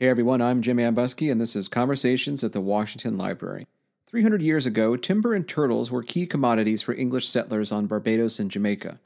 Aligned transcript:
Hey 0.00 0.08
everyone, 0.08 0.40
I'm 0.40 0.62
Jim 0.62 0.78
Ambuske, 0.78 1.30
and 1.30 1.38
this 1.38 1.54
is 1.54 1.68
Conversations 1.68 2.42
at 2.42 2.54
the 2.54 2.60
Washington 2.62 3.18
Library. 3.18 3.66
300 4.06 4.40
years 4.40 4.64
ago, 4.64 4.96
timber 4.96 5.34
and 5.34 5.46
turtles 5.46 5.90
were 5.90 6.02
key 6.02 6.26
commodities 6.26 6.80
for 6.80 6.94
English 6.94 7.28
settlers 7.28 7.70
on 7.70 7.86
Barbados 7.86 8.38
and 8.38 8.50
Jamaica. 8.50 8.98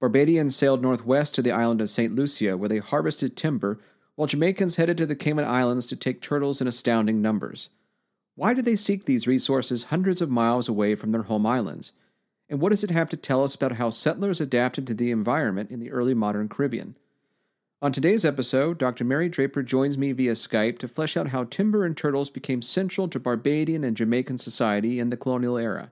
Barbadians 0.00 0.56
sailed 0.56 0.82
northwest 0.82 1.36
to 1.36 1.42
the 1.42 1.52
island 1.52 1.80
of 1.80 1.88
St. 1.88 2.16
Lucia, 2.16 2.56
where 2.56 2.68
they 2.68 2.78
harvested 2.78 3.36
timber, 3.36 3.78
while 4.16 4.26
Jamaicans 4.26 4.74
headed 4.74 4.96
to 4.96 5.06
the 5.06 5.14
Cayman 5.14 5.44
Islands 5.44 5.86
to 5.86 5.94
take 5.94 6.20
turtles 6.20 6.60
in 6.60 6.66
astounding 6.66 7.22
numbers. 7.22 7.70
Why 8.34 8.54
did 8.54 8.64
they 8.64 8.74
seek 8.74 9.04
these 9.04 9.28
resources 9.28 9.84
hundreds 9.84 10.20
of 10.20 10.30
miles 10.30 10.68
away 10.68 10.96
from 10.96 11.12
their 11.12 11.22
home 11.22 11.46
islands? 11.46 11.92
And 12.48 12.60
what 12.60 12.70
does 12.70 12.82
it 12.82 12.90
have 12.90 13.08
to 13.10 13.16
tell 13.16 13.44
us 13.44 13.54
about 13.54 13.74
how 13.74 13.90
settlers 13.90 14.40
adapted 14.40 14.84
to 14.88 14.94
the 14.94 15.12
environment 15.12 15.70
in 15.70 15.78
the 15.78 15.92
early 15.92 16.12
modern 16.12 16.48
Caribbean? 16.48 16.96
On 17.82 17.92
today's 17.92 18.24
episode, 18.24 18.78
Dr. 18.78 19.04
Mary 19.04 19.28
Draper 19.28 19.62
joins 19.62 19.98
me 19.98 20.12
via 20.12 20.32
Skype 20.32 20.78
to 20.78 20.88
flesh 20.88 21.16
out 21.16 21.28
how 21.28 21.44
timber 21.44 21.84
and 21.84 21.94
turtles 21.94 22.30
became 22.30 22.62
central 22.62 23.08
to 23.08 23.20
Barbadian 23.20 23.84
and 23.84 23.96
Jamaican 23.96 24.38
society 24.38 24.98
in 24.98 25.10
the 25.10 25.16
colonial 25.16 25.58
era. 25.58 25.90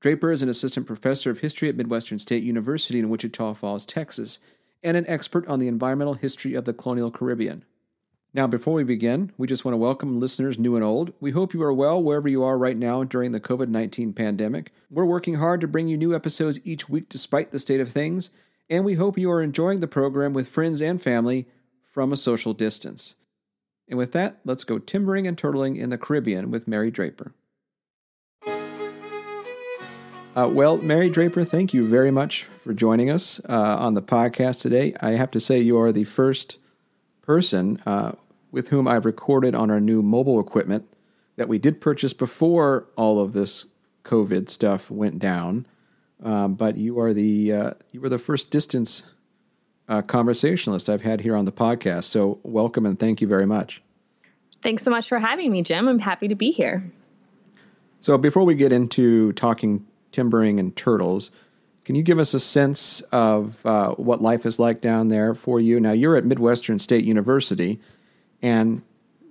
Draper 0.00 0.30
is 0.30 0.40
an 0.40 0.48
assistant 0.48 0.86
professor 0.86 1.30
of 1.30 1.40
history 1.40 1.68
at 1.68 1.74
Midwestern 1.74 2.18
State 2.18 2.44
University 2.44 2.98
in 2.98 3.08
Wichita 3.08 3.54
Falls, 3.54 3.84
Texas, 3.84 4.38
and 4.84 4.96
an 4.96 5.04
expert 5.08 5.48
on 5.48 5.58
the 5.58 5.68
environmental 5.68 6.14
history 6.14 6.54
of 6.54 6.64
the 6.64 6.72
colonial 6.72 7.10
Caribbean. 7.10 7.64
Now, 8.32 8.46
before 8.46 8.74
we 8.74 8.84
begin, 8.84 9.32
we 9.36 9.48
just 9.48 9.64
want 9.64 9.72
to 9.72 9.78
welcome 9.78 10.20
listeners 10.20 10.58
new 10.58 10.76
and 10.76 10.84
old. 10.84 11.12
We 11.18 11.32
hope 11.32 11.52
you 11.52 11.62
are 11.64 11.72
well 11.72 12.00
wherever 12.00 12.28
you 12.28 12.44
are 12.44 12.56
right 12.56 12.76
now 12.76 13.02
during 13.02 13.32
the 13.32 13.40
COVID 13.40 13.68
19 13.68 14.12
pandemic. 14.12 14.72
We're 14.90 15.04
working 15.04 15.34
hard 15.34 15.60
to 15.62 15.68
bring 15.68 15.88
you 15.88 15.96
new 15.96 16.14
episodes 16.14 16.60
each 16.62 16.88
week 16.88 17.08
despite 17.08 17.50
the 17.50 17.58
state 17.58 17.80
of 17.80 17.90
things 17.90 18.30
and 18.70 18.84
we 18.84 18.94
hope 18.94 19.18
you 19.18 19.30
are 19.30 19.42
enjoying 19.42 19.80
the 19.80 19.88
program 19.88 20.32
with 20.32 20.48
friends 20.48 20.80
and 20.80 21.02
family 21.02 21.46
from 21.82 22.12
a 22.12 22.16
social 22.16 22.54
distance. 22.54 23.16
And 23.88 23.98
with 23.98 24.12
that, 24.12 24.38
let's 24.44 24.62
go 24.62 24.78
timbering 24.78 25.26
and 25.26 25.36
turtling 25.36 25.76
in 25.76 25.90
the 25.90 25.98
Caribbean 25.98 26.52
with 26.52 26.68
Mary 26.68 26.92
Draper. 26.92 27.34
Uh, 30.36 30.48
well, 30.48 30.78
Mary 30.78 31.10
Draper, 31.10 31.42
thank 31.42 31.74
you 31.74 31.84
very 31.84 32.12
much 32.12 32.44
for 32.62 32.72
joining 32.72 33.10
us 33.10 33.40
uh, 33.48 33.76
on 33.80 33.94
the 33.94 34.02
podcast 34.02 34.60
today. 34.62 34.94
I 35.00 35.10
have 35.10 35.32
to 35.32 35.40
say, 35.40 35.58
you 35.58 35.76
are 35.80 35.90
the 35.90 36.04
first 36.04 36.58
person 37.22 37.82
uh, 37.84 38.12
with 38.52 38.68
whom 38.68 38.86
I've 38.86 39.04
recorded 39.04 39.56
on 39.56 39.72
our 39.72 39.80
new 39.80 40.02
mobile 40.02 40.38
equipment 40.38 40.86
that 41.34 41.48
we 41.48 41.58
did 41.58 41.80
purchase 41.80 42.12
before 42.12 42.86
all 42.96 43.18
of 43.18 43.32
this 43.32 43.66
COVID 44.04 44.48
stuff 44.48 44.88
went 44.88 45.18
down. 45.18 45.66
Um, 46.22 46.54
but 46.54 46.76
you 46.76 47.00
are 47.00 47.12
the 47.14 47.52
uh, 47.52 47.70
you 47.92 48.00
were 48.00 48.08
the 48.08 48.18
first 48.18 48.50
distance 48.50 49.04
uh, 49.88 50.02
conversationalist 50.02 50.88
I've 50.88 51.02
had 51.02 51.20
here 51.20 51.34
on 51.34 51.44
the 51.44 51.52
podcast. 51.52 52.04
So 52.04 52.38
welcome 52.42 52.86
and 52.86 52.98
thank 52.98 53.20
you 53.20 53.26
very 53.26 53.46
much. 53.46 53.82
Thanks 54.62 54.82
so 54.82 54.90
much 54.90 55.08
for 55.08 55.18
having 55.18 55.50
me, 55.50 55.62
Jim. 55.62 55.88
I'm 55.88 55.98
happy 55.98 56.28
to 56.28 56.34
be 56.34 56.50
here. 56.50 56.90
So 58.00 58.16
before 58.16 58.44
we 58.44 58.54
get 58.54 58.72
into 58.72 59.32
talking 59.32 59.86
timbering 60.12 60.58
and 60.58 60.74
turtles, 60.76 61.30
can 61.84 61.94
you 61.94 62.02
give 62.02 62.18
us 62.18 62.34
a 62.34 62.40
sense 62.40 63.00
of 63.12 63.64
uh, 63.66 63.94
what 63.94 64.22
life 64.22 64.46
is 64.46 64.58
like 64.58 64.80
down 64.80 65.08
there 65.08 65.34
for 65.34 65.60
you? 65.60 65.80
Now 65.80 65.92
you're 65.92 66.16
at 66.16 66.24
Midwestern 66.24 66.78
State 66.78 67.04
University, 67.04 67.80
and 68.42 68.82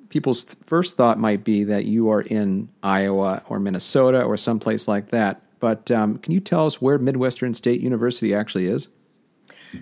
people's 0.09 0.55
first 0.65 0.97
thought 0.97 1.19
might 1.19 1.43
be 1.43 1.63
that 1.63 1.85
you 1.85 2.09
are 2.09 2.21
in 2.21 2.69
Iowa 2.83 3.43
or 3.47 3.59
Minnesota 3.59 4.23
or 4.23 4.35
someplace 4.35 4.87
like 4.87 5.09
that. 5.09 5.41
But 5.59 5.91
um, 5.91 6.17
can 6.17 6.33
you 6.33 6.39
tell 6.39 6.65
us 6.65 6.81
where 6.81 6.97
Midwestern 6.97 7.53
State 7.53 7.81
University 7.81 8.33
actually 8.33 8.67
is? 8.67 8.89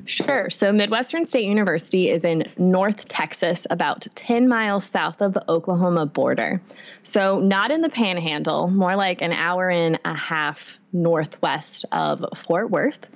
Sure. 0.06 0.50
So, 0.50 0.72
Midwestern 0.72 1.26
State 1.26 1.46
University 1.46 2.10
is 2.10 2.26
in 2.26 2.50
North 2.58 3.08
Texas, 3.08 3.66
about 3.70 4.06
10 4.16 4.48
miles 4.48 4.86
south 4.86 5.22
of 5.22 5.34
the 5.34 5.50
Oklahoma 5.50 6.06
border. 6.06 6.62
So, 7.04 7.40
not 7.40 7.72
in 7.72 7.82
the 7.82 7.90
panhandle, 7.90 8.68
more 8.68 8.96
like 8.96 9.22
an 9.22 9.32
hour 9.32 9.70
and 9.70 9.98
a 10.04 10.14
half 10.14 10.78
northwest 10.92 11.86
of 11.92 12.26
Fort 12.36 12.70
Worth. 12.70 13.08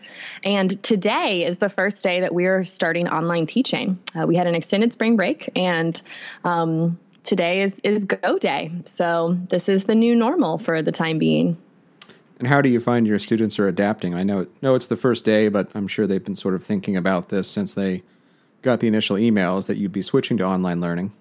And 0.44 0.82
today 0.82 1.46
is 1.46 1.58
the 1.58 1.70
first 1.70 2.04
day 2.04 2.22
that 2.22 2.34
we're 2.34 2.64
starting 2.64 3.08
online 3.08 3.48
teaching. 3.48 4.00
Uh, 4.16 4.26
we 4.26 4.36
had 4.36 4.48
an 4.48 4.56
extended 4.56 4.94
spring 4.94 5.18
break, 5.18 5.50
and 5.56 6.02
um, 6.46 6.98
today 7.24 7.64
is, 7.64 7.80
is 7.80 8.06
go 8.06 8.38
day. 8.38 8.72
So, 8.86 9.38
this 9.50 9.68
is 9.68 9.84
the 9.84 9.96
new 9.96 10.16
normal 10.16 10.58
for 10.58 10.82
the 10.82 10.92
time 10.94 11.20
being. 11.20 11.58
And 12.42 12.48
how 12.48 12.60
do 12.60 12.70
you 12.70 12.80
find 12.80 13.06
your 13.06 13.20
students 13.20 13.60
are 13.60 13.68
adapting? 13.68 14.16
I 14.16 14.24
know, 14.24 14.48
know 14.64 14.74
it's 14.74 14.88
the 14.88 14.98
first 14.98 15.24
day, 15.24 15.48
but 15.48 15.70
I'm 15.76 15.88
sure 15.88 16.08
they've 16.08 16.24
been 16.24 16.36
sort 16.36 16.56
of 16.56 16.64
thinking 16.64 16.98
about 16.98 17.30
this 17.30 17.48
since 17.48 17.76
they 17.76 18.02
got 18.64 18.80
the 18.80 18.88
initial 18.88 19.16
emails 19.16 19.68
that 19.68 19.78
you'd 19.78 19.92
be 19.92 20.02
switching 20.02 20.38
to 20.38 20.44
online 20.44 20.82
learning. 20.82 21.14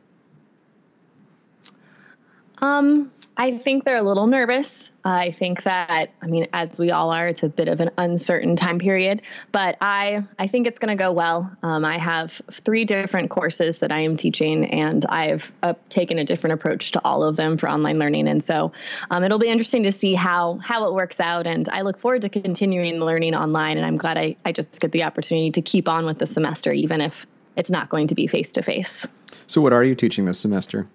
Um, 2.63 3.13
I 3.41 3.57
think 3.57 3.85
they're 3.85 3.97
a 3.97 4.03
little 4.03 4.27
nervous. 4.27 4.93
I 5.03 5.31
think 5.31 5.63
that, 5.63 6.11
I 6.21 6.27
mean, 6.27 6.47
as 6.53 6.79
we 6.79 6.91
all 6.91 7.11
are, 7.11 7.27
it's 7.27 7.43
a 7.43 7.49
bit 7.49 7.69
of 7.69 7.81
an 7.81 7.91
uncertain 7.97 8.55
time 8.55 8.79
period, 8.79 9.23
but 9.51 9.79
I, 9.81 10.25
I 10.39 10.47
think 10.47 10.67
it's 10.67 10.79
going 10.79 10.95
to 10.95 11.03
go 11.03 11.11
well. 11.11 11.51
Um, 11.63 11.87
I 11.87 11.97
have 11.97 12.39
three 12.51 12.85
different 12.85 13.31
courses 13.31 13.79
that 13.79 13.93
I 13.93 14.01
am 14.01 14.19
teaching, 14.19 14.67
and 14.67 15.07
I've 15.07 15.51
uh, 15.63 15.73
taken 15.89 16.19
a 16.19 16.25
different 16.25 16.53
approach 16.53 16.93
to 16.93 17.01
all 17.03 17.25
of 17.25 17.37
them 17.37 17.57
for 17.57 17.67
online 17.71 17.99
learning. 17.99 18.29
And 18.29 18.45
so 18.45 18.73
um, 19.11 19.25
it'll 19.25 19.39
be 19.39 19.49
interesting 19.49 19.85
to 19.85 19.91
see 19.91 20.13
how, 20.13 20.59
how 20.63 20.87
it 20.87 20.93
works 20.93 21.19
out. 21.19 21.47
And 21.47 21.67
I 21.71 21.81
look 21.81 21.99
forward 21.99 22.21
to 22.21 22.29
continuing 22.29 23.01
learning 23.01 23.35
online. 23.35 23.79
And 23.79 23.87
I'm 23.87 23.97
glad 23.97 24.19
I, 24.19 24.37
I 24.45 24.53
just 24.53 24.79
get 24.83 24.93
the 24.93 25.05
opportunity 25.05 25.51
to 25.53 25.63
keep 25.63 25.89
on 25.89 26.05
with 26.05 26.19
the 26.19 26.27
semester, 26.27 26.75
even 26.75 27.01
if 27.01 27.27
it's 27.57 27.71
not 27.71 27.89
going 27.89 28.07
to 28.09 28.15
be 28.15 28.27
face 28.27 28.53
to 28.53 28.63
face. 28.63 29.09
So, 29.47 29.63
what 29.63 29.73
are 29.73 29.83
you 29.83 29.95
teaching 29.95 30.27
this 30.27 30.39
semester? 30.39 30.87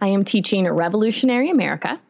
I 0.00 0.08
am 0.08 0.24
teaching 0.24 0.68
Revolutionary 0.68 1.50
America. 1.50 2.00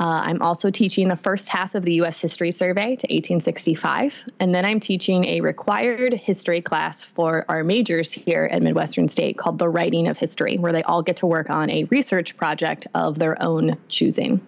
Uh, 0.00 0.22
I'm 0.24 0.42
also 0.42 0.70
teaching 0.70 1.08
the 1.08 1.16
first 1.16 1.48
half 1.48 1.74
of 1.74 1.84
the 1.84 1.94
U.S. 1.94 2.20
History 2.20 2.52
Survey 2.52 2.96
to 2.96 3.06
1865, 3.08 4.24
and 4.38 4.54
then 4.54 4.64
I'm 4.64 4.78
teaching 4.78 5.24
a 5.24 5.40
required 5.40 6.14
history 6.14 6.60
class 6.60 7.02
for 7.02 7.44
our 7.48 7.64
majors 7.64 8.12
here 8.12 8.48
at 8.52 8.62
Midwestern 8.62 9.08
State 9.08 9.38
called 9.38 9.58
The 9.58 9.68
Writing 9.68 10.06
of 10.06 10.16
History, 10.16 10.56
where 10.56 10.72
they 10.72 10.84
all 10.84 11.02
get 11.02 11.16
to 11.16 11.26
work 11.26 11.50
on 11.50 11.68
a 11.70 11.84
research 11.84 12.36
project 12.36 12.86
of 12.94 13.18
their 13.18 13.40
own 13.42 13.76
choosing. 13.88 14.40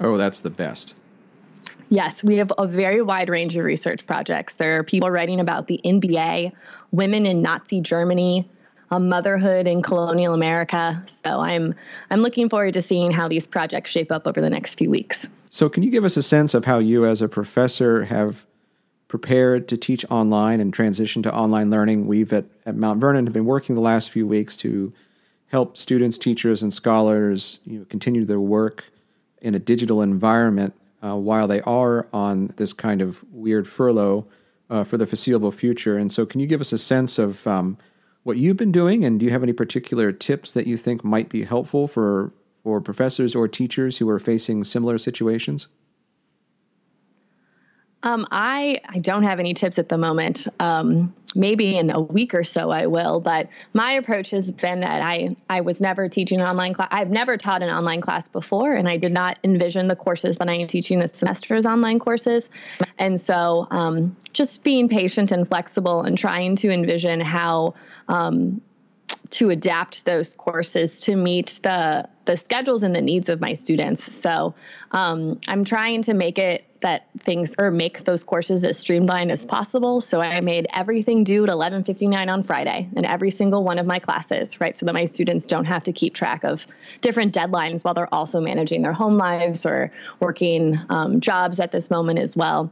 Oh, 0.00 0.16
that's 0.16 0.40
the 0.40 0.50
best. 0.50 0.94
Yes, 1.90 2.24
we 2.24 2.38
have 2.38 2.52
a 2.56 2.66
very 2.66 3.02
wide 3.02 3.28
range 3.28 3.56
of 3.56 3.64
research 3.64 4.06
projects. 4.06 4.54
There 4.54 4.78
are 4.78 4.82
people 4.82 5.10
writing 5.10 5.38
about 5.38 5.66
the 5.66 5.80
NBA, 5.84 6.52
women 6.92 7.26
in 7.26 7.42
Nazi 7.42 7.82
Germany, 7.82 8.48
um, 8.90 9.08
motherhood 9.08 9.66
in 9.66 9.82
colonial 9.82 10.34
America. 10.34 11.02
So 11.06 11.40
I'm 11.40 11.74
I'm 12.10 12.20
looking 12.20 12.48
forward 12.48 12.74
to 12.74 12.82
seeing 12.82 13.10
how 13.10 13.28
these 13.28 13.46
projects 13.46 13.90
shape 13.90 14.12
up 14.12 14.26
over 14.26 14.40
the 14.40 14.50
next 14.50 14.78
few 14.78 14.90
weeks. 14.90 15.28
So 15.50 15.68
can 15.68 15.82
you 15.82 15.90
give 15.90 16.04
us 16.04 16.16
a 16.16 16.22
sense 16.22 16.54
of 16.54 16.64
how 16.64 16.78
you 16.78 17.06
as 17.06 17.22
a 17.22 17.28
professor 17.28 18.04
have 18.04 18.46
prepared 19.08 19.68
to 19.68 19.76
teach 19.76 20.04
online 20.10 20.60
and 20.60 20.74
transition 20.74 21.22
to 21.22 21.34
online 21.34 21.70
learning? 21.70 22.06
We've 22.06 22.32
at, 22.32 22.44
at 22.66 22.74
Mount 22.74 23.00
Vernon 23.00 23.26
have 23.26 23.32
been 23.32 23.44
working 23.44 23.76
the 23.76 23.80
last 23.80 24.10
few 24.10 24.26
weeks 24.26 24.56
to 24.58 24.92
help 25.46 25.76
students, 25.76 26.18
teachers, 26.18 26.62
and 26.62 26.72
scholars 26.72 27.60
you 27.64 27.78
know, 27.78 27.84
continue 27.84 28.24
their 28.24 28.40
work 28.40 28.86
in 29.40 29.54
a 29.54 29.58
digital 29.60 30.02
environment 30.02 30.74
uh, 31.04 31.14
while 31.14 31.46
they 31.46 31.60
are 31.60 32.08
on 32.12 32.46
this 32.56 32.72
kind 32.72 33.00
of 33.00 33.22
weird 33.32 33.68
furlough 33.68 34.26
uh, 34.70 34.82
for 34.82 34.96
the 34.96 35.06
foreseeable 35.06 35.52
future. 35.52 35.96
And 35.96 36.12
so, 36.12 36.26
can 36.26 36.40
you 36.40 36.48
give 36.48 36.60
us 36.60 36.72
a 36.72 36.78
sense 36.78 37.18
of 37.18 37.46
um, 37.46 37.78
what 38.24 38.38
you've 38.38 38.56
been 38.56 38.72
doing, 38.72 39.04
and 39.04 39.20
do 39.20 39.26
you 39.26 39.30
have 39.30 39.42
any 39.42 39.52
particular 39.52 40.10
tips 40.10 40.52
that 40.54 40.66
you 40.66 40.76
think 40.76 41.04
might 41.04 41.28
be 41.28 41.44
helpful 41.44 41.86
for 41.86 42.32
for 42.62 42.80
professors 42.80 43.34
or 43.34 43.46
teachers 43.46 43.98
who 43.98 44.08
are 44.08 44.18
facing 44.18 44.64
similar 44.64 44.98
situations? 44.98 45.68
Um, 48.04 48.26
I 48.30 48.76
I 48.88 48.98
don't 48.98 49.24
have 49.24 49.40
any 49.40 49.54
tips 49.54 49.78
at 49.78 49.88
the 49.88 49.98
moment. 49.98 50.46
Um, 50.60 51.14
maybe 51.34 51.76
in 51.76 51.90
a 51.90 52.00
week 52.00 52.34
or 52.34 52.44
so 52.44 52.70
I 52.70 52.86
will. 52.86 53.18
But 53.18 53.48
my 53.72 53.92
approach 53.92 54.30
has 54.30 54.50
been 54.50 54.80
that 54.80 55.02
I 55.02 55.36
I 55.50 55.62
was 55.62 55.80
never 55.80 56.08
teaching 56.08 56.40
an 56.40 56.46
online 56.46 56.74
class. 56.74 56.88
I've 56.92 57.10
never 57.10 57.36
taught 57.36 57.62
an 57.62 57.70
online 57.70 58.00
class 58.00 58.28
before, 58.28 58.72
and 58.72 58.88
I 58.88 58.98
did 58.98 59.12
not 59.12 59.38
envision 59.42 59.88
the 59.88 59.96
courses 59.96 60.36
that 60.36 60.48
I 60.48 60.54
am 60.54 60.68
teaching 60.68 61.00
this 61.00 61.16
semester 61.16 61.56
as 61.56 61.66
online 61.66 61.98
courses. 61.98 62.50
And 62.98 63.20
so, 63.20 63.66
um, 63.70 64.16
just 64.32 64.62
being 64.62 64.88
patient 64.88 65.32
and 65.32 65.48
flexible, 65.48 66.02
and 66.02 66.16
trying 66.16 66.56
to 66.56 66.70
envision 66.70 67.20
how 67.20 67.74
um, 68.08 68.60
to 69.34 69.50
adapt 69.50 70.04
those 70.04 70.36
courses 70.36 71.00
to 71.00 71.16
meet 71.16 71.58
the 71.64 72.08
the 72.24 72.36
schedules 72.36 72.82
and 72.82 72.94
the 72.94 73.02
needs 73.02 73.28
of 73.28 73.40
my 73.40 73.52
students. 73.52 74.14
So 74.14 74.54
um, 74.92 75.38
I'm 75.48 75.64
trying 75.64 76.02
to 76.02 76.14
make 76.14 76.38
it 76.38 76.64
that 76.80 77.08
things 77.18 77.54
or 77.58 77.70
make 77.70 78.04
those 78.04 78.22
courses 78.22 78.64
as 78.64 78.78
streamlined 78.78 79.32
as 79.32 79.44
possible. 79.44 80.00
So 80.00 80.20
I 80.20 80.40
made 80.40 80.68
everything 80.72 81.24
due 81.24 81.42
at 81.44 81.50
11:59 81.50 82.28
on 82.32 82.44
Friday 82.44 82.88
in 82.94 83.04
every 83.04 83.32
single 83.32 83.64
one 83.64 83.80
of 83.80 83.86
my 83.86 83.98
classes, 83.98 84.60
right? 84.60 84.78
So 84.78 84.86
that 84.86 84.94
my 84.94 85.04
students 85.04 85.46
don't 85.46 85.64
have 85.64 85.82
to 85.82 85.92
keep 85.92 86.14
track 86.14 86.44
of 86.44 86.66
different 87.00 87.34
deadlines 87.34 87.84
while 87.84 87.94
they're 87.94 88.14
also 88.14 88.40
managing 88.40 88.82
their 88.82 88.92
home 88.92 89.18
lives 89.18 89.66
or 89.66 89.90
working 90.20 90.78
um, 90.90 91.20
jobs 91.20 91.58
at 91.58 91.72
this 91.72 91.90
moment 91.90 92.20
as 92.20 92.36
well. 92.36 92.70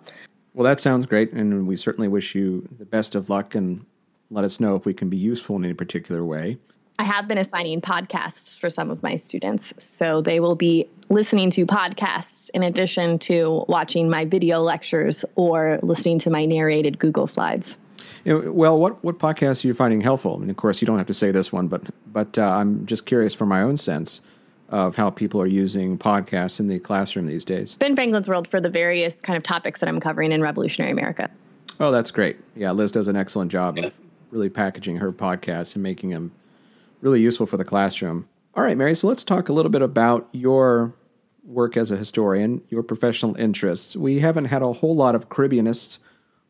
Well, 0.54 0.64
that 0.64 0.80
sounds 0.80 1.06
great, 1.06 1.32
and 1.32 1.66
we 1.66 1.76
certainly 1.76 2.08
wish 2.08 2.34
you 2.34 2.68
the 2.78 2.84
best 2.84 3.14
of 3.14 3.28
luck 3.28 3.54
and 3.56 3.84
let 4.32 4.44
us 4.44 4.58
know 4.58 4.74
if 4.74 4.86
we 4.86 4.94
can 4.94 5.08
be 5.08 5.16
useful 5.16 5.56
in 5.56 5.64
any 5.64 5.74
particular 5.74 6.24
way. 6.24 6.56
I 6.98 7.04
have 7.04 7.26
been 7.26 7.38
assigning 7.38 7.80
podcasts 7.80 8.58
for 8.58 8.70
some 8.70 8.90
of 8.90 9.02
my 9.02 9.16
students. 9.16 9.72
So 9.78 10.20
they 10.20 10.40
will 10.40 10.54
be 10.54 10.88
listening 11.08 11.50
to 11.50 11.66
podcasts 11.66 12.50
in 12.54 12.62
addition 12.62 13.18
to 13.20 13.64
watching 13.68 14.08
my 14.08 14.24
video 14.24 14.60
lectures 14.60 15.24
or 15.36 15.78
listening 15.82 16.18
to 16.20 16.30
my 16.30 16.46
narrated 16.46 16.98
Google 16.98 17.26
slides. 17.26 17.76
You 18.24 18.42
know, 18.42 18.52
well, 18.52 18.78
what, 18.78 19.02
what 19.04 19.18
podcasts 19.18 19.64
are 19.64 19.68
you 19.68 19.74
finding 19.74 20.00
helpful? 20.00 20.36
I 20.36 20.38
mean, 20.38 20.50
of 20.50 20.56
course, 20.56 20.80
you 20.80 20.86
don't 20.86 20.98
have 20.98 21.06
to 21.08 21.14
say 21.14 21.30
this 21.30 21.52
one, 21.52 21.68
but 21.68 21.82
but 22.06 22.36
uh, 22.38 22.42
I'm 22.42 22.86
just 22.86 23.06
curious 23.06 23.34
for 23.34 23.46
my 23.46 23.62
own 23.62 23.76
sense 23.76 24.22
of 24.68 24.96
how 24.96 25.10
people 25.10 25.40
are 25.40 25.46
using 25.46 25.98
podcasts 25.98 26.58
in 26.58 26.68
the 26.68 26.78
classroom 26.78 27.26
these 27.26 27.44
days. 27.44 27.74
Ben 27.74 27.94
Franklin's 27.94 28.28
World 28.28 28.48
for 28.48 28.60
the 28.60 28.70
various 28.70 29.20
kind 29.20 29.36
of 29.36 29.42
topics 29.42 29.80
that 29.80 29.88
I'm 29.88 30.00
covering 30.00 30.32
in 30.32 30.40
Revolutionary 30.40 30.92
America. 30.92 31.30
Oh, 31.78 31.90
that's 31.90 32.10
great. 32.10 32.38
Yeah, 32.56 32.70
Liz 32.72 32.92
does 32.92 33.08
an 33.08 33.16
excellent 33.16 33.50
job 33.50 33.78
of 33.78 33.96
really 34.32 34.48
packaging 34.48 34.96
her 34.96 35.12
podcasts 35.12 35.76
and 35.76 35.82
making 35.82 36.10
them 36.10 36.32
really 37.00 37.20
useful 37.20 37.46
for 37.46 37.56
the 37.56 37.64
classroom. 37.64 38.28
All 38.54 38.64
right, 38.64 38.76
Mary, 38.76 38.94
so 38.94 39.06
let's 39.06 39.22
talk 39.22 39.48
a 39.48 39.52
little 39.52 39.70
bit 39.70 39.82
about 39.82 40.28
your 40.32 40.94
work 41.44 41.76
as 41.76 41.90
a 41.90 41.96
historian, 41.96 42.62
your 42.68 42.82
professional 42.82 43.36
interests. 43.36 43.94
We 43.94 44.18
haven't 44.20 44.46
had 44.46 44.62
a 44.62 44.72
whole 44.72 44.96
lot 44.96 45.14
of 45.14 45.28
Caribbeanists 45.28 45.98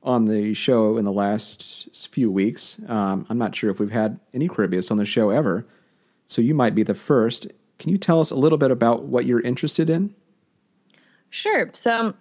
on 0.02 0.26
the 0.26 0.55
show 0.55 0.96
in 0.96 1.05
the 1.05 1.12
last 1.12 2.08
few 2.08 2.31
weeks. 2.31 2.81
Um, 2.88 3.26
I'm 3.29 3.38
not 3.38 3.55
sure 3.55 3.70
if 3.70 3.79
we've 3.79 3.90
had 3.90 4.19
any 4.34 4.49
Caribbeanists 4.49 4.90
on 4.90 4.96
the 4.96 5.06
show 5.06 5.31
ever, 5.31 5.67
so 6.26 6.43
you 6.43 6.55
might 6.55 6.75
be 6.75 6.82
the 6.82 6.94
first. 6.94 7.46
Can 7.79 7.90
you 7.90 7.99
tell 7.99 8.20
us 8.20 8.31
a 8.31 8.37
little 8.37 8.58
bit 8.58 8.70
about 8.70 9.05
what 9.05 9.26
you're 9.26 9.40
interested 9.40 9.90
in? 9.90 10.14
Sure. 11.31 11.70
So, 11.73 12.14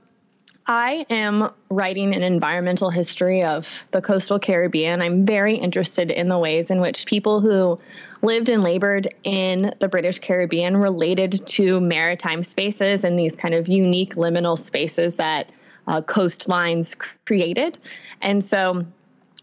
I 0.68 1.06
am 1.10 1.50
writing 1.70 2.16
an 2.16 2.22
environmental 2.22 2.90
history 2.90 3.44
of 3.44 3.84
the 3.92 4.02
coastal 4.02 4.40
Caribbean. 4.40 5.02
I'm 5.02 5.26
very 5.26 5.56
interested 5.56 6.12
in 6.12 6.28
the 6.28 6.38
ways 6.38 6.70
in 6.70 6.80
which 6.80 7.06
people 7.06 7.42
who 7.42 7.80
lived 8.22 8.48
and 8.50 8.62
labored 8.62 9.14
in 9.24 9.74
the 9.80 9.88
British 9.88 10.20
Caribbean 10.20 10.78
related 10.78 11.46
to 11.48 11.82
maritime 11.82 12.44
spaces 12.44 13.04
and 13.04 13.18
these 13.18 13.36
kind 13.36 13.56
of 13.56 13.68
unique 13.68 14.16
liminal 14.16 14.58
spaces 14.58 15.16
that 15.16 15.52
uh, 15.88 16.02
coastlines 16.02 16.96
created. 17.26 17.80
And 18.22 18.46
so 18.46 18.86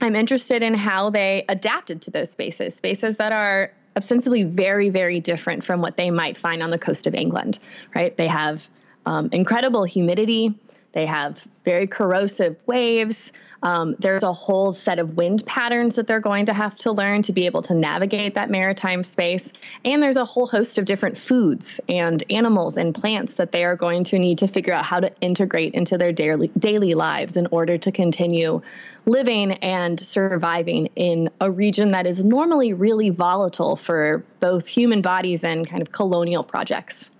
I'm 0.00 0.15
interested 0.15 0.62
in 0.62 0.75
how 0.75 1.11
they 1.11 1.44
adapted 1.49 2.03
to 2.03 2.11
those 2.12 2.31
spaces, 2.31 2.76
spaces 2.76 3.17
that 3.17 3.32
are 3.32 3.73
ostensibly 3.97 4.44
very, 4.44 4.91
very 4.91 5.19
different 5.19 5.65
from 5.65 5.81
what 5.81 5.97
they 5.97 6.12
might 6.12 6.38
find 6.38 6.62
on 6.62 6.70
the 6.70 6.79
coast 6.79 7.09
of 7.09 7.15
England, 7.15 7.59
right? 7.97 8.17
They 8.17 8.29
have 8.29 8.69
um, 9.06 9.29
incredible 9.32 9.82
humidity, 9.82 10.55
they 10.93 11.06
have 11.06 11.46
very 11.64 11.87
corrosive 11.87 12.56
waves. 12.67 13.32
Um, 13.62 13.96
there's 13.99 14.23
a 14.23 14.32
whole 14.32 14.73
set 14.73 14.99
of 14.99 15.17
wind 15.17 15.44
patterns 15.44 15.96
that 15.96 16.06
they're 16.06 16.20
going 16.20 16.46
to 16.46 16.52
have 16.52 16.76
to 16.79 16.93
learn 16.93 17.23
to 17.23 17.32
be 17.32 17.46
able 17.46 17.62
to 17.62 17.75
navigate 17.75 18.35
that 18.35 18.50
maritime 18.50 19.02
space. 19.02 19.52
And 19.85 20.02
there's 20.02 20.17
a 20.17 20.25
whole 20.25 20.46
host 20.46 20.79
of 20.79 20.85
different 20.85 21.19
foods 21.19 21.81
and 21.88 22.23
animals 22.31 22.76
and 22.76 22.94
plants 22.94 23.35
that 23.35 23.50
they 23.50 23.64
are 23.64 23.75
going 23.75 24.05
to 24.05 24.19
need 24.19 24.38
to 24.38 24.49
figure 24.49 24.73
out 24.73 24.85
how 24.85 25.00
to 25.00 25.12
integrate 25.20 25.75
into 25.75 25.99
their 25.99 26.12
daily, 26.12 26.49
daily 26.58 26.94
lives 26.94 27.37
in 27.37 27.49
order 27.50 27.76
to 27.79 27.91
continue 27.91 28.62
living 29.06 29.52
and 29.55 29.99
surviving 29.99 30.88
in 30.94 31.31
a 31.41 31.50
region 31.50 31.91
that 31.93 32.06
is 32.06 32.23
normally 32.23 32.73
really 32.73 33.11
volatile 33.11 33.75
for 33.75 34.25
both 34.38 34.69
human 34.69 35.02
bodies 35.02 35.43
and 35.43 35.69
kind 35.69 35.82
of 35.82 35.91
colonial 35.91 36.44
projects. 36.44 37.11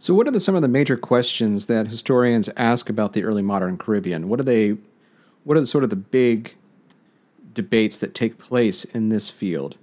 So, 0.00 0.14
what 0.14 0.28
are 0.28 0.30
the, 0.30 0.40
some 0.40 0.54
of 0.54 0.62
the 0.62 0.68
major 0.68 0.96
questions 0.96 1.66
that 1.66 1.88
historians 1.88 2.48
ask 2.56 2.88
about 2.88 3.14
the 3.14 3.24
early 3.24 3.42
modern 3.42 3.76
Caribbean? 3.76 4.28
What 4.28 4.38
are 4.38 4.44
they? 4.44 4.76
What 5.44 5.56
are 5.56 5.60
the, 5.60 5.66
sort 5.66 5.84
of 5.84 5.90
the 5.90 5.96
big 5.96 6.54
debates 7.52 7.98
that 7.98 8.14
take 8.14 8.38
place 8.38 8.84
in 8.84 9.08
this 9.08 9.28
field? 9.28 9.76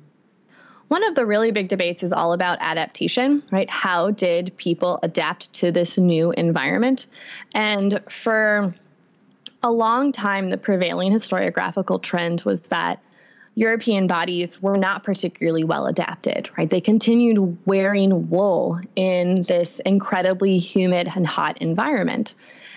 One 0.88 1.04
of 1.04 1.16
the 1.16 1.26
really 1.26 1.52
big 1.52 1.68
debates 1.68 2.04
is 2.04 2.14
all 2.14 2.32
about 2.32 2.60
adaptation, 2.62 3.42
right? 3.52 3.70
How 3.70 4.12
did 4.12 4.56
people 4.58 5.00
adapt 5.02 5.52
to 5.54 5.72
this 5.72 5.98
new 5.98 6.32
environment? 6.34 7.08
And 7.54 8.00
for 8.08 8.74
a 9.64 9.72
long 9.72 10.12
time, 10.12 10.50
the 10.50 10.58
prevailing 10.58 11.12
historiographical 11.12 12.02
trend 12.02 12.42
was 12.42 12.62
that 12.62 13.02
European 13.56 14.06
bodies 14.06 14.62
were 14.62 14.78
not 14.78 15.04
particularly 15.04 15.64
well 15.64 15.88
adapted, 15.88 16.50
right? 16.58 16.70
They 16.70 16.82
continued 16.82 17.58
wearing 17.66 18.30
wool 18.30 18.80
in 18.96 19.44
this 19.44 19.80
incredibly 19.80 20.58
humid 20.58 21.10
and 21.16 21.26
hot 21.26 21.60
environment. 21.62 22.34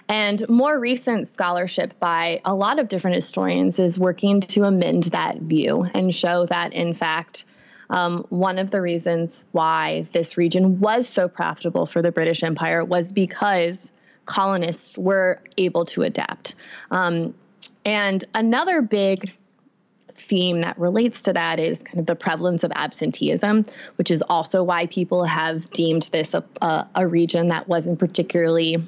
And 0.08 0.48
more 0.48 0.78
recent 0.78 1.28
scholarship 1.28 1.98
by 1.98 2.40
a 2.44 2.54
lot 2.54 2.78
of 2.78 2.88
different 2.88 3.16
historians 3.16 3.78
is 3.78 3.98
working 3.98 4.40
to 4.40 4.64
amend 4.64 5.04
that 5.04 5.38
view 5.38 5.82
and 5.82 6.14
show 6.14 6.46
that, 6.46 6.72
in 6.72 6.94
fact, 6.94 7.44
um, 7.90 8.24
one 8.28 8.58
of 8.58 8.70
the 8.70 8.80
reasons 8.80 9.42
why 9.52 10.06
this 10.12 10.36
region 10.36 10.78
was 10.78 11.08
so 11.08 11.28
profitable 11.28 11.86
for 11.86 12.02
the 12.02 12.12
British 12.12 12.42
Empire 12.42 12.84
was 12.84 13.12
because 13.12 13.92
colonists 14.26 14.96
were 14.96 15.42
able 15.56 15.86
to 15.86 16.02
adapt. 16.02 16.54
Um, 16.90 17.34
and 17.84 18.24
another 18.34 18.82
big 18.82 19.34
theme 20.18 20.62
that 20.62 20.78
relates 20.78 21.22
to 21.22 21.32
that 21.32 21.60
is 21.60 21.82
kind 21.82 21.98
of 21.98 22.06
the 22.06 22.16
prevalence 22.16 22.64
of 22.64 22.72
absenteeism, 22.74 23.64
which 23.96 24.10
is 24.10 24.22
also 24.22 24.62
why 24.62 24.86
people 24.86 25.24
have 25.24 25.70
deemed 25.70 26.02
this 26.12 26.34
a, 26.34 26.44
a, 26.60 26.86
a 26.96 27.06
region 27.06 27.48
that 27.48 27.68
wasn't 27.68 27.98
particularly 27.98 28.82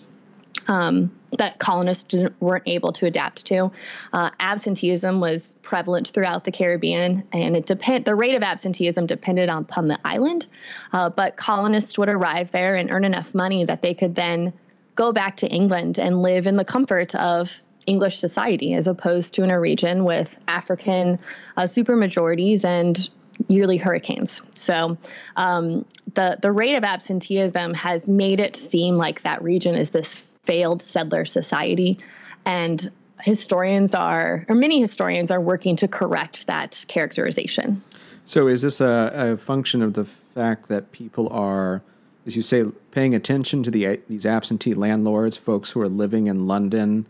um, 0.68 1.10
that 1.38 1.58
colonists 1.58 2.14
weren't 2.40 2.64
able 2.66 2.92
to 2.92 3.06
adapt 3.06 3.46
to. 3.46 3.70
Uh, 4.12 4.30
absenteeism 4.40 5.20
was 5.20 5.54
prevalent 5.62 6.08
throughout 6.08 6.44
the 6.44 6.52
Caribbean, 6.52 7.22
and 7.32 7.56
it 7.56 7.66
depend 7.66 8.04
the 8.04 8.14
rate 8.14 8.34
of 8.34 8.42
absenteeism 8.42 9.06
depended 9.06 9.48
on, 9.48 9.62
upon 9.62 9.86
the 9.86 9.98
island. 10.04 10.46
Uh, 10.92 11.08
but 11.08 11.36
colonists 11.36 11.96
would 11.98 12.08
arrive 12.08 12.50
there 12.50 12.74
and 12.74 12.90
earn 12.90 13.04
enough 13.04 13.34
money 13.34 13.64
that 13.64 13.82
they 13.82 13.94
could 13.94 14.14
then 14.14 14.52
go 14.96 15.12
back 15.12 15.36
to 15.36 15.46
England 15.48 15.98
and 15.98 16.20
live 16.22 16.46
in 16.46 16.56
the 16.56 16.64
comfort 16.64 17.14
of 17.14 17.60
English 17.90 18.18
society 18.18 18.74
as 18.74 18.86
opposed 18.86 19.34
to 19.34 19.42
in 19.42 19.50
a 19.50 19.60
region 19.60 20.04
with 20.04 20.38
African 20.46 21.18
uh, 21.56 21.62
supermajorities 21.62 22.64
and 22.64 23.10
yearly 23.48 23.78
hurricanes. 23.78 24.42
So 24.54 24.96
um, 25.36 25.84
the 26.14 26.38
the 26.40 26.52
rate 26.52 26.76
of 26.76 26.84
absenteeism 26.84 27.74
has 27.74 28.08
made 28.08 28.38
it 28.40 28.56
seem 28.56 28.96
like 28.96 29.22
that 29.22 29.42
region 29.42 29.74
is 29.74 29.90
this 29.90 30.26
failed 30.44 30.82
settler 30.82 31.24
society, 31.24 31.98
and 32.44 32.90
historians 33.20 33.94
are, 33.94 34.46
or 34.48 34.54
many 34.54 34.80
historians 34.80 35.30
are 35.30 35.40
working 35.40 35.76
to 35.76 35.88
correct 35.88 36.46
that 36.46 36.84
characterization. 36.88 37.82
So 38.24 38.48
is 38.48 38.62
this 38.62 38.80
a, 38.80 39.10
a 39.14 39.36
function 39.36 39.82
of 39.82 39.92
the 39.94 40.04
fact 40.04 40.68
that 40.68 40.92
people 40.92 41.28
are, 41.28 41.82
as 42.26 42.36
you 42.36 42.42
say, 42.42 42.64
paying 42.90 43.14
attention 43.14 43.62
to 43.64 43.70
the 43.70 44.00
these 44.08 44.26
absentee 44.26 44.74
landlords, 44.74 45.36
folks 45.36 45.72
who 45.72 45.80
are 45.80 45.88
living 45.88 46.28
in 46.28 46.46
London? 46.46 47.06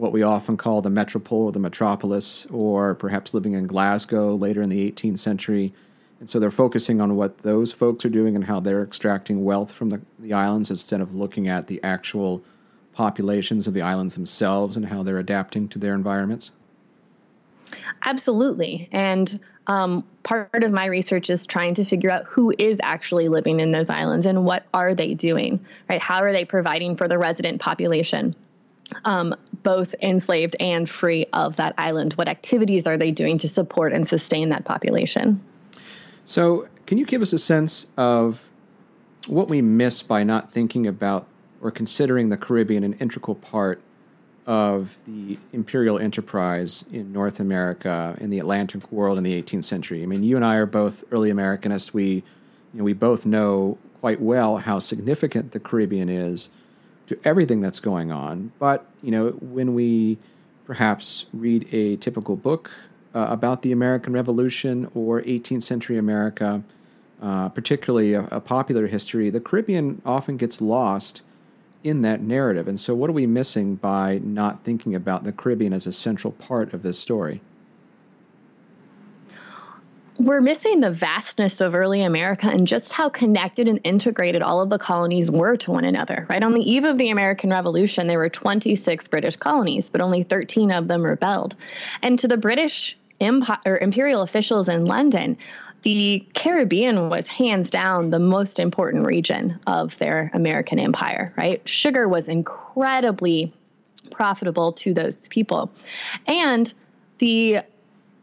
What 0.00 0.12
we 0.12 0.22
often 0.22 0.56
call 0.56 0.80
the 0.80 0.88
metropole 0.88 1.44
or 1.44 1.52
the 1.52 1.58
metropolis, 1.58 2.46
or 2.46 2.94
perhaps 2.94 3.34
living 3.34 3.52
in 3.52 3.66
Glasgow 3.66 4.34
later 4.34 4.62
in 4.62 4.70
the 4.70 4.90
18th 4.90 5.18
century. 5.18 5.74
And 6.20 6.28
so 6.28 6.40
they're 6.40 6.50
focusing 6.50 7.02
on 7.02 7.16
what 7.16 7.38
those 7.38 7.70
folks 7.70 8.04
are 8.06 8.10
doing 8.10 8.34
and 8.34 8.44
how 8.44 8.60
they're 8.60 8.82
extracting 8.82 9.44
wealth 9.44 9.72
from 9.72 9.90
the, 9.90 10.00
the 10.18 10.32
islands 10.32 10.70
instead 10.70 11.02
of 11.02 11.14
looking 11.14 11.48
at 11.48 11.66
the 11.66 11.82
actual 11.82 12.42
populations 12.94 13.66
of 13.66 13.74
the 13.74 13.82
islands 13.82 14.14
themselves 14.14 14.76
and 14.76 14.86
how 14.86 15.02
they're 15.02 15.18
adapting 15.18 15.68
to 15.68 15.78
their 15.78 15.94
environments. 15.94 16.50
Absolutely. 18.02 18.88
And 18.92 19.38
um, 19.66 20.02
part 20.22 20.64
of 20.64 20.72
my 20.72 20.86
research 20.86 21.28
is 21.28 21.44
trying 21.44 21.74
to 21.74 21.84
figure 21.84 22.10
out 22.10 22.24
who 22.24 22.54
is 22.58 22.78
actually 22.82 23.28
living 23.28 23.60
in 23.60 23.70
those 23.70 23.90
islands 23.90 24.24
and 24.24 24.46
what 24.46 24.64
are 24.72 24.94
they 24.94 25.12
doing, 25.12 25.64
right? 25.90 26.00
How 26.00 26.22
are 26.22 26.32
they 26.32 26.46
providing 26.46 26.96
for 26.96 27.06
the 27.06 27.18
resident 27.18 27.60
population? 27.60 28.34
um, 29.04 29.34
both 29.62 29.94
enslaved 30.00 30.56
and 30.60 30.88
free 30.88 31.26
of 31.32 31.56
that 31.56 31.74
island? 31.78 32.14
What 32.14 32.28
activities 32.28 32.86
are 32.86 32.96
they 32.96 33.10
doing 33.10 33.38
to 33.38 33.48
support 33.48 33.92
and 33.92 34.06
sustain 34.06 34.50
that 34.50 34.64
population? 34.64 35.42
So, 36.24 36.68
can 36.86 36.98
you 36.98 37.06
give 37.06 37.22
us 37.22 37.32
a 37.32 37.38
sense 37.38 37.90
of 37.96 38.48
what 39.26 39.48
we 39.48 39.62
miss 39.62 40.02
by 40.02 40.24
not 40.24 40.50
thinking 40.50 40.86
about 40.86 41.26
or 41.60 41.70
considering 41.70 42.30
the 42.30 42.36
Caribbean 42.36 42.84
an 42.84 42.94
integral 42.94 43.34
part 43.34 43.80
of 44.46 44.98
the 45.06 45.38
imperial 45.52 45.98
enterprise 45.98 46.84
in 46.90 47.12
North 47.12 47.38
America 47.38 48.16
in 48.20 48.30
the 48.30 48.38
Atlantic 48.38 48.90
world 48.90 49.18
in 49.18 49.24
the 49.24 49.40
18th 49.40 49.64
century? 49.64 50.02
I 50.02 50.06
mean, 50.06 50.22
you 50.22 50.36
and 50.36 50.44
I 50.44 50.56
are 50.56 50.66
both 50.66 51.04
early 51.12 51.30
Americanists. 51.30 51.92
We, 51.92 52.06
you 52.06 52.22
know, 52.74 52.84
we 52.84 52.92
both 52.92 53.26
know 53.26 53.78
quite 54.00 54.20
well 54.20 54.56
how 54.56 54.78
significant 54.78 55.52
the 55.52 55.60
Caribbean 55.60 56.08
is 56.08 56.48
to 57.10 57.18
everything 57.24 57.58
that's 57.58 57.80
going 57.80 58.12
on. 58.12 58.52
But, 58.60 58.86
you 59.02 59.10
know, 59.10 59.30
when 59.30 59.74
we 59.74 60.16
perhaps 60.64 61.26
read 61.32 61.66
a 61.74 61.96
typical 61.96 62.36
book 62.36 62.70
uh, 63.12 63.26
about 63.28 63.62
the 63.62 63.72
American 63.72 64.12
Revolution 64.12 64.88
or 64.94 65.20
18th 65.22 65.64
century 65.64 65.98
America, 65.98 66.62
uh, 67.20 67.48
particularly 67.48 68.14
a, 68.14 68.28
a, 68.30 68.40
popular 68.40 68.86
history, 68.86 69.28
the 69.28 69.40
Caribbean 69.40 70.00
often 70.06 70.36
gets 70.36 70.60
lost 70.60 71.22
in 71.82 72.02
that 72.02 72.20
narrative. 72.20 72.68
And 72.68 72.78
so, 72.78 72.94
what 72.94 73.10
are 73.10 73.14
we 73.14 73.26
missing 73.26 73.74
by 73.74 74.20
not 74.22 74.62
thinking 74.62 74.94
about 74.94 75.24
the 75.24 75.32
Caribbean 75.32 75.72
as 75.72 75.88
a 75.88 75.92
central 75.92 76.32
part 76.32 76.72
of 76.72 76.84
this 76.84 77.00
story? 77.00 77.40
We're 80.20 80.42
missing 80.42 80.80
the 80.80 80.90
vastness 80.90 81.62
of 81.62 81.74
early 81.74 82.02
America 82.02 82.46
and 82.46 82.66
just 82.66 82.92
how 82.92 83.08
connected 83.08 83.66
and 83.66 83.80
integrated 83.84 84.42
all 84.42 84.60
of 84.60 84.68
the 84.68 84.78
colonies 84.78 85.30
were 85.30 85.56
to 85.56 85.70
one 85.70 85.84
another. 85.84 86.26
Right 86.28 86.44
on 86.44 86.52
the 86.52 86.70
eve 86.70 86.84
of 86.84 86.98
the 86.98 87.08
American 87.08 87.48
Revolution, 87.48 88.06
there 88.06 88.18
were 88.18 88.28
26 88.28 89.08
British 89.08 89.36
colonies, 89.36 89.88
but 89.88 90.02
only 90.02 90.22
13 90.22 90.70
of 90.72 90.88
them 90.88 91.02
rebelled. 91.02 91.56
And 92.02 92.18
to 92.18 92.28
the 92.28 92.36
British 92.36 92.98
Empire, 93.20 93.78
imperial 93.78 94.20
officials 94.20 94.68
in 94.68 94.84
London, 94.84 95.38
the 95.82 96.26
Caribbean 96.34 97.08
was 97.08 97.26
hands 97.26 97.70
down 97.70 98.10
the 98.10 98.18
most 98.18 98.58
important 98.58 99.06
region 99.06 99.58
of 99.66 99.96
their 99.96 100.30
American 100.34 100.78
empire, 100.78 101.32
right? 101.38 101.66
Sugar 101.66 102.06
was 102.08 102.28
incredibly 102.28 103.54
profitable 104.10 104.72
to 104.72 104.92
those 104.92 105.28
people. 105.28 105.70
And 106.26 106.72
the 107.18 107.60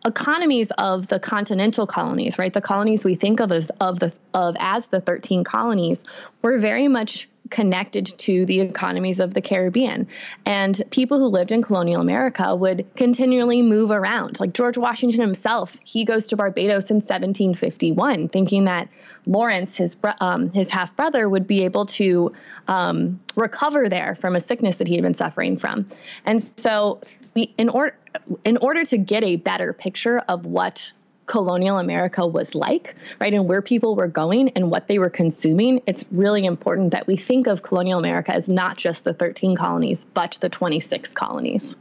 economies 0.07 0.71
of 0.77 1.07
the 1.07 1.19
continental 1.19 1.85
colonies, 1.85 2.39
right? 2.39 2.53
The 2.53 2.61
colonies 2.61 3.05
we 3.05 3.15
think 3.15 3.39
of 3.39 3.51
as 3.51 3.69
of 3.81 3.99
the 3.99 4.11
of 4.33 4.55
as 4.59 4.87
the 4.87 5.01
13 5.01 5.43
colonies 5.43 6.05
were 6.41 6.57
very 6.59 6.87
much 6.87 7.27
connected 7.49 8.05
to 8.17 8.45
the 8.45 8.59
economies 8.59 9.19
of 9.19 9.33
the 9.33 9.41
Caribbean. 9.41 10.07
And 10.45 10.81
people 10.91 11.17
who 11.17 11.27
lived 11.27 11.51
in 11.51 11.61
colonial 11.61 12.01
America 12.01 12.55
would 12.55 12.85
continually 12.95 13.61
move 13.61 13.91
around. 13.91 14.39
Like 14.39 14.53
George 14.53 14.77
Washington 14.77 15.21
himself, 15.21 15.75
he 15.83 16.05
goes 16.05 16.27
to 16.27 16.35
Barbados 16.35 16.89
in 16.89 16.97
1751, 16.97 18.29
thinking 18.29 18.65
that 18.65 18.89
Lawrence, 19.25 19.77
his 19.77 19.97
um, 20.21 20.51
his 20.51 20.69
half 20.69 20.95
brother, 20.95 21.27
would 21.27 21.47
be 21.47 21.63
able 21.63 21.85
to 21.85 22.33
um, 22.67 23.19
recover 23.35 23.89
there 23.89 24.15
from 24.15 24.35
a 24.35 24.39
sickness 24.39 24.77
that 24.77 24.87
he 24.87 24.95
had 24.95 25.03
been 25.03 25.15
suffering 25.15 25.57
from. 25.57 25.85
And 26.25 26.49
so, 26.57 27.01
we, 27.33 27.53
in 27.57 27.69
order 27.69 27.95
in 28.43 28.57
order 28.57 28.83
to 28.85 28.97
get 28.97 29.23
a 29.23 29.37
better 29.37 29.73
picture 29.73 30.19
of 30.27 30.45
what 30.45 30.91
colonial 31.27 31.77
America 31.77 32.25
was 32.25 32.55
like, 32.55 32.95
right, 33.19 33.33
and 33.33 33.47
where 33.47 33.61
people 33.61 33.95
were 33.95 34.07
going 34.07 34.49
and 34.49 34.71
what 34.71 34.87
they 34.87 34.97
were 34.97 35.09
consuming, 35.09 35.81
it's 35.85 36.05
really 36.11 36.45
important 36.45 36.91
that 36.91 37.05
we 37.05 37.15
think 37.15 37.47
of 37.47 37.63
colonial 37.63 37.99
America 37.99 38.33
as 38.33 38.49
not 38.49 38.77
just 38.77 39.03
the 39.03 39.13
13 39.13 39.55
colonies, 39.55 40.05
but 40.13 40.37
the 40.41 40.49
26 40.49 41.13
colonies. 41.13 41.75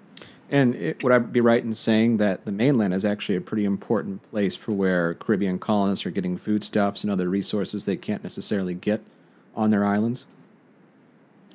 And 0.50 0.74
it, 0.76 1.02
would 1.02 1.12
I 1.12 1.18
be 1.18 1.40
right 1.40 1.62
in 1.62 1.74
saying 1.74 2.18
that 2.18 2.44
the 2.44 2.52
mainland 2.52 2.94
is 2.94 3.04
actually 3.04 3.36
a 3.36 3.40
pretty 3.40 3.64
important 3.64 4.28
place 4.30 4.54
for 4.54 4.72
where 4.72 5.14
Caribbean 5.14 5.58
colonists 5.58 6.06
are 6.06 6.10
getting 6.10 6.36
foodstuffs 6.36 7.02
and 7.02 7.10
other 7.10 7.28
resources 7.28 7.84
they 7.84 7.96
can't 7.96 8.22
necessarily 8.22 8.74
get 8.74 9.00
on 9.56 9.70
their 9.70 9.84
islands? 9.84 10.26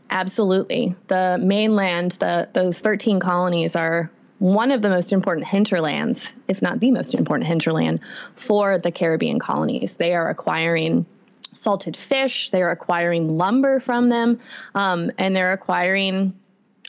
Absolutely. 0.10 0.94
The 1.08 1.38
mainland, 1.42 2.12
the 2.14 2.50
those 2.54 2.80
13 2.82 3.22
colonies 3.22 3.78
are 3.78 4.12
one 4.41 4.71
of 4.71 4.81
the 4.81 4.89
most 4.89 5.13
important 5.13 5.45
hinterlands, 5.45 6.33
if 6.48 6.63
not 6.63 6.79
the 6.79 6.89
most 6.91 7.13
important 7.13 7.48
hinterland, 7.48 8.00
for 8.36 8.79
the 8.79 8.91
Caribbean 8.91 9.38
colonies. 9.38 9.98
They 9.98 10.15
are 10.15 10.31
acquiring 10.31 11.05
salted 11.53 11.95
fish, 11.95 12.50
they're 12.50 12.71
acquiring 12.71 13.38
lumber 13.38 13.79
from 13.79 14.10
them, 14.10 14.39
um, 14.74 15.12
and 15.19 15.36
they're 15.36 15.53
acquiring 15.53 16.33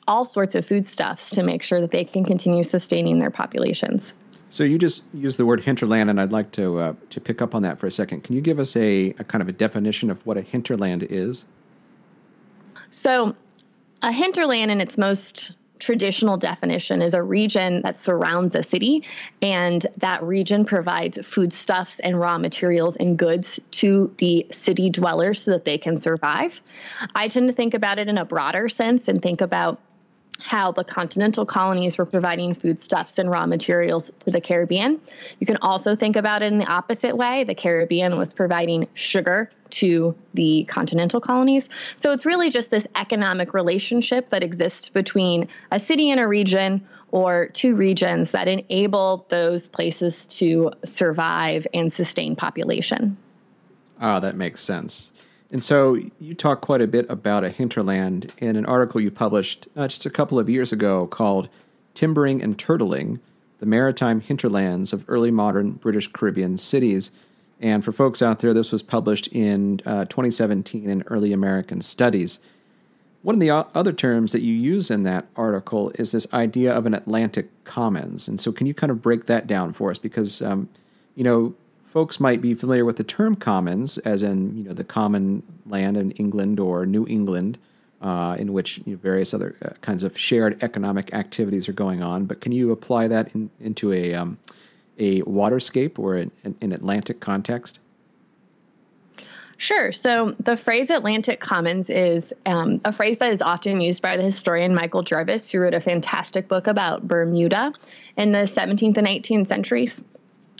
all 0.08 0.24
sorts 0.24 0.54
of 0.54 0.64
foodstuffs 0.64 1.28
to 1.28 1.42
make 1.42 1.62
sure 1.62 1.78
that 1.82 1.90
they 1.90 2.04
can 2.04 2.24
continue 2.24 2.64
sustaining 2.64 3.18
their 3.18 3.30
populations. 3.30 4.14
So 4.48 4.64
you 4.64 4.78
just 4.78 5.02
used 5.12 5.38
the 5.38 5.44
word 5.44 5.60
hinterland, 5.60 6.08
and 6.08 6.18
I'd 6.18 6.32
like 6.32 6.52
to 6.52 6.78
uh, 6.78 6.94
to 7.10 7.20
pick 7.20 7.42
up 7.42 7.54
on 7.54 7.60
that 7.62 7.78
for 7.78 7.86
a 7.86 7.90
second. 7.90 8.24
Can 8.24 8.34
you 8.34 8.40
give 8.40 8.58
us 8.58 8.74
a, 8.76 9.10
a 9.18 9.24
kind 9.24 9.42
of 9.42 9.48
a 9.48 9.52
definition 9.52 10.10
of 10.10 10.24
what 10.24 10.38
a 10.38 10.42
hinterland 10.42 11.06
is? 11.10 11.44
So, 12.88 13.36
a 14.00 14.10
hinterland, 14.10 14.70
in 14.70 14.80
its 14.80 14.96
most 14.96 15.52
traditional 15.78 16.36
definition 16.36 17.02
is 17.02 17.14
a 17.14 17.22
region 17.22 17.82
that 17.82 17.96
surrounds 17.96 18.54
a 18.54 18.62
city, 18.62 19.04
and 19.40 19.86
that 19.98 20.22
region 20.22 20.64
provides 20.64 21.18
foodstuffs 21.26 21.98
and 22.00 22.18
raw 22.18 22.38
materials 22.38 22.96
and 22.96 23.18
goods 23.18 23.58
to 23.72 24.14
the 24.18 24.46
city 24.50 24.90
dwellers 24.90 25.42
so 25.42 25.50
that 25.52 25.64
they 25.64 25.78
can 25.78 25.98
survive. 25.98 26.60
I 27.14 27.28
tend 27.28 27.48
to 27.48 27.54
think 27.54 27.74
about 27.74 27.98
it 27.98 28.08
in 28.08 28.18
a 28.18 28.24
broader 28.24 28.68
sense 28.68 29.08
and 29.08 29.20
think 29.20 29.40
about 29.40 29.80
how 30.42 30.72
the 30.72 30.84
continental 30.84 31.46
colonies 31.46 31.96
were 31.98 32.04
providing 32.04 32.52
foodstuffs 32.52 33.18
and 33.18 33.30
raw 33.30 33.46
materials 33.46 34.10
to 34.20 34.30
the 34.30 34.40
Caribbean. 34.40 35.00
You 35.38 35.46
can 35.46 35.56
also 35.58 35.94
think 35.94 36.16
about 36.16 36.42
it 36.42 36.52
in 36.52 36.58
the 36.58 36.66
opposite 36.66 37.16
way. 37.16 37.44
The 37.44 37.54
Caribbean 37.54 38.18
was 38.18 38.34
providing 38.34 38.88
sugar 38.94 39.50
to 39.70 40.14
the 40.34 40.64
continental 40.64 41.20
colonies. 41.20 41.68
So 41.96 42.12
it's 42.12 42.26
really 42.26 42.50
just 42.50 42.70
this 42.70 42.86
economic 42.96 43.54
relationship 43.54 44.30
that 44.30 44.42
exists 44.42 44.88
between 44.88 45.48
a 45.70 45.78
city 45.78 46.10
and 46.10 46.20
a 46.20 46.26
region 46.26 46.86
or 47.12 47.48
two 47.48 47.76
regions 47.76 48.32
that 48.32 48.48
enable 48.48 49.26
those 49.28 49.68
places 49.68 50.26
to 50.26 50.72
survive 50.84 51.66
and 51.72 51.92
sustain 51.92 52.34
population. 52.34 53.16
Ah, 54.00 54.16
oh, 54.16 54.20
that 54.20 54.34
makes 54.34 54.60
sense. 54.60 55.11
And 55.52 55.62
so 55.62 55.98
you 56.18 56.34
talk 56.34 56.62
quite 56.62 56.80
a 56.80 56.86
bit 56.86 57.04
about 57.10 57.44
a 57.44 57.50
hinterland 57.50 58.32
in 58.38 58.56
an 58.56 58.64
article 58.64 59.02
you 59.02 59.10
published 59.10 59.68
uh, 59.76 59.86
just 59.86 60.06
a 60.06 60.10
couple 60.10 60.38
of 60.38 60.48
years 60.48 60.72
ago 60.72 61.06
called 61.06 61.50
Timbering 61.94 62.42
and 62.42 62.56
Turtling 62.56 63.20
The 63.58 63.66
Maritime 63.66 64.22
Hinterlands 64.22 64.94
of 64.94 65.04
Early 65.08 65.30
Modern 65.30 65.72
British 65.72 66.08
Caribbean 66.10 66.56
Cities. 66.56 67.10
And 67.60 67.84
for 67.84 67.92
folks 67.92 68.22
out 68.22 68.38
there, 68.38 68.54
this 68.54 68.72
was 68.72 68.82
published 68.82 69.26
in 69.28 69.80
uh, 69.84 70.06
2017 70.06 70.88
in 70.88 71.02
Early 71.02 71.34
American 71.34 71.82
Studies. 71.82 72.40
One 73.20 73.36
of 73.36 73.40
the 73.40 73.50
other 73.50 73.92
terms 73.92 74.32
that 74.32 74.40
you 74.40 74.54
use 74.54 74.90
in 74.90 75.02
that 75.04 75.26
article 75.36 75.92
is 75.96 76.12
this 76.12 76.26
idea 76.32 76.74
of 76.74 76.86
an 76.86 76.94
Atlantic 76.94 77.50
Commons. 77.64 78.26
And 78.26 78.40
so, 78.40 78.50
can 78.50 78.66
you 78.66 78.74
kind 78.74 78.90
of 78.90 79.00
break 79.00 79.26
that 79.26 79.46
down 79.46 79.72
for 79.72 79.92
us? 79.92 79.98
Because, 79.98 80.42
um, 80.42 80.68
you 81.14 81.22
know, 81.22 81.54
folks 81.92 82.18
might 82.18 82.40
be 82.40 82.54
familiar 82.54 82.86
with 82.86 82.96
the 82.96 83.04
term 83.04 83.36
commons, 83.36 83.98
as 83.98 84.22
in 84.22 84.56
you 84.56 84.64
know 84.64 84.72
the 84.72 84.84
common 84.84 85.42
land 85.66 85.98
in 85.98 86.10
England 86.12 86.58
or 86.58 86.86
New 86.86 87.06
England, 87.06 87.58
uh, 88.00 88.34
in 88.38 88.54
which 88.54 88.78
you 88.86 88.94
know, 88.94 88.96
various 88.96 89.34
other 89.34 89.54
uh, 89.62 89.68
kinds 89.82 90.02
of 90.02 90.16
shared 90.16 90.62
economic 90.62 91.12
activities 91.12 91.68
are 91.68 91.74
going 91.74 92.02
on. 92.02 92.24
But 92.24 92.40
can 92.40 92.50
you 92.52 92.72
apply 92.72 93.08
that 93.08 93.34
in, 93.34 93.50
into 93.60 93.92
a 93.92 94.14
um, 94.14 94.38
a 94.98 95.20
waterscape 95.22 95.98
or 95.98 96.16
an, 96.16 96.30
an 96.44 96.72
Atlantic 96.72 97.20
context? 97.20 97.78
Sure. 99.58 99.92
So 99.92 100.34
the 100.40 100.56
phrase 100.56 100.90
Atlantic 100.90 101.40
Commons 101.40 101.88
is 101.88 102.32
um, 102.46 102.80
a 102.84 102.92
phrase 102.92 103.18
that 103.18 103.32
is 103.32 103.42
often 103.42 103.80
used 103.80 104.02
by 104.02 104.16
the 104.16 104.22
historian 104.22 104.74
Michael 104.74 105.02
Jarvis, 105.02 105.52
who 105.52 105.60
wrote 105.60 105.74
a 105.74 105.80
fantastic 105.80 106.48
book 106.48 106.66
about 106.66 107.06
Bermuda 107.06 107.72
in 108.16 108.32
the 108.32 108.38
17th 108.38 108.96
and 108.96 109.06
18th 109.06 109.48
centuries. 109.48 110.02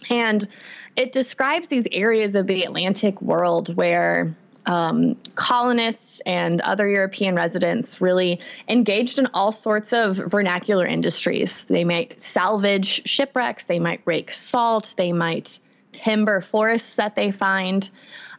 And 0.09 0.47
it 0.97 1.13
describes 1.13 1.69
these 1.69 1.87
areas 1.93 2.35
of 2.35 2.47
the 2.47 2.63
Atlantic 2.63 3.21
world 3.23 3.75
where 3.77 4.35
um, 4.67 5.17
colonists 5.35 6.21
and 6.21 6.61
other 6.61 6.89
European 6.89 7.35
residents 7.35 8.01
really 8.01 8.41
engaged 8.69 9.19
in 9.19 9.27
all 9.35 9.51
sorts 9.51 9.93
of 9.93 10.17
vernacular 10.17 10.87
industries. 10.87 11.65
They 11.65 11.85
might 11.85 12.23
salvage 12.23 13.09
shipwrecks, 13.09 13.65
they 13.65 13.79
might 13.79 14.03
rake 14.05 14.33
salt, 14.33 14.95
they 14.97 15.13
might 15.13 15.59
timber 15.93 16.41
forests 16.41 16.97
that 16.97 17.17
they 17.17 17.33
find. 17.33 17.89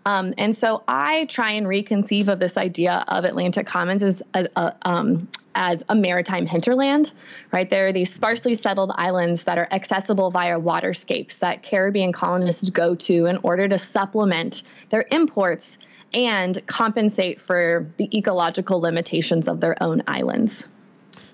Um, 0.06 0.34
and 0.38 0.56
so 0.56 0.84
I 0.88 1.26
try 1.26 1.52
and 1.52 1.66
reconceive 1.66 2.28
of 2.28 2.40
this 2.40 2.58
idea 2.58 3.06
of 3.08 3.24
Atlantic 3.24 3.66
Commons 3.66 4.04
as, 4.04 4.22
as, 4.34 4.48
uh, 4.56 4.72
um, 4.84 5.28
as 5.56 5.84
a 5.90 5.96
maritime 5.96 6.46
hinterland, 6.46 7.12
right? 7.52 7.70
There 7.70 7.88
are 7.88 7.94
these 7.94 8.14
sparsely 8.14 8.56
settled 8.56 8.92
islands 8.96 9.44
that 9.44 9.58
are 9.58 9.68
accessible 9.72 10.32
via 10.32 10.60
waterscapes 10.60 11.40
that 11.40 11.64
Caribbean 11.64 12.12
colonists 12.12 12.70
go 12.70 12.96
to 12.96 13.26
in 13.28 13.38
order 13.44 13.68
to 13.68 13.78
supplement 13.78 14.64
their 14.90 15.06
imports 15.12 15.78
and 16.14 16.66
compensate 16.68 17.40
for 17.42 17.88
the 17.98 18.10
ecological 18.16 18.80
limitations 18.80 19.48
of 19.48 19.62
their 19.62 19.82
own 19.82 20.04
islands. 20.08 20.70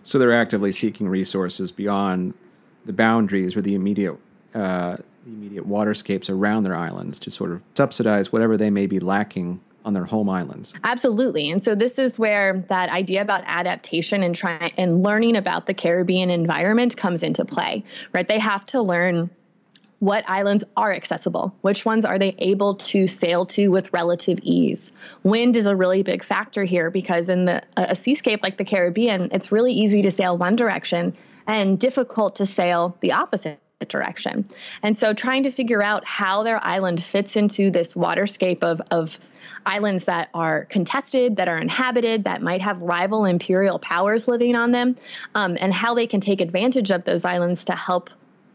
So 0.03 0.17
they're 0.17 0.31
actively 0.31 0.71
seeking 0.71 1.09
resources 1.09 1.71
beyond 1.71 2.33
the 2.85 2.93
boundaries 2.93 3.55
or 3.57 3.61
the 3.61 3.75
immediate 3.75 4.17
uh, 4.53 4.97
the 5.29 5.36
immediate 5.36 5.67
waterscapes 5.67 6.29
around 6.29 6.63
their 6.63 6.75
islands 6.75 7.19
to 7.19 7.31
sort 7.31 7.51
of 7.51 7.62
subsidize 7.75 8.31
whatever 8.31 8.57
they 8.57 8.69
may 8.69 8.88
be 8.88 9.00
lacking 9.00 9.62
on 9.86 9.93
their 9.93 10.05
home 10.05 10.29
islands. 10.29 10.74
Absolutely. 10.83 11.50
And 11.50 11.63
so 11.63 11.74
this 11.74 12.00
is 12.00 12.19
where 12.19 12.65
that 12.69 12.89
idea 12.89 13.21
about 13.21 13.43
adaptation 13.45 14.24
and 14.24 14.36
trying 14.36 14.74
and 14.77 15.03
learning 15.03 15.38
about 15.38 15.67
the 15.67 15.74
Caribbean 15.74 16.29
environment 16.29 16.98
comes 16.98 17.24
into 17.24 17.45
play. 17.45 17.83
Right? 18.12 18.27
They 18.27 18.39
have 18.39 18.65
to 18.67 18.81
learn 18.81 19.29
what 20.00 20.24
islands 20.29 20.63
are 20.77 20.93
accessible 20.93 21.53
which 21.59 21.83
ones 21.83 22.05
are 22.05 22.17
they 22.17 22.33
able 22.38 22.75
to 22.75 23.05
sail 23.05 23.45
to 23.45 23.67
with 23.67 23.91
relative 23.91 24.39
ease 24.43 24.93
wind 25.24 25.57
is 25.57 25.65
a 25.65 25.75
really 25.75 26.03
big 26.03 26.24
factor 26.24 26.63
here 26.63 26.89
because 26.89 27.27
in 27.27 27.43
the 27.43 27.62
a 27.75 27.93
seascape 27.93 28.41
like 28.41 28.55
the 28.55 28.63
caribbean 28.63 29.27
it's 29.33 29.51
really 29.51 29.74
easy 29.74 30.01
to 30.01 30.09
sail 30.09 30.38
one 30.38 30.55
direction 30.55 31.13
and 31.48 31.77
difficult 31.77 32.36
to 32.36 32.45
sail 32.45 32.95
the 33.01 33.12
opposite 33.12 33.59
direction. 33.88 34.48
And 34.83 34.98
so 34.98 35.13
trying 35.13 35.43
to 35.43 35.51
figure 35.51 35.83
out 35.83 36.05
how 36.05 36.43
their 36.43 36.63
island 36.63 37.01
fits 37.01 37.36
into 37.36 37.71
this 37.71 37.93
waterscape 37.93 38.62
of, 38.62 38.81
of 38.91 39.17
islands 39.65 40.05
that 40.05 40.29
are 40.33 40.65
contested, 40.65 41.38
that 41.38 41.48
are 41.48 41.57
inhabited, 41.57 42.25
that 42.25 42.41
might 42.41 42.62
have 42.62 42.81
rival 42.81 43.25
imperial 43.25 43.79
powers 43.79 44.27
living 44.27 44.55
on 44.55 44.71
them, 44.71 44.98
um, 45.36 45.57
and 45.62 45.74
how 45.74 45.93
they 45.93 46.07
can 46.07 46.19
take 46.19 46.41
advantage 46.41 46.91
of 46.91 47.05
those 47.05 47.24
islands 47.24 47.65
to 47.65 47.75
help 47.75 48.09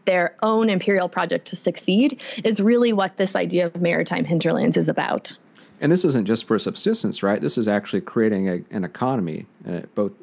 their 0.05 0.35
own 0.43 0.69
imperial 0.69 1.09
project 1.09 1.47
to 1.47 1.55
succeed 1.55 2.21
is 2.43 2.59
really 2.59 2.93
what 2.93 3.17
this 3.17 3.35
idea 3.35 3.65
of 3.65 3.81
maritime 3.81 4.23
hinterlands 4.23 4.77
is 4.77 4.87
about. 4.87 5.35
And 5.81 5.91
this 5.91 6.05
isn't 6.05 6.25
just 6.25 6.45
for 6.45 6.59
subsistence, 6.59 7.23
right? 7.23 7.41
This 7.41 7.57
is 7.57 7.67
actually 7.67 8.01
creating 8.01 8.47
a, 8.47 8.59
an 8.69 8.83
economy, 8.83 9.47
uh, 9.67 9.81
both 9.95 10.13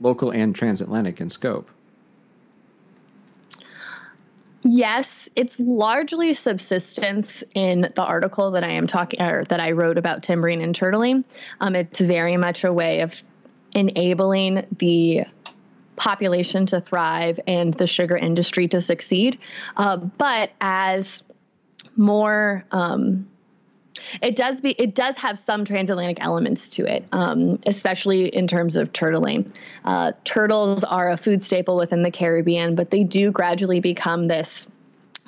local 0.00 0.30
and 0.30 0.54
transatlantic 0.54 1.20
in 1.20 1.28
scope. 1.28 1.70
Yes, 4.68 5.28
it's 5.36 5.60
largely 5.60 6.34
subsistence 6.34 7.44
in 7.54 7.92
the 7.94 8.02
article 8.02 8.52
that 8.52 8.64
I 8.64 8.72
am 8.72 8.86
talking 8.86 9.22
or 9.22 9.44
that 9.44 9.60
I 9.60 9.72
wrote 9.72 9.96
about 9.96 10.22
timbering 10.22 10.62
and 10.62 10.74
turtling. 10.74 11.24
Um, 11.60 11.76
it's 11.76 12.00
very 12.00 12.36
much 12.36 12.64
a 12.64 12.72
way 12.72 13.00
of 13.00 13.22
enabling 13.74 14.66
the 14.76 15.24
population 15.94 16.66
to 16.66 16.80
thrive 16.80 17.38
and 17.46 17.72
the 17.74 17.86
sugar 17.86 18.16
industry 18.16 18.68
to 18.68 18.80
succeed. 18.80 19.38
Uh, 19.76 19.96
but 19.96 20.50
as 20.60 21.22
more 21.96 22.64
um, 22.70 23.28
it 24.22 24.36
does 24.36 24.60
be 24.60 24.70
it 24.70 24.94
does 24.94 25.16
have 25.16 25.38
some 25.38 25.64
transatlantic 25.64 26.18
elements 26.20 26.70
to 26.70 26.84
it, 26.84 27.04
um, 27.12 27.58
especially 27.66 28.28
in 28.28 28.46
terms 28.46 28.76
of 28.76 28.92
turtling. 28.92 29.50
Uh, 29.84 30.12
turtles 30.24 30.84
are 30.84 31.10
a 31.10 31.16
food 31.16 31.42
staple 31.42 31.76
within 31.76 32.02
the 32.02 32.10
Caribbean, 32.10 32.74
but 32.74 32.90
they 32.90 33.04
do 33.04 33.30
gradually 33.30 33.80
become 33.80 34.28
this 34.28 34.70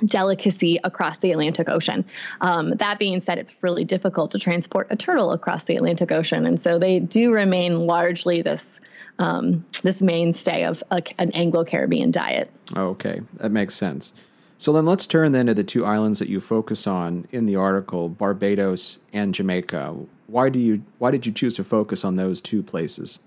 delicacy 0.05 0.79
across 0.85 1.19
the 1.19 1.33
Atlantic 1.33 1.69
Ocean. 1.69 2.05
Um, 2.41 2.71
that 2.77 2.99
being 2.99 3.21
said, 3.21 3.39
it's 3.39 3.55
really 3.63 3.85
difficult 3.85 4.31
to 4.33 4.39
transport 4.39 4.87
a 4.91 4.97
turtle 4.97 5.33
across 5.33 5.65
the 5.65 5.77
Atlantic 5.77 6.13
Ocean, 6.13 6.47
and 6.47 6.61
so 6.61 6.79
they 6.79 7.01
do 7.01 7.33
remain 7.33 7.87
largely 7.87 8.43
this 8.43 8.81
um, 9.19 9.65
this 9.83 10.01
mainstay 10.01 10.65
of 10.65 10.83
a, 10.91 11.03
an 11.19 11.33
Anglo 11.33 11.65
Caribbean 11.65 12.11
diet. 12.11 12.51
Okay, 12.77 13.21
that 13.35 13.51
makes 13.51 13.75
sense. 13.75 14.13
So 14.59 14.73
then 14.73 14.87
let's 14.87 15.07
turn 15.07 15.31
then 15.31 15.47
to 15.47 15.55
the 15.55 15.63
two 15.63 15.85
islands 15.85 16.19
that 16.19 16.29
you 16.29 16.41
focus 16.41 16.87
on 16.89 17.29
in 17.31 17.47
the 17.47 17.55
article, 17.55 18.09
Barbados 18.09 18.99
and 19.13 19.33
Jamaica. 19.33 19.97
Why 20.27 20.49
do 20.49 20.59
you 20.59 20.83
why 20.99 21.13
did 21.13 21.25
you 21.25 21.33
choose 21.33 21.55
to 21.57 21.65
focus 21.65 22.05
on 22.05 22.17
those 22.17 22.41
two 22.41 22.63
places? 22.65 23.21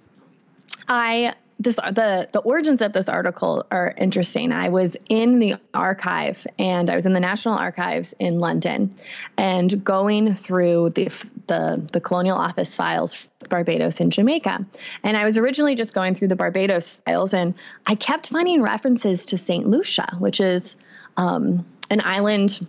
I 0.90 1.36
this 1.58 1.78
the 1.78 2.28
the 2.34 2.40
origins 2.40 2.82
of 2.82 2.92
this 2.92 3.08
article 3.08 3.66
are 3.72 3.94
interesting. 3.98 4.52
I 4.52 4.70
was 4.70 4.98
in 5.08 5.40
the 5.40 5.56
archive 5.74 6.46
and 6.60 6.90
I 6.90 6.96
was 6.96 7.06
in 7.06 7.14
the 7.14 7.20
National 7.20 7.54
Archives 7.54 8.14
in 8.20 8.40
London 8.40 8.94
and 9.38 9.84
going 9.84 10.36
through 10.36 10.92
the 10.96 11.10
the, 11.48 11.82
the 11.92 12.02
colonial 12.02 12.38
office 12.38 12.76
files 12.76 13.26
Barbados 13.50 14.00
and 14.00 14.12
Jamaica. 14.12 14.66
And 15.04 15.18
I 15.18 15.24
was 15.26 15.38
originally 15.38 15.76
just 15.76 15.94
going 15.94 16.16
through 16.16 16.28
the 16.28 16.36
Barbados 16.36 16.98
files 17.06 17.34
and 17.34 17.54
I 17.88 17.96
kept 17.96 18.30
finding 18.30 18.62
references 18.62 19.26
to 19.28 19.38
St. 19.38 19.68
Lucia, 19.68 20.16
which 20.20 20.40
is 20.40 20.76
um, 21.22 21.64
an 21.92 22.02
island 22.02 22.66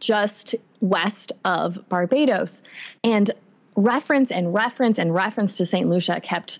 just 0.00 0.54
west 0.80 1.32
of 1.44 1.88
Barbados. 1.88 2.60
And 3.02 3.30
reference 3.74 4.30
and 4.30 4.52
reference 4.52 4.98
and 4.98 5.14
reference 5.14 5.56
to 5.56 5.64
St. 5.64 5.88
Lucia 5.88 6.20
kept 6.20 6.58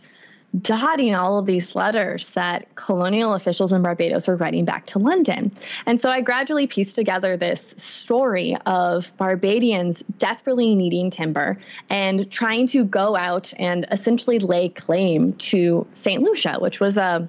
dotting 0.62 1.14
all 1.14 1.38
of 1.38 1.46
these 1.46 1.74
letters 1.76 2.30
that 2.30 2.74
colonial 2.74 3.34
officials 3.34 3.72
in 3.72 3.82
Barbados 3.82 4.26
were 4.26 4.34
writing 4.34 4.64
back 4.64 4.86
to 4.86 4.98
London. 4.98 5.52
And 5.86 6.00
so 6.00 6.10
I 6.10 6.22
gradually 6.22 6.66
pieced 6.66 6.96
together 6.96 7.36
this 7.36 7.74
story 7.76 8.56
of 8.66 9.16
Barbadians 9.16 10.02
desperately 10.18 10.74
needing 10.74 11.10
timber 11.10 11.58
and 11.88 12.28
trying 12.32 12.66
to 12.68 12.84
go 12.84 13.14
out 13.14 13.52
and 13.58 13.86
essentially 13.92 14.40
lay 14.40 14.70
claim 14.70 15.34
to 15.34 15.86
St. 15.94 16.22
Lucia, 16.22 16.56
which 16.58 16.80
was 16.80 16.98
a 16.98 17.28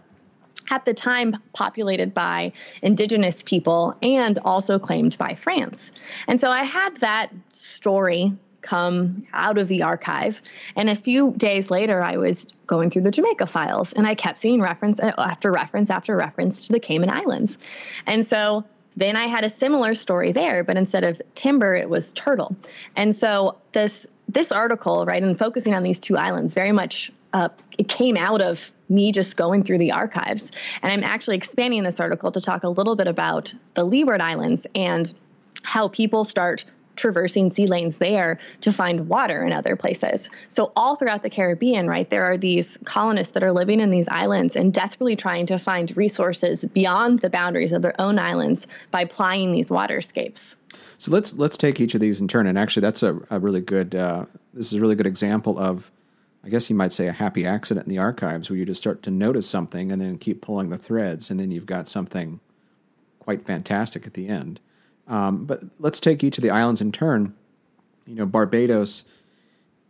at 0.72 0.86
the 0.86 0.94
time 0.94 1.38
populated 1.54 2.14
by 2.14 2.52
indigenous 2.82 3.44
people 3.44 3.96
and 4.02 4.40
also 4.40 4.80
claimed 4.80 5.18
by 5.18 5.36
France. 5.36 5.92
And 6.28 6.42
so 6.42 6.50
I 6.50 6.64
had 6.64 6.98
that 6.98 7.32
story 7.50 8.34
come 8.62 9.26
out 9.34 9.58
of 9.58 9.68
the 9.68 9.84
archive. 9.84 10.42
And 10.76 10.90
a 10.90 10.96
few 10.96 11.34
days 11.38 11.70
later, 11.70 12.02
I 12.02 12.18
was 12.18 12.48
going 12.68 12.90
through 12.90 13.02
the 13.02 13.12
Jamaica 13.12 13.48
files 13.48 13.92
and 13.94 14.08
I 14.08 14.16
kept 14.16 14.38
seeing 14.38 14.62
reference 14.62 15.00
uh, 15.00 15.12
after 15.18 15.52
reference 15.52 15.90
after 15.90 16.16
reference 16.16 16.68
to 16.68 16.74
the 16.74 16.80
Cayman 16.80 17.10
Islands. 17.10 17.58
And 18.06 18.26
so 18.26 18.64
then 18.96 19.16
I 19.16 19.28
had 19.28 19.44
a 19.44 19.50
similar 19.50 19.96
story 19.96 20.32
there, 20.32 20.64
but 20.64 20.78
instead 20.78 21.04
of 21.04 21.22
timber, 21.36 21.76
it 21.76 21.90
was 21.90 22.14
turtle. 22.14 22.56
And 22.96 23.16
so 23.16 23.58
this 23.74 24.08
this 24.30 24.52
article, 24.52 25.06
right, 25.06 25.22
and 25.22 25.38
focusing 25.38 25.74
on 25.74 25.84
these 25.84 26.00
two 26.00 26.16
islands, 26.16 26.54
very 26.54 26.72
much 26.72 27.12
uh, 27.34 27.50
it 27.78 27.88
came 27.88 28.18
out 28.18 28.42
of 28.42 28.72
me 28.90 29.12
just 29.12 29.38
going 29.38 29.64
through 29.64 29.78
the 29.78 29.92
archives. 29.92 30.52
And 30.82 30.92
I'm 30.92 31.04
actually 31.04 31.38
expanding 31.38 31.84
this 31.84 32.00
article 32.00 32.32
to 32.32 32.42
talk 32.42 32.64
a 32.64 32.70
little 32.70 32.96
bit 32.96 33.08
about 33.08 33.54
the 33.74 33.84
Leeward 33.84 34.22
Islands 34.22 34.68
and 34.76 35.14
how 35.64 35.88
people 35.88 36.26
start 36.26 36.66
traversing 36.98 37.54
sea 37.54 37.68
lanes 37.68 37.96
there 37.98 38.38
to 38.60 38.72
find 38.72 39.08
water 39.08 39.44
in 39.44 39.54
other 39.54 39.76
places. 39.76 40.30
So, 40.50 40.72
all 40.76 40.98
throughout 40.98 41.24
the 41.24 41.30
Caribbean, 41.30 41.88
right, 41.88 42.10
there 42.10 42.26
are 42.26 42.38
these 42.38 42.78
colonists 42.84 43.34
that 43.34 43.44
are 43.44 43.54
living 43.54 43.80
in 43.80 43.90
these 43.90 44.08
islands 44.10 44.56
and 44.56 44.74
desperately 44.74 45.16
trying 45.16 45.46
to 45.48 45.58
find 45.58 45.96
resources 45.96 46.66
beyond 46.66 47.20
the 47.20 47.30
boundaries 47.30 47.72
of 47.72 47.82
their 47.82 48.00
own 48.00 48.20
islands 48.20 48.68
by 48.92 49.06
plying 49.06 49.52
these 49.52 49.70
waterscapes. 49.70 50.56
So 50.98 51.12
let's 51.12 51.34
let's 51.34 51.58
take 51.58 51.80
each 51.80 51.96
of 51.96 52.02
these 52.02 52.22
in 52.22 52.28
turn. 52.28 52.46
And 52.46 52.58
actually, 52.58 52.82
that's 52.82 53.04
a, 53.04 53.20
a 53.30 53.40
really 53.40 53.62
good. 53.62 53.96
Uh, 53.96 54.26
this 54.54 54.68
is 54.68 54.74
a 54.74 54.82
really 54.82 54.96
good 54.96 55.08
example 55.08 55.58
of 55.58 55.90
I 56.44 56.50
guess 56.50 56.70
you 56.70 56.76
might 56.76 56.92
say 56.92 57.08
a 57.08 57.12
happy 57.12 57.46
accident 57.46 57.86
in 57.86 57.90
the 57.90 58.00
archives 58.00 58.50
where 58.50 58.58
you 58.58 58.66
just 58.66 58.82
start 58.82 59.04
to 59.04 59.12
notice 59.12 59.48
something 59.48 59.92
and 59.92 60.02
then 60.02 60.18
keep 60.18 60.42
pulling 60.42 60.70
the 60.70 60.78
threads, 60.78 61.30
and 61.30 61.40
then 61.40 61.52
you've 61.52 61.68
got 61.68 61.88
something 61.88 62.40
quite 63.20 63.46
fantastic 63.46 64.08
at 64.08 64.16
the 64.16 64.28
end. 64.28 64.60
Um, 65.08 65.46
but 65.46 65.64
let's 65.80 66.00
take 66.00 66.24
each 66.24 66.38
of 66.38 66.42
the 66.42 66.50
islands 66.50 66.82
in 66.82 66.92
turn. 66.92 67.36
You 68.08 68.16
know, 68.16 68.26
Barbados, 68.26 69.04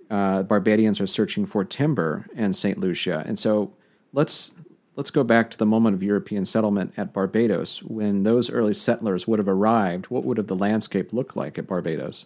uh, 0.09 0.43
Barbadians 0.43 0.99
are 0.99 1.07
searching 1.07 1.45
for 1.45 1.63
timber 1.63 2.25
in 2.35 2.53
St. 2.53 2.77
Lucia, 2.77 3.23
and 3.25 3.39
so 3.39 3.71
let's 4.11 4.55
let's 4.97 5.09
go 5.09 5.23
back 5.23 5.49
to 5.51 5.57
the 5.57 5.65
moment 5.65 5.95
of 5.95 6.03
European 6.03 6.45
settlement 6.45 6.93
at 6.97 7.13
Barbados 7.13 7.81
when 7.83 8.23
those 8.23 8.49
early 8.49 8.73
settlers 8.73 9.25
would 9.25 9.39
have 9.39 9.47
arrived. 9.47 10.07
What 10.07 10.25
would 10.25 10.37
have 10.37 10.47
the 10.47 10.55
landscape 10.55 11.13
looked 11.13 11.37
like 11.37 11.57
at 11.57 11.67
Barbados? 11.67 12.25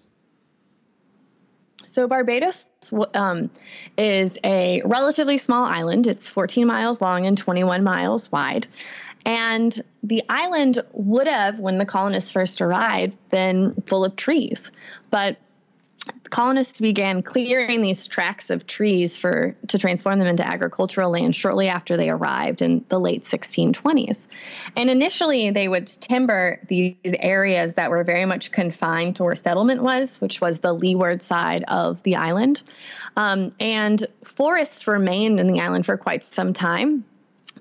So 1.95 2.09
Barbados 2.09 2.65
um, 3.13 3.49
is 3.97 4.37
a 4.43 4.81
relatively 4.83 5.37
small 5.37 5.63
island. 5.63 6.07
It's 6.07 6.29
14 6.29 6.67
miles 6.67 6.99
long 6.99 7.25
and 7.25 7.37
21 7.37 7.85
miles 7.85 8.29
wide. 8.33 8.67
And 9.25 9.81
the 10.03 10.21
island 10.27 10.83
would 10.91 11.25
have, 11.25 11.57
when 11.57 11.77
the 11.77 11.85
colonists 11.85 12.33
first 12.33 12.59
arrived, 12.59 13.15
been 13.29 13.81
full 13.85 14.03
of 14.03 14.17
trees. 14.17 14.73
But 15.09 15.37
colonists 16.29 16.79
began 16.79 17.23
clearing 17.23 17.81
these 17.81 18.07
tracts 18.07 18.49
of 18.49 18.67
trees 18.67 19.17
for 19.17 19.55
to 19.67 19.77
transform 19.77 20.19
them 20.19 20.27
into 20.27 20.45
agricultural 20.45 21.11
land 21.11 21.35
shortly 21.35 21.67
after 21.67 21.97
they 21.97 22.09
arrived 22.09 22.61
in 22.61 22.83
the 22.89 22.99
late 22.99 23.23
1620s. 23.23 24.27
And 24.75 24.89
initially, 24.89 25.51
they 25.51 25.67
would 25.67 25.87
timber 25.87 26.59
these 26.67 26.95
areas 27.03 27.75
that 27.75 27.89
were 27.89 28.03
very 28.03 28.25
much 28.25 28.51
confined 28.51 29.17
to 29.17 29.23
where 29.23 29.35
settlement 29.35 29.81
was, 29.81 30.19
which 30.19 30.41
was 30.41 30.59
the 30.59 30.73
leeward 30.73 31.23
side 31.23 31.63
of 31.67 32.03
the 32.03 32.17
island. 32.17 32.61
Um, 33.15 33.51
and 33.59 34.05
forests 34.23 34.87
remained 34.87 35.39
in 35.39 35.47
the 35.47 35.61
island 35.61 35.85
for 35.85 35.97
quite 35.97 36.23
some 36.23 36.53
time. 36.53 37.05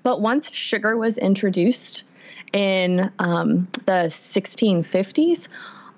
But 0.03 0.21
once 0.21 0.51
sugar 0.51 0.97
was 0.97 1.17
introduced 1.17 2.03
in 2.53 3.11
um, 3.19 3.67
the 3.85 4.09
1650s, 4.09 5.47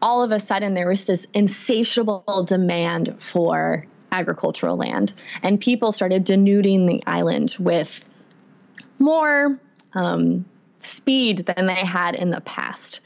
all 0.01 0.23
of 0.23 0.31
a 0.31 0.39
sudden 0.39 0.73
there 0.73 0.87
was 0.87 1.05
this 1.05 1.25
insatiable 1.33 2.45
demand 2.47 3.21
for 3.21 3.85
agricultural 4.11 4.77
land, 4.77 5.13
and 5.43 5.59
people 5.59 5.91
started 5.91 6.23
denuding 6.25 6.87
the 6.87 7.03
island 7.05 7.55
with 7.59 8.03
more 8.99 9.59
um, 9.93 10.45
speed 10.79 11.39
than 11.39 11.67
they 11.67 11.73
had 11.73 12.15
in 12.15 12.29
the 12.29 12.41
past. 12.41 13.01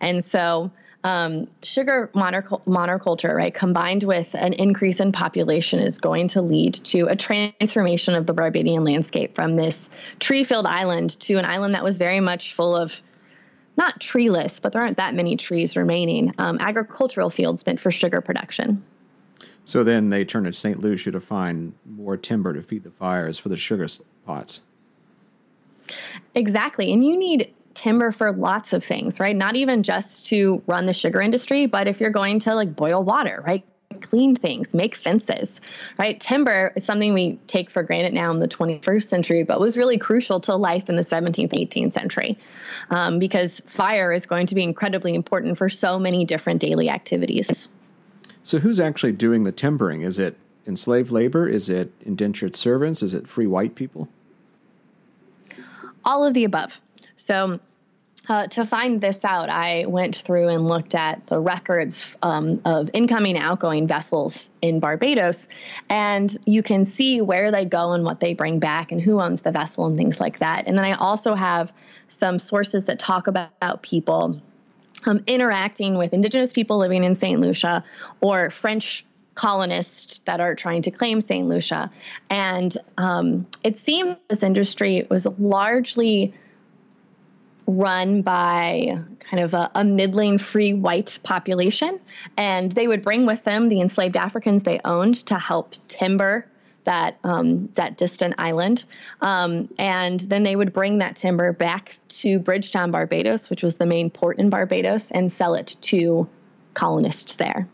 And 0.00 0.24
so, 0.24 0.70
um, 1.04 1.48
sugar 1.62 2.10
monoculture, 2.14 3.34
right, 3.34 3.52
combined 3.52 4.04
with 4.04 4.34
an 4.34 4.52
increase 4.52 5.00
in 5.00 5.10
population, 5.10 5.80
is 5.80 5.98
going 5.98 6.28
to 6.28 6.42
lead 6.42 6.74
to 6.74 7.06
a 7.06 7.16
transformation 7.16 8.14
of 8.14 8.26
the 8.26 8.32
Barbadian 8.32 8.84
landscape 8.84 9.34
from 9.34 9.56
this 9.56 9.90
tree 10.20 10.44
filled 10.44 10.66
island 10.66 11.18
to 11.20 11.38
an 11.38 11.44
island 11.44 11.74
that 11.74 11.82
was 11.82 11.98
very 11.98 12.20
much 12.20 12.54
full 12.54 12.76
of 12.76 13.00
not 13.76 14.00
treeless, 14.00 14.60
but 14.60 14.72
there 14.72 14.82
aren't 14.82 14.98
that 14.98 15.14
many 15.14 15.36
trees 15.36 15.76
remaining, 15.76 16.34
um, 16.38 16.58
agricultural 16.60 17.30
fields 17.30 17.64
meant 17.64 17.80
for 17.80 17.90
sugar 17.90 18.20
production. 18.20 18.82
So 19.64 19.84
then 19.84 20.08
they 20.10 20.24
turn 20.24 20.44
to 20.44 20.52
St. 20.52 20.80
Lucia 20.80 21.12
to 21.12 21.20
find 21.20 21.74
more 21.86 22.16
timber 22.16 22.52
to 22.52 22.62
feed 22.62 22.82
the 22.82 22.90
fires 22.90 23.38
for 23.38 23.48
the 23.48 23.56
sugar 23.56 23.86
pots. 24.26 24.62
Exactly. 26.34 26.92
And 26.92 27.04
you 27.04 27.16
need 27.16 27.52
timber 27.74 28.12
for 28.12 28.32
lots 28.32 28.72
of 28.72 28.84
things, 28.84 29.20
right? 29.20 29.36
Not 29.36 29.56
even 29.56 29.82
just 29.82 30.26
to 30.26 30.62
run 30.66 30.86
the 30.86 30.92
sugar 30.92 31.20
industry, 31.20 31.66
but 31.66 31.86
if 31.86 32.00
you're 32.00 32.10
going 32.10 32.40
to 32.40 32.54
like 32.54 32.74
boil 32.74 33.02
water, 33.02 33.42
right? 33.46 33.64
Clean 34.02 34.36
things, 34.36 34.74
make 34.74 34.94
fences, 34.94 35.60
right? 35.98 36.20
Timber 36.20 36.72
is 36.76 36.84
something 36.84 37.14
we 37.14 37.38
take 37.46 37.70
for 37.70 37.82
granted 37.82 38.12
now 38.12 38.30
in 38.30 38.40
the 38.40 38.48
21st 38.48 39.04
century, 39.04 39.42
but 39.42 39.60
was 39.60 39.76
really 39.76 39.98
crucial 39.98 40.40
to 40.40 40.56
life 40.56 40.88
in 40.88 40.96
the 40.96 41.02
17th, 41.02 41.52
18th 41.52 41.92
century 41.92 42.38
um, 42.90 43.18
because 43.18 43.62
fire 43.66 44.12
is 44.12 44.26
going 44.26 44.46
to 44.46 44.54
be 44.54 44.62
incredibly 44.62 45.14
important 45.14 45.56
for 45.58 45.70
so 45.70 45.98
many 45.98 46.24
different 46.24 46.60
daily 46.60 46.88
activities. 46.88 47.68
So, 48.42 48.58
who's 48.58 48.80
actually 48.80 49.12
doing 49.12 49.44
the 49.44 49.52
timbering? 49.52 50.02
Is 50.02 50.18
it 50.18 50.36
enslaved 50.66 51.10
labor? 51.10 51.48
Is 51.48 51.68
it 51.68 51.92
indentured 52.04 52.56
servants? 52.56 53.02
Is 53.02 53.14
it 53.14 53.28
free 53.28 53.46
white 53.46 53.74
people? 53.74 54.08
All 56.04 56.24
of 56.24 56.34
the 56.34 56.44
above. 56.44 56.80
So, 57.16 57.60
uh, 58.28 58.46
to 58.48 58.64
find 58.64 59.00
this 59.00 59.24
out, 59.24 59.50
I 59.50 59.86
went 59.86 60.16
through 60.16 60.48
and 60.48 60.68
looked 60.68 60.94
at 60.94 61.26
the 61.26 61.40
records 61.40 62.16
um, 62.22 62.60
of 62.64 62.88
incoming 62.92 63.36
and 63.36 63.44
outgoing 63.44 63.86
vessels 63.86 64.48
in 64.60 64.78
Barbados, 64.78 65.48
and 65.88 66.36
you 66.46 66.62
can 66.62 66.84
see 66.84 67.20
where 67.20 67.50
they 67.50 67.64
go 67.64 67.92
and 67.92 68.04
what 68.04 68.20
they 68.20 68.34
bring 68.34 68.60
back 68.60 68.92
and 68.92 69.00
who 69.00 69.20
owns 69.20 69.42
the 69.42 69.50
vessel 69.50 69.86
and 69.86 69.96
things 69.96 70.20
like 70.20 70.38
that. 70.38 70.68
And 70.68 70.78
then 70.78 70.84
I 70.84 70.92
also 70.92 71.34
have 71.34 71.72
some 72.06 72.38
sources 72.38 72.84
that 72.84 72.98
talk 72.98 73.26
about 73.26 73.82
people 73.82 74.40
um, 75.04 75.24
interacting 75.26 75.98
with 75.98 76.12
Indigenous 76.12 76.52
people 76.52 76.78
living 76.78 77.02
in 77.02 77.14
St. 77.14 77.40
Lucia 77.40 77.84
or 78.20 78.50
French 78.50 79.04
colonists 79.34 80.20
that 80.20 80.40
are 80.40 80.54
trying 80.54 80.82
to 80.82 80.90
claim 80.90 81.20
St. 81.20 81.48
Lucia. 81.48 81.90
And 82.30 82.76
um, 82.98 83.46
it 83.64 83.78
seemed 83.78 84.16
this 84.28 84.42
industry 84.42 85.06
was 85.10 85.26
largely 85.38 86.34
run 87.66 88.22
by 88.22 88.98
kind 89.30 89.42
of 89.42 89.54
a, 89.54 89.70
a, 89.74 89.84
middling 89.84 90.38
free 90.38 90.74
white 90.74 91.18
population. 91.22 92.00
And 92.36 92.70
they 92.72 92.86
would 92.86 93.02
bring 93.02 93.26
with 93.26 93.44
them 93.44 93.68
the 93.68 93.80
enslaved 93.80 94.16
Africans 94.16 94.62
they 94.62 94.80
owned 94.84 95.26
to 95.26 95.38
help 95.38 95.74
timber 95.88 96.46
that 96.84 97.18
um, 97.24 97.68
that 97.74 97.96
distant 97.96 98.34
island. 98.38 98.84
Um, 99.20 99.68
and 99.78 100.20
then 100.20 100.42
they 100.42 100.56
would 100.56 100.72
bring 100.72 100.98
that 100.98 101.16
timber 101.16 101.52
back 101.52 101.98
to 102.08 102.38
Bridgetown, 102.38 102.90
Barbados, 102.90 103.50
which 103.50 103.62
was 103.62 103.76
the 103.76 103.86
main 103.86 104.10
port 104.10 104.38
in 104.38 104.50
Barbados, 104.50 105.10
and 105.10 105.32
sell 105.32 105.54
it 105.54 105.76
to 105.82 106.28
colonists 106.74 107.34
there. 107.34 107.68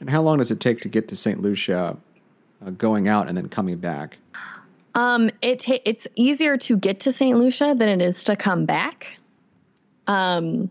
And 0.00 0.10
how 0.10 0.22
long 0.22 0.38
does 0.38 0.50
it 0.50 0.60
take 0.60 0.80
to 0.80 0.88
get 0.88 1.08
to 1.08 1.16
St. 1.16 1.40
Lucia, 1.40 1.96
uh, 2.64 2.70
going 2.70 3.08
out 3.08 3.28
and 3.28 3.36
then 3.36 3.48
coming 3.48 3.78
back? 3.78 4.18
Um, 4.98 5.30
it 5.42 5.64
it's 5.84 6.08
easier 6.16 6.56
to 6.56 6.76
get 6.76 7.00
to 7.00 7.12
St. 7.12 7.38
Lucia 7.38 7.76
than 7.78 7.88
it 7.88 8.04
is 8.04 8.24
to 8.24 8.34
come 8.34 8.64
back. 8.64 9.06
Um, 10.08 10.70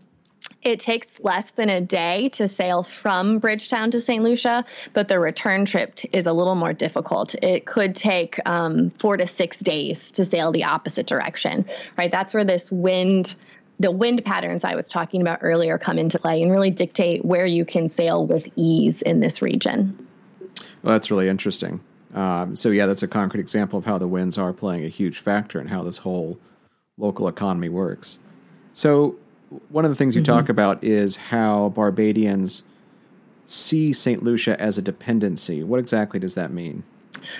it 0.60 0.80
takes 0.80 1.18
less 1.20 1.50
than 1.52 1.70
a 1.70 1.80
day 1.80 2.28
to 2.30 2.46
sail 2.46 2.82
from 2.82 3.38
Bridgetown 3.38 3.90
to 3.92 4.00
St. 4.00 4.22
Lucia, 4.22 4.66
but 4.92 5.08
the 5.08 5.18
return 5.18 5.64
trip 5.64 5.94
t- 5.94 6.10
is 6.12 6.26
a 6.26 6.32
little 6.34 6.56
more 6.56 6.74
difficult. 6.74 7.36
It 7.42 7.64
could 7.64 7.94
take 7.94 8.38
um, 8.44 8.90
four 8.90 9.16
to 9.16 9.26
six 9.26 9.56
days 9.56 10.12
to 10.12 10.26
sail 10.26 10.52
the 10.52 10.64
opposite 10.64 11.06
direction, 11.06 11.64
right? 11.96 12.10
That's 12.10 12.34
where 12.34 12.44
this 12.44 12.70
wind, 12.70 13.34
the 13.80 13.90
wind 13.90 14.26
patterns 14.26 14.62
I 14.62 14.74
was 14.74 14.90
talking 14.90 15.22
about 15.22 15.38
earlier, 15.40 15.78
come 15.78 15.98
into 15.98 16.18
play 16.18 16.42
and 16.42 16.52
really 16.52 16.70
dictate 16.70 17.24
where 17.24 17.46
you 17.46 17.64
can 17.64 17.88
sail 17.88 18.26
with 18.26 18.46
ease 18.56 19.00
in 19.00 19.20
this 19.20 19.40
region. 19.40 20.06
Well, 20.82 20.92
that's 20.92 21.10
really 21.10 21.28
interesting. 21.28 21.80
Um, 22.14 22.56
so 22.56 22.70
yeah, 22.70 22.86
that's 22.86 23.02
a 23.02 23.08
concrete 23.08 23.40
example 23.40 23.78
of 23.78 23.84
how 23.84 23.98
the 23.98 24.08
winds 24.08 24.38
are 24.38 24.52
playing 24.52 24.84
a 24.84 24.88
huge 24.88 25.18
factor 25.18 25.60
in 25.60 25.68
how 25.68 25.82
this 25.82 25.98
whole 25.98 26.38
local 26.96 27.28
economy 27.28 27.68
works. 27.68 28.18
So 28.72 29.16
one 29.68 29.84
of 29.84 29.90
the 29.90 29.94
things 29.94 30.14
you 30.14 30.22
mm-hmm. 30.22 30.32
talk 30.32 30.48
about 30.48 30.82
is 30.82 31.16
how 31.16 31.70
Barbadians 31.70 32.62
see 33.46 33.92
St. 33.92 34.22
Lucia 34.22 34.60
as 34.60 34.78
a 34.78 34.82
dependency. 34.82 35.62
What 35.62 35.80
exactly 35.80 36.20
does 36.20 36.34
that 36.34 36.50
mean? 36.50 36.82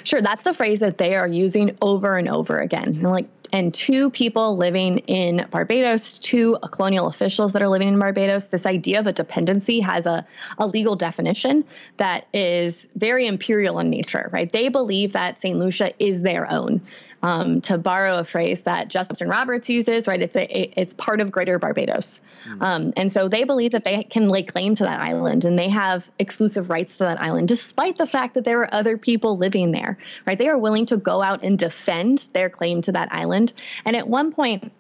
Sure, 0.05 0.23
that's 0.23 0.43
the 0.43 0.55
phrase 0.55 0.81
that 0.81 0.99
they 0.99 1.15
are 1.15 1.27
using 1.27 1.77
over 1.81 2.17
and 2.17 2.29
over 2.29 2.59
again. 2.59 3.03
Like, 3.03 3.27
and 3.53 3.73
two 3.73 4.11
people 4.11 4.57
living 4.57 4.99
in 4.99 5.47
Barbados, 5.51 6.19
two 6.19 6.59
colonial 6.71 7.07
officials 7.07 7.53
that 7.53 7.63
are 7.63 7.69
living 7.69 7.89
in 7.89 7.99
Barbados. 7.99 8.49
This 8.49 8.67
idea 8.67 9.01
of 9.01 9.07
a 9.07 9.13
dependency 9.13 9.81
has 9.81 10.07
a, 10.07 10.27
a 10.59 10.67
legal 10.67 10.97
definition 10.97 11.65
that 11.97 12.27
is 12.33 12.89
very 12.95 13.27
imperial 13.27 13.79
in 13.79 13.91
nature, 13.91 14.29
right? 14.33 14.51
They 14.53 14.69
believe 14.69 15.13
that 15.13 15.41
St. 15.41 15.59
Lucia 15.59 15.93
is 15.99 16.23
their 16.23 16.51
own 16.51 16.83
um, 17.23 17.61
to 17.63 17.79
borrow 17.79 18.19
a 18.19 18.25
phrase 18.25 18.63
that 18.63 18.89
Justin 18.89 19.29
Roberts 19.29 19.69
uses, 19.69 20.07
right? 20.07 20.21
It's 20.21 20.37
a, 20.37 20.81
it's 20.81 20.95
part 20.95 21.21
of 21.21 21.31
Greater 21.31 21.59
Barbados, 21.59 22.21
mm. 22.47 22.63
um, 22.63 22.93
and 22.97 23.11
so 23.11 23.29
they 23.29 23.45
believe 23.45 23.73
that 23.73 23.85
they 23.85 24.05
can 24.05 24.29
lay 24.29 24.43
claim 24.43 24.75
to 24.77 24.85
that 24.85 25.01
island 25.01 25.45
and 25.45 25.59
they 25.59 25.69
have 25.69 26.11
exclusive 26.19 26.71
rights 26.71 26.99
to 26.99 27.05
that 27.05 27.21
island, 27.21 27.49
despite 27.49 27.99
the 27.99 28.07
fact 28.07 28.35
that 28.35 28.45
there 28.45 28.61
are 28.61 28.73
other 28.73 28.97
people 28.99 29.37
living 29.37 29.73
there, 29.73 29.99
right? 30.27 30.39
They 30.39 30.49
are 30.49 30.59
willing 30.59 30.87
to 30.87 30.97
go 30.97 31.23
out 31.23 31.43
and 31.43 31.59
defend 31.59 32.29
their 32.33 32.51
claim 32.51 32.83
to 32.83 32.93
that 32.93 33.13
island, 33.13 33.53
and 33.85 33.97
at 33.97 34.09
one 34.09 34.33
point, 34.33 34.73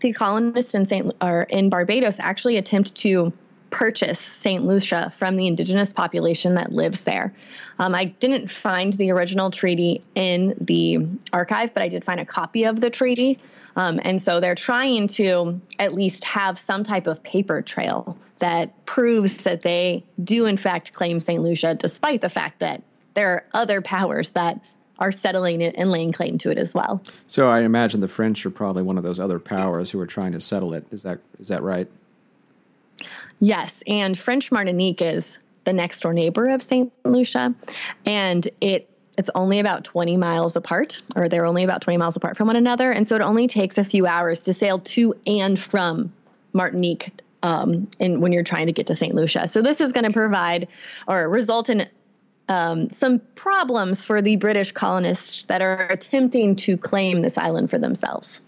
the 0.00 0.12
colonists 0.12 0.74
in 0.74 0.88
Saint 0.88 1.14
or 1.20 1.42
in 1.42 1.70
Barbados 1.70 2.18
actually 2.20 2.56
attempt 2.56 2.94
to 2.96 3.32
purchase 3.70 4.18
St. 4.18 4.64
Lucia 4.64 5.12
from 5.16 5.36
the 5.36 5.46
indigenous 5.46 5.92
population 5.92 6.54
that 6.54 6.72
lives 6.72 7.04
there. 7.04 7.34
Um, 7.78 7.94
I 7.94 8.06
didn't 8.06 8.50
find 8.50 8.92
the 8.94 9.10
original 9.10 9.50
treaty 9.50 10.02
in 10.14 10.54
the 10.60 11.06
archive, 11.32 11.74
but 11.74 11.82
I 11.82 11.88
did 11.88 12.04
find 12.04 12.20
a 12.20 12.24
copy 12.24 12.64
of 12.64 12.80
the 12.80 12.90
treaty. 12.90 13.38
Um, 13.76 14.00
and 14.02 14.20
so 14.20 14.40
they're 14.40 14.54
trying 14.54 15.08
to 15.08 15.60
at 15.78 15.94
least 15.94 16.24
have 16.24 16.58
some 16.58 16.82
type 16.82 17.06
of 17.06 17.22
paper 17.22 17.62
trail 17.62 18.18
that 18.38 18.84
proves 18.86 19.38
that 19.38 19.62
they 19.62 20.04
do, 20.22 20.46
in 20.46 20.56
fact, 20.56 20.92
claim 20.92 21.20
St. 21.20 21.42
Lucia, 21.42 21.74
despite 21.74 22.20
the 22.20 22.28
fact 22.28 22.60
that 22.60 22.82
there 23.14 23.30
are 23.30 23.44
other 23.54 23.80
powers 23.80 24.30
that 24.30 24.60
are 24.98 25.12
settling 25.12 25.60
it 25.60 25.74
and 25.78 25.90
laying 25.90 26.12
claim 26.12 26.38
to 26.38 26.50
it 26.50 26.58
as 26.58 26.74
well. 26.74 27.02
So 27.26 27.48
I 27.48 27.60
imagine 27.60 28.00
the 28.00 28.08
French 28.08 28.44
are 28.44 28.50
probably 28.50 28.82
one 28.82 28.98
of 28.98 29.04
those 29.04 29.20
other 29.20 29.38
powers 29.38 29.90
who 29.90 30.00
are 30.00 30.06
trying 30.06 30.32
to 30.32 30.40
settle 30.40 30.74
it. 30.74 30.86
Is 30.90 31.02
that 31.04 31.20
is 31.38 31.48
that 31.48 31.62
right? 31.62 31.88
Yes, 33.40 33.82
and 33.86 34.18
French 34.18 34.50
Martinique 34.50 35.02
is 35.02 35.38
the 35.64 35.72
next 35.72 36.00
door 36.00 36.12
neighbor 36.12 36.48
of 36.48 36.62
St. 36.62 36.92
Lucia, 37.04 37.54
and 38.04 38.48
it 38.60 38.90
it's 39.16 39.30
only 39.34 39.58
about 39.58 39.82
20 39.82 40.16
miles 40.16 40.54
apart, 40.54 41.02
or 41.16 41.28
they're 41.28 41.44
only 41.44 41.64
about 41.64 41.82
20 41.82 41.96
miles 41.96 42.14
apart 42.14 42.36
from 42.36 42.46
one 42.46 42.54
another, 42.54 42.92
and 42.92 43.06
so 43.06 43.16
it 43.16 43.20
only 43.20 43.48
takes 43.48 43.76
a 43.76 43.84
few 43.84 44.06
hours 44.06 44.40
to 44.40 44.54
sail 44.54 44.78
to 44.78 45.14
and 45.26 45.58
from 45.58 46.12
Martinique 46.52 47.10
um, 47.42 47.88
when 47.98 48.32
you're 48.32 48.44
trying 48.44 48.66
to 48.66 48.72
get 48.72 48.86
to 48.86 48.94
St. 48.94 49.14
Lucia. 49.14 49.48
So 49.48 49.60
this 49.60 49.80
is 49.80 49.92
going 49.92 50.04
to 50.04 50.12
provide 50.12 50.68
or 51.08 51.28
result 51.28 51.68
in 51.68 51.88
um, 52.48 52.90
some 52.90 53.18
problems 53.34 54.04
for 54.04 54.22
the 54.22 54.36
British 54.36 54.72
colonists 54.72 55.44
that 55.46 55.62
are 55.62 55.86
attempting 55.88 56.56
to 56.56 56.76
claim 56.76 57.22
this 57.22 57.36
island 57.36 57.70
for 57.70 57.78
themselves. 57.78 58.40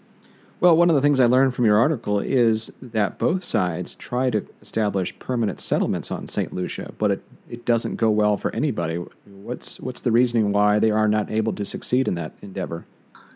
Well, 0.61 0.77
one 0.77 0.89
of 0.89 0.95
the 0.95 1.01
things 1.01 1.19
I 1.19 1.25
learned 1.25 1.55
from 1.55 1.65
your 1.65 1.79
article 1.79 2.19
is 2.19 2.71
that 2.83 3.17
both 3.17 3.43
sides 3.43 3.95
try 3.95 4.29
to 4.29 4.45
establish 4.61 5.17
permanent 5.17 5.59
settlements 5.59 6.11
on 6.11 6.27
St. 6.27 6.53
Lucia, 6.53 6.93
but 6.99 7.09
it, 7.09 7.23
it 7.49 7.65
doesn't 7.65 7.95
go 7.95 8.11
well 8.11 8.37
for 8.37 8.55
anybody. 8.55 8.97
What's 9.25 9.79
what's 9.79 10.01
the 10.01 10.11
reasoning 10.11 10.51
why 10.51 10.77
they 10.77 10.91
are 10.91 11.07
not 11.07 11.31
able 11.31 11.53
to 11.53 11.65
succeed 11.65 12.07
in 12.07 12.13
that 12.13 12.33
endeavor? 12.43 12.85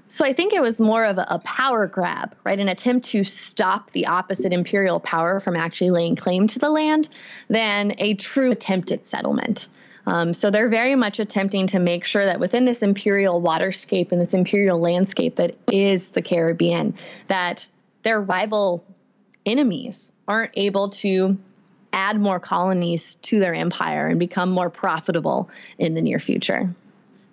So 0.07 0.23
I 0.23 0.33
think 0.33 0.53
it 0.53 0.61
was 0.61 0.79
more 0.79 1.03
of 1.03 1.17
a, 1.17 1.25
a, 1.27 1.39
power 1.39 1.87
grab, 1.87 2.35
right? 2.43 2.59
An 2.59 2.69
attempt 2.69 3.07
to 3.07 3.23
stop 3.23 3.89
the 3.89 4.05
opposite 4.05 4.53
imperial 4.53 4.99
power 4.99 5.39
from 5.39 5.55
actually 5.55 5.89
laying 5.89 6.15
claim 6.15 6.45
to 6.49 6.59
the 6.59 6.69
land 6.69 7.09
than 7.49 7.95
a 7.97 8.13
true 8.13 8.51
attempt 8.51 8.91
at 8.91 9.03
settlement. 9.03 9.67
Um, 10.07 10.33
so 10.33 10.51
they're 10.51 10.69
very 10.69 10.95
much 10.95 11.19
attempting 11.19 11.67
to 11.67 11.79
make 11.79 12.05
sure 12.05 12.25
that 12.25 12.39
within 12.39 12.65
this 12.65 12.81
imperial 12.81 13.41
waterscape 13.41 14.11
and 14.11 14.21
this 14.21 14.33
imperial 14.33 14.79
landscape 14.79 15.35
that 15.37 15.55
is 15.71 16.09
the 16.09 16.21
Caribbean, 16.21 16.95
that 17.27 17.67
their 18.03 18.21
rival 18.21 18.83
enemies 19.45 20.11
aren't 20.27 20.51
able 20.55 20.89
to 20.89 21.37
add 21.93 22.19
more 22.19 22.39
colonies 22.39 23.15
to 23.15 23.39
their 23.39 23.55
empire 23.55 24.07
and 24.07 24.19
become 24.19 24.49
more 24.49 24.69
profitable 24.69 25.49
in 25.79 25.93
the 25.93 26.01
near 26.01 26.19
future. 26.19 26.69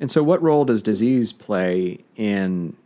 And 0.01 0.11
so, 0.11 0.23
what 0.23 0.43
role 0.43 0.65
does 0.65 0.83
disease 0.83 1.33
play 1.33 1.99
in 2.17 2.77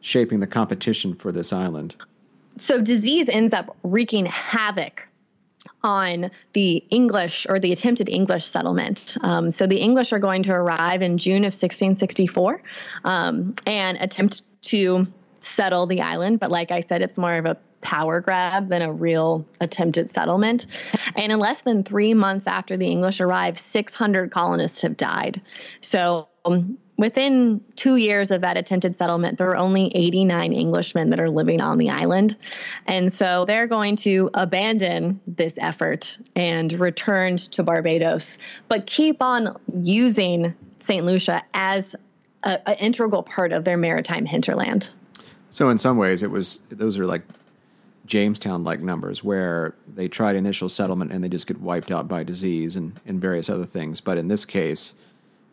shaping 0.00 0.40
the 0.40 0.46
competition 0.46 1.14
for 1.14 1.32
this 1.32 1.52
island? 1.52 1.96
So, 2.58 2.80
disease 2.80 3.28
ends 3.28 3.52
up 3.52 3.76
wreaking 3.82 4.26
havoc 4.26 5.08
on 5.82 6.30
the 6.52 6.84
English 6.90 7.46
or 7.48 7.58
the 7.58 7.72
attempted 7.72 8.08
English 8.08 8.44
settlement. 8.44 9.16
Um, 9.22 9.50
so 9.50 9.66
the 9.66 9.78
English 9.78 10.12
are 10.12 10.18
going 10.18 10.42
to 10.44 10.52
arrive 10.52 11.02
in 11.02 11.18
June 11.18 11.44
of 11.44 11.54
1664 11.54 12.62
um, 13.04 13.54
and 13.66 13.98
attempt 13.98 14.42
to 14.62 15.06
settle 15.40 15.86
the 15.86 16.02
island. 16.02 16.40
But 16.40 16.50
like 16.50 16.70
I 16.70 16.80
said, 16.80 17.02
it's 17.02 17.18
more 17.18 17.34
of 17.34 17.46
a 17.46 17.56
power 17.80 18.20
grab 18.20 18.68
than 18.68 18.82
a 18.82 18.92
real 18.92 19.46
attempted 19.60 20.10
settlement. 20.10 20.66
And 21.14 21.30
in 21.30 21.38
less 21.38 21.62
than 21.62 21.84
three 21.84 22.14
months 22.14 22.46
after 22.46 22.76
the 22.76 22.88
English 22.88 23.20
arrive, 23.20 23.58
600 23.58 24.32
colonists 24.32 24.82
have 24.82 24.96
died. 24.96 25.40
So 25.80 26.28
um, 26.44 26.78
within 26.96 27.60
two 27.76 27.96
years 27.96 28.30
of 28.30 28.40
that 28.40 28.56
attempted 28.56 28.96
settlement, 28.96 29.38
there 29.38 29.50
are 29.50 29.56
only 29.56 29.90
89 29.94 30.52
Englishmen 30.52 31.10
that 31.10 31.20
are 31.20 31.30
living 31.30 31.60
on 31.60 31.78
the 31.78 31.90
island. 31.90 32.36
And 32.86 33.12
so 33.12 33.44
they're 33.44 33.66
going 33.66 33.96
to 33.96 34.30
abandon 34.34 35.20
this 35.26 35.58
effort 35.58 36.18
and 36.34 36.72
return 36.74 37.36
to 37.36 37.62
Barbados, 37.62 38.38
but 38.68 38.86
keep 38.86 39.22
on 39.22 39.56
using 39.74 40.54
St. 40.78 41.04
Lucia 41.04 41.42
as 41.54 41.96
an 42.44 42.76
integral 42.78 43.22
part 43.22 43.52
of 43.52 43.64
their 43.64 43.76
maritime 43.76 44.24
hinterland. 44.24 44.90
So, 45.50 45.68
in 45.70 45.78
some 45.78 45.96
ways, 45.96 46.22
it 46.22 46.30
was 46.30 46.60
those 46.68 46.98
are 46.98 47.06
like 47.06 47.22
Jamestown 48.04 48.62
like 48.62 48.80
numbers 48.80 49.24
where 49.24 49.74
they 49.92 50.06
tried 50.06 50.36
initial 50.36 50.68
settlement 50.68 51.12
and 51.12 51.24
they 51.24 51.28
just 51.28 51.46
get 51.46 51.60
wiped 51.60 51.90
out 51.90 52.06
by 52.06 52.22
disease 52.22 52.76
and, 52.76 53.00
and 53.06 53.20
various 53.20 53.48
other 53.48 53.64
things. 53.64 54.00
But 54.00 54.18
in 54.18 54.28
this 54.28 54.44
case, 54.44 54.94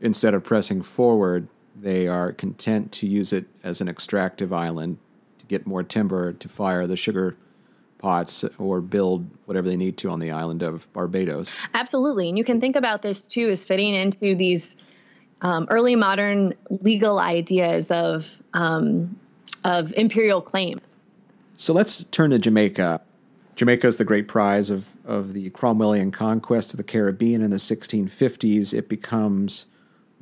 instead 0.04 0.34
of 0.36 0.44
pressing 0.44 0.84
forward, 0.84 1.48
they 1.76 2.08
are 2.08 2.34
content 2.34 2.92
to 2.92 3.08
use 3.08 3.34
it 3.34 3.46
as 3.64 3.82
an 3.82 3.88
extractive 3.88 4.54
island 4.54 5.00
to 5.40 5.46
get 5.46 5.66
more 5.66 5.82
timber 5.82 6.34
to 6.34 6.48
fire 6.48 6.86
the 6.86 6.98
sugar 6.98 7.36
pots 7.98 8.44
or 8.60 8.82
build 8.82 9.26
whatever 9.46 9.68
they 9.68 9.78
need 9.78 9.98
to 9.98 10.10
on 10.10 10.20
the 10.20 10.30
island 10.30 10.62
of 10.62 10.92
Barbados. 10.92 11.48
Absolutely. 11.74 12.28
And 12.28 12.38
you 12.38 12.44
can 12.44 12.60
think 12.60 12.76
about 12.76 13.02
this 13.02 13.22
too 13.22 13.50
as 13.50 13.66
fitting 13.66 13.96
into 13.96 14.36
these 14.36 14.76
um, 15.42 15.68
early 15.70 15.96
modern 15.96 16.54
legal 16.82 17.20
ideas 17.20 17.90
of, 17.92 18.38
um, 18.54 19.18
of 19.64 19.94
imperial 19.94 20.42
claim. 20.42 20.82
So 21.56 21.74
let's 21.74 22.04
turn 22.06 22.32
to 22.32 22.40
Jamaica. 22.40 23.02
Jamaica 23.56 23.88
is 23.88 23.98
the 23.98 24.04
great 24.04 24.28
prize 24.28 24.70
of, 24.70 24.90
of 25.06 25.34
the 25.34 25.50
Cromwellian 25.52 26.12
conquest 26.12 26.74
of 26.74 26.78
the 26.78 26.84
Caribbean 26.84 27.42
in 27.42 27.52
the 27.52 27.58
1650s. 27.58 28.74
It 28.74 28.90
becomes 28.90 29.68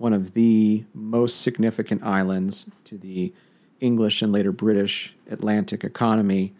one 0.01 0.13
of 0.13 0.33
the 0.33 0.83
most 0.95 1.41
significant 1.41 2.01
islands 2.03 2.65
to 2.85 2.97
the 2.97 3.31
English 3.79 4.23
and 4.23 4.31
later 4.31 4.51
British 4.51 5.13
Atlantic 5.29 5.83
economy. 5.83 6.53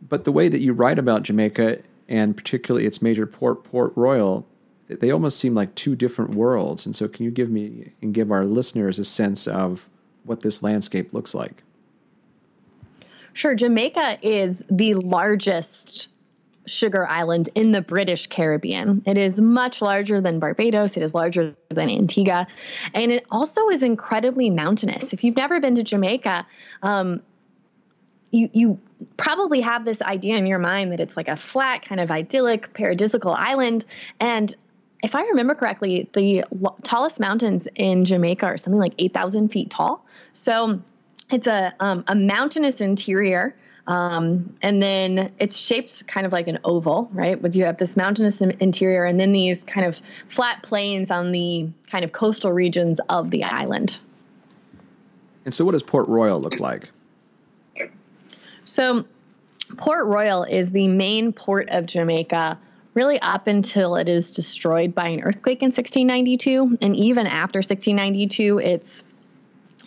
But 0.00 0.24
the 0.24 0.32
way 0.32 0.48
that 0.48 0.60
you 0.60 0.72
write 0.72 0.98
about 0.98 1.24
Jamaica, 1.24 1.80
and 2.08 2.36
particularly 2.36 2.86
its 2.86 3.02
major 3.02 3.26
port, 3.26 3.64
Port 3.64 3.92
Royal, 3.96 4.46
they 4.86 5.10
almost 5.10 5.38
seem 5.38 5.54
like 5.54 5.74
two 5.74 5.96
different 5.96 6.34
worlds. 6.34 6.86
And 6.86 6.94
so, 6.94 7.08
can 7.08 7.24
you 7.24 7.32
give 7.32 7.50
me 7.50 7.92
and 8.00 8.14
give 8.14 8.30
our 8.30 8.44
listeners 8.44 8.98
a 8.98 9.04
sense 9.04 9.48
of 9.48 9.88
what 10.22 10.40
this 10.40 10.62
landscape 10.62 11.12
looks 11.12 11.34
like? 11.34 11.62
Sure. 13.32 13.54
Jamaica 13.56 14.18
is 14.22 14.62
the 14.70 14.94
largest 14.94 16.09
sugar 16.70 17.06
island 17.08 17.48
in 17.54 17.72
the 17.72 17.80
British 17.80 18.26
Caribbean. 18.28 19.02
It 19.06 19.18
is 19.18 19.40
much 19.40 19.82
larger 19.82 20.20
than 20.20 20.38
Barbados, 20.38 20.96
it 20.96 21.02
is 21.02 21.14
larger 21.14 21.54
than 21.68 21.90
Antigua, 21.90 22.46
and 22.94 23.12
it 23.12 23.26
also 23.30 23.68
is 23.68 23.82
incredibly 23.82 24.50
mountainous. 24.50 25.12
If 25.12 25.24
you've 25.24 25.36
never 25.36 25.60
been 25.60 25.74
to 25.76 25.82
Jamaica, 25.82 26.46
um, 26.82 27.22
you, 28.30 28.48
you 28.52 28.78
probably 29.16 29.60
have 29.60 29.84
this 29.84 30.00
idea 30.02 30.36
in 30.36 30.46
your 30.46 30.58
mind 30.58 30.92
that 30.92 31.00
it's 31.00 31.16
like 31.16 31.28
a 31.28 31.36
flat, 31.36 31.84
kind 31.84 32.00
of 32.00 32.10
idyllic, 32.10 32.72
paradisical 32.74 33.34
island. 33.36 33.84
And 34.20 34.54
if 35.02 35.14
I 35.14 35.22
remember 35.22 35.54
correctly, 35.54 36.08
the 36.14 36.44
tallest 36.82 37.18
mountains 37.18 37.66
in 37.74 38.04
Jamaica 38.04 38.46
are 38.46 38.58
something 38.58 38.78
like 38.78 38.94
8,000 38.98 39.48
feet 39.48 39.70
tall. 39.70 40.04
So 40.32 40.80
it's 41.30 41.46
a, 41.46 41.72
um, 41.80 42.04
a 42.06 42.14
mountainous 42.14 42.80
interior. 42.80 43.54
Um, 43.90 44.54
and 44.62 44.80
then 44.80 45.32
it's 45.40 45.56
shaped 45.56 46.06
kind 46.06 46.24
of 46.24 46.30
like 46.30 46.46
an 46.46 46.60
oval, 46.62 47.08
right? 47.12 47.42
But 47.42 47.56
you 47.56 47.64
have 47.64 47.76
this 47.76 47.96
mountainous 47.96 48.40
interior 48.40 49.04
and 49.04 49.18
then 49.18 49.32
these 49.32 49.64
kind 49.64 49.84
of 49.84 50.00
flat 50.28 50.62
plains 50.62 51.10
on 51.10 51.32
the 51.32 51.68
kind 51.90 52.04
of 52.04 52.12
coastal 52.12 52.52
regions 52.52 53.00
of 53.08 53.30
the 53.30 53.42
island. 53.42 53.98
And 55.44 55.52
so, 55.52 55.64
what 55.64 55.72
does 55.72 55.82
Port 55.82 56.06
Royal 56.06 56.40
look 56.40 56.60
like? 56.60 56.88
So, 58.64 59.04
Port 59.76 60.06
Royal 60.06 60.44
is 60.44 60.70
the 60.70 60.86
main 60.86 61.32
port 61.32 61.68
of 61.70 61.86
Jamaica 61.86 62.60
really 62.94 63.18
up 63.20 63.48
until 63.48 63.96
it 63.96 64.08
is 64.08 64.30
destroyed 64.30 64.94
by 64.94 65.08
an 65.08 65.22
earthquake 65.22 65.62
in 65.62 65.68
1692. 65.68 66.78
And 66.80 66.94
even 66.94 67.26
after 67.26 67.58
1692, 67.58 68.58
it's 68.58 69.02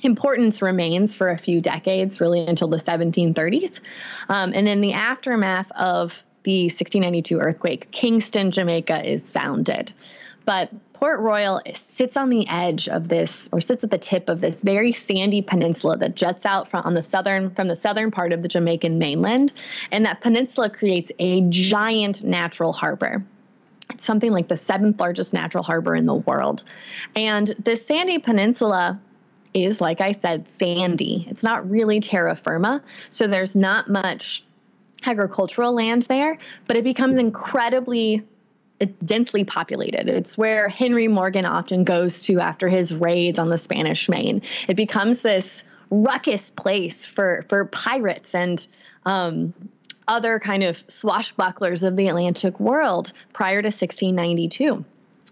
importance 0.05 0.61
remains 0.61 1.15
for 1.15 1.29
a 1.29 1.37
few 1.37 1.61
decades, 1.61 2.21
really 2.21 2.45
until 2.45 2.67
the 2.67 2.77
1730s. 2.77 3.81
Um, 4.29 4.53
and 4.53 4.67
in 4.67 4.81
the 4.81 4.93
aftermath 4.93 5.71
of 5.71 6.23
the 6.43 6.63
1692 6.65 7.39
earthquake, 7.39 7.91
Kingston, 7.91 8.51
Jamaica 8.51 9.09
is 9.09 9.31
founded. 9.31 9.93
But 10.45 10.71
Port 10.93 11.19
Royal 11.19 11.61
sits 11.73 12.15
on 12.15 12.29
the 12.29 12.47
edge 12.47 12.87
of 12.87 13.09
this, 13.09 13.49
or 13.51 13.61
sits 13.61 13.83
at 13.83 13.91
the 13.91 13.97
tip 13.97 14.29
of 14.29 14.41
this 14.41 14.61
very 14.61 14.91
sandy 14.91 15.41
peninsula 15.41 15.97
that 15.97 16.15
juts 16.15 16.45
out 16.45 16.69
from 16.69 16.85
on 16.85 16.93
the 16.93 17.01
southern 17.01 17.49
from 17.49 17.67
the 17.67 17.75
southern 17.75 18.11
part 18.11 18.31
of 18.31 18.41
the 18.41 18.47
Jamaican 18.47 18.99
mainland, 18.99 19.51
and 19.91 20.05
that 20.05 20.21
peninsula 20.21 20.69
creates 20.69 21.11
a 21.19 21.41
giant 21.49 22.23
natural 22.23 22.71
harbor. 22.71 23.23
It's 23.89 24.05
something 24.05 24.31
like 24.31 24.47
the 24.47 24.55
seventh 24.55 24.99
largest 24.99 25.33
natural 25.33 25.63
harbor 25.63 25.95
in 25.95 26.05
the 26.05 26.13
world, 26.13 26.63
and 27.15 27.53
this 27.59 27.85
sandy 27.85 28.19
peninsula 28.19 28.99
is, 29.53 29.81
like 29.81 30.01
I 30.01 30.11
said, 30.11 30.49
sandy. 30.49 31.27
It's 31.29 31.43
not 31.43 31.69
really 31.69 31.99
terra 31.99 32.35
firma. 32.35 32.83
So 33.09 33.27
there's 33.27 33.55
not 33.55 33.89
much 33.89 34.43
agricultural 35.05 35.73
land 35.73 36.03
there, 36.03 36.37
but 36.67 36.75
it 36.75 36.83
becomes 36.83 37.19
incredibly 37.19 38.23
densely 39.05 39.43
populated. 39.43 40.09
It's 40.09 40.37
where 40.37 40.67
Henry 40.67 41.07
Morgan 41.07 41.45
often 41.45 41.83
goes 41.83 42.23
to 42.23 42.39
after 42.39 42.67
his 42.67 42.93
raids 42.93 43.39
on 43.39 43.49
the 43.49 43.57
Spanish 43.57 44.09
Main. 44.09 44.41
It 44.67 44.75
becomes 44.75 45.21
this 45.21 45.63
ruckus 45.89 46.49
place 46.49 47.05
for 47.05 47.45
for 47.49 47.65
pirates 47.65 48.33
and 48.33 48.65
um, 49.05 49.53
other 50.07 50.39
kind 50.39 50.63
of 50.63 50.85
swashbucklers 50.87 51.83
of 51.83 51.95
the 51.95 52.07
Atlantic 52.07 52.59
world 52.59 53.13
prior 53.31 53.61
to 53.61 53.67
1692. 53.67 54.83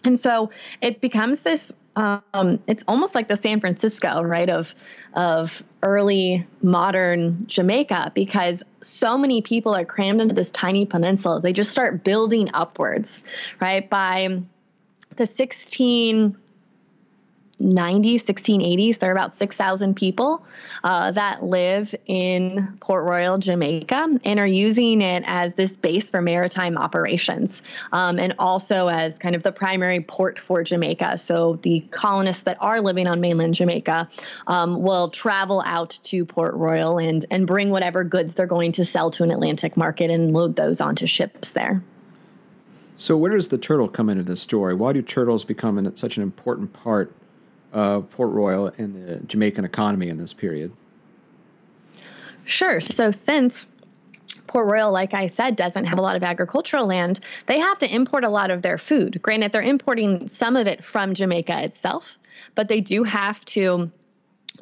And 0.03 0.19
so 0.19 0.49
it 0.81 1.01
becomes 1.01 1.43
this 1.43 1.71
um, 1.95 2.59
it's 2.67 2.83
almost 2.87 3.15
like 3.15 3.27
the 3.27 3.35
San 3.35 3.59
Francisco, 3.59 4.21
right, 4.21 4.49
of 4.49 4.73
of 5.13 5.63
early 5.83 6.45
modern 6.61 7.45
Jamaica, 7.47 8.11
because 8.15 8.63
so 8.81 9.17
many 9.17 9.41
people 9.41 9.75
are 9.75 9.83
crammed 9.83 10.21
into 10.21 10.33
this 10.33 10.51
tiny 10.51 10.85
peninsula. 10.85 11.41
They 11.41 11.53
just 11.53 11.71
start 11.71 12.03
building 12.03 12.49
upwards, 12.53 13.23
right? 13.59 13.89
By 13.89 14.41
the 15.17 15.25
16 15.25 16.37
90s, 17.61 18.23
1680s. 18.23 18.99
There 18.99 19.09
are 19.09 19.13
about 19.13 19.33
6,000 19.33 19.95
people 19.95 20.45
uh, 20.83 21.11
that 21.11 21.43
live 21.43 21.93
in 22.07 22.77
Port 22.81 23.05
Royal, 23.05 23.37
Jamaica, 23.37 24.19
and 24.23 24.39
are 24.39 24.47
using 24.47 25.01
it 25.01 25.23
as 25.25 25.53
this 25.55 25.77
base 25.77 26.09
for 26.09 26.21
maritime 26.21 26.77
operations 26.77 27.61
um, 27.91 28.19
and 28.19 28.33
also 28.39 28.87
as 28.87 29.17
kind 29.17 29.35
of 29.35 29.43
the 29.43 29.51
primary 29.51 30.01
port 30.01 30.39
for 30.39 30.63
Jamaica. 30.63 31.17
So 31.17 31.59
the 31.61 31.81
colonists 31.91 32.43
that 32.43 32.57
are 32.59 32.81
living 32.81 33.07
on 33.07 33.21
mainland 33.21 33.55
Jamaica 33.55 34.09
um, 34.47 34.81
will 34.81 35.09
travel 35.09 35.61
out 35.65 35.99
to 36.03 36.25
Port 36.25 36.53
Royal 36.55 36.97
and, 36.97 37.25
and 37.29 37.47
bring 37.47 37.69
whatever 37.69 38.03
goods 38.03 38.33
they're 38.33 38.45
going 38.45 38.71
to 38.73 38.85
sell 38.85 39.11
to 39.11 39.23
an 39.23 39.31
Atlantic 39.31 39.77
market 39.77 40.09
and 40.09 40.33
load 40.33 40.55
those 40.55 40.81
onto 40.81 41.05
ships 41.05 41.51
there. 41.51 41.81
So, 42.95 43.17
where 43.17 43.31
does 43.31 43.47
the 43.47 43.57
turtle 43.57 43.87
come 43.87 44.09
into 44.09 44.23
this 44.23 44.41
story? 44.41 44.75
Why 44.75 44.93
do 44.93 45.01
turtles 45.01 45.43
become 45.43 45.77
an, 45.77 45.95
such 45.97 46.17
an 46.17 46.23
important 46.23 46.73
part 46.73 47.11
of 47.71 48.09
Port 48.09 48.31
Royal 48.31 48.67
and 48.77 49.07
the 49.07 49.19
Jamaican 49.25 49.65
economy 49.65 50.09
in 50.09 50.17
this 50.17 50.33
period? 50.33 50.71
Sure. 52.45 52.81
So, 52.81 53.11
since 53.11 53.67
Port 54.47 54.67
Royal, 54.67 54.91
like 54.91 55.13
I 55.13 55.27
said, 55.27 55.55
doesn't 55.55 55.85
have 55.85 55.97
a 55.97 56.01
lot 56.01 56.15
of 56.15 56.23
agricultural 56.23 56.85
land, 56.85 57.19
they 57.45 57.59
have 57.59 57.77
to 57.79 57.93
import 57.93 58.23
a 58.23 58.29
lot 58.29 58.51
of 58.51 58.61
their 58.61 58.77
food. 58.77 59.21
Granted, 59.21 59.51
they're 59.51 59.61
importing 59.61 60.27
some 60.27 60.55
of 60.55 60.67
it 60.67 60.83
from 60.83 61.13
Jamaica 61.13 61.63
itself, 61.63 62.17
but 62.55 62.67
they 62.67 62.81
do 62.81 63.03
have 63.03 63.43
to 63.45 63.91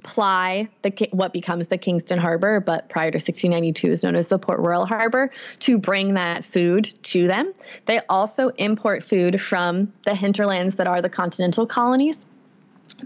ply 0.03 0.69
the 0.81 1.09
what 1.11 1.33
becomes 1.33 1.67
the 1.67 1.77
Kingston 1.77 2.19
Harbor, 2.19 2.59
but 2.59 2.89
prior 2.89 3.11
to 3.11 3.15
1692 3.15 3.91
is 3.91 4.03
known 4.03 4.15
as 4.15 4.27
the 4.27 4.39
Port 4.39 4.59
Royal 4.59 4.85
Harbor, 4.85 5.31
to 5.59 5.77
bring 5.77 6.13
that 6.13 6.45
food 6.45 6.93
to 7.03 7.27
them. 7.27 7.53
They 7.85 7.99
also 8.09 8.49
import 8.49 9.03
food 9.03 9.41
from 9.41 9.91
the 10.05 10.15
hinterlands 10.15 10.75
that 10.75 10.87
are 10.87 11.01
the 11.01 11.09
continental 11.09 11.65
colonies. 11.65 12.25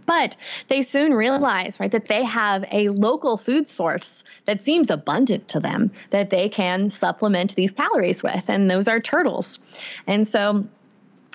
But 0.05 0.37
they 0.67 0.81
soon 0.81 1.13
realize, 1.13 1.79
right, 1.79 1.91
that 1.91 2.07
they 2.07 2.23
have 2.23 2.65
a 2.71 2.89
local 2.89 3.37
food 3.37 3.67
source 3.67 4.23
that 4.45 4.61
seems 4.61 4.89
abundant 4.89 5.47
to 5.49 5.59
them 5.59 5.91
that 6.09 6.29
they 6.29 6.49
can 6.49 6.89
supplement 6.89 7.55
these 7.55 7.71
calories 7.71 8.23
with, 8.23 8.43
and 8.47 8.69
those 8.69 8.87
are 8.87 8.99
turtles. 8.99 9.59
And 10.07 10.27
so, 10.27 10.65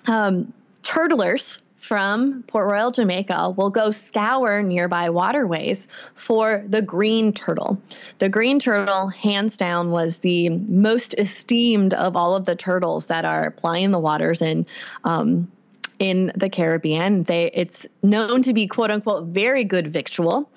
um, 0.07 0.53
turtlers 0.83 1.59
from 1.77 2.43
Port 2.49 2.71
Royal, 2.71 2.91
Jamaica, 2.91 3.51
will 3.57 3.71
go 3.71 3.91
scour 3.93 4.63
nearby 4.63 5.11
waterways 5.11 5.89
for 6.15 6.65
the 6.67 6.83
green 6.83 7.33
turtle. 7.33 7.81
The 8.19 8.29
green 8.29 8.59
turtle, 8.59 9.09
hands 9.09 9.57
down, 9.57 9.91
was 9.91 10.19
the 10.19 10.51
most 10.51 11.15
esteemed 11.17 11.95
of 11.95 12.17
all 12.17 12.35
of 12.35 12.45
the 12.45 12.57
turtles 12.57 13.07
that 13.07 13.25
are 13.25 13.53
plying 13.53 13.91
the 13.91 13.99
waters 13.99 14.43
in 14.43 14.67
um, 15.05 15.51
in 15.99 16.33
the 16.37 16.49
Caribbean. 16.49 17.25
They 17.25 17.51
it's 17.53 17.87
known 18.03 18.43
to 18.43 18.53
be 18.53 18.67
quote 18.67 18.91
unquote 18.91 19.29
very 19.29 19.65
good 19.65 19.89
victual, 19.89 20.51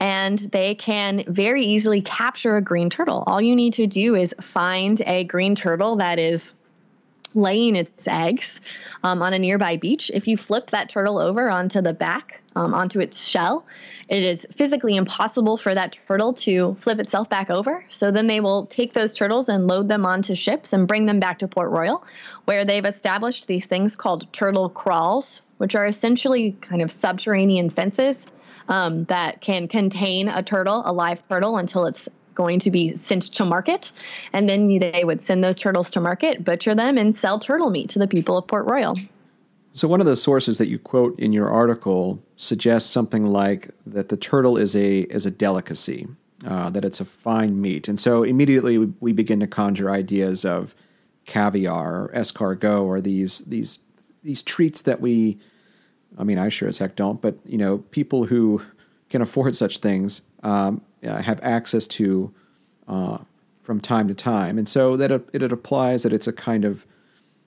and 0.00 0.38
they 0.38 0.74
can 0.74 1.24
very 1.26 1.64
easily 1.64 2.02
capture 2.02 2.56
a 2.56 2.62
green 2.62 2.90
turtle. 2.90 3.24
All 3.26 3.40
you 3.40 3.56
need 3.56 3.74
to 3.74 3.86
do 3.86 4.14
is 4.14 4.34
find 4.40 5.00
a 5.02 5.24
green 5.24 5.54
turtle 5.54 5.96
that 5.96 6.18
is 6.18 6.54
laying 7.34 7.76
its 7.76 8.06
eggs 8.06 8.60
um, 9.02 9.22
on 9.22 9.32
a 9.32 9.38
nearby 9.38 9.76
beach. 9.76 10.10
If 10.12 10.28
you 10.28 10.36
flip 10.36 10.70
that 10.70 10.90
turtle 10.90 11.18
over 11.18 11.48
onto 11.48 11.80
the 11.80 11.94
back, 11.94 12.41
um, 12.56 12.74
onto 12.74 13.00
its 13.00 13.26
shell, 13.26 13.64
it 14.08 14.22
is 14.22 14.46
physically 14.56 14.96
impossible 14.96 15.56
for 15.56 15.74
that 15.74 15.98
turtle 16.06 16.32
to 16.34 16.76
flip 16.80 16.98
itself 16.98 17.28
back 17.28 17.50
over. 17.50 17.84
So 17.88 18.10
then 18.10 18.26
they 18.26 18.40
will 18.40 18.66
take 18.66 18.92
those 18.92 19.14
turtles 19.14 19.48
and 19.48 19.66
load 19.66 19.88
them 19.88 20.04
onto 20.04 20.34
ships 20.34 20.72
and 20.72 20.86
bring 20.86 21.06
them 21.06 21.20
back 21.20 21.38
to 21.40 21.48
Port 21.48 21.70
Royal, 21.70 22.04
where 22.44 22.64
they've 22.64 22.84
established 22.84 23.46
these 23.46 23.66
things 23.66 23.96
called 23.96 24.30
turtle 24.32 24.68
crawls, 24.68 25.42
which 25.58 25.74
are 25.74 25.86
essentially 25.86 26.56
kind 26.60 26.82
of 26.82 26.90
subterranean 26.90 27.70
fences 27.70 28.26
um, 28.68 29.04
that 29.04 29.40
can 29.40 29.68
contain 29.68 30.28
a 30.28 30.42
turtle, 30.42 30.82
a 30.84 30.92
live 30.92 31.26
turtle, 31.28 31.56
until 31.56 31.86
it's 31.86 32.08
going 32.34 32.58
to 32.60 32.70
be 32.70 32.96
sent 32.96 33.24
to 33.34 33.44
market. 33.44 33.92
And 34.32 34.48
then 34.48 34.78
they 34.78 35.04
would 35.04 35.22
send 35.22 35.44
those 35.44 35.56
turtles 35.56 35.90
to 35.92 36.00
market, 36.00 36.44
butcher 36.44 36.74
them, 36.74 36.98
and 36.98 37.14
sell 37.14 37.38
turtle 37.38 37.70
meat 37.70 37.90
to 37.90 37.98
the 37.98 38.06
people 38.08 38.38
of 38.38 38.46
Port 38.46 38.66
Royal. 38.66 38.96
So, 39.74 39.88
one 39.88 40.00
of 40.00 40.06
the 40.06 40.16
sources 40.16 40.58
that 40.58 40.68
you 40.68 40.78
quote 40.78 41.18
in 41.18 41.32
your 41.32 41.48
article 41.48 42.22
suggests 42.36 42.90
something 42.90 43.26
like 43.26 43.70
that 43.86 44.10
the 44.10 44.18
turtle 44.18 44.58
is 44.58 44.76
a, 44.76 45.00
is 45.02 45.24
a 45.24 45.30
delicacy, 45.30 46.08
uh, 46.46 46.68
that 46.70 46.84
it's 46.84 47.00
a 47.00 47.06
fine 47.06 47.60
meat. 47.60 47.88
And 47.88 47.98
so, 47.98 48.22
immediately 48.22 48.78
we 48.78 49.12
begin 49.12 49.40
to 49.40 49.46
conjure 49.46 49.90
ideas 49.90 50.44
of 50.44 50.74
caviar 51.24 52.04
or 52.04 52.12
escargot 52.14 52.82
or 52.82 53.00
these, 53.00 53.40
these, 53.40 53.78
these 54.22 54.42
treats 54.42 54.82
that 54.82 55.00
we, 55.00 55.38
I 56.18 56.24
mean, 56.24 56.38
I 56.38 56.50
sure 56.50 56.68
as 56.68 56.78
heck 56.78 56.96
don't, 56.96 57.22
but, 57.22 57.36
you 57.46 57.56
know, 57.56 57.78
people 57.78 58.24
who 58.24 58.60
can 59.08 59.22
afford 59.22 59.54
such 59.54 59.78
things 59.78 60.22
um, 60.42 60.82
uh, 61.06 61.22
have 61.22 61.40
access 61.42 61.86
to 61.86 62.34
uh, 62.88 63.18
from 63.62 63.80
time 63.80 64.08
to 64.08 64.14
time. 64.14 64.58
And 64.58 64.68
so 64.68 64.96
that 64.98 65.10
it, 65.10 65.28
it 65.32 65.52
applies 65.52 66.02
that 66.02 66.12
it's 66.12 66.26
a 66.26 66.32
kind 66.32 66.64
of 66.64 66.84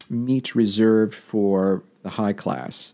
meat 0.09 0.55
reserved 0.55 1.13
for 1.13 1.83
the 2.05 2.11
high 2.11 2.33
class. 2.33 2.93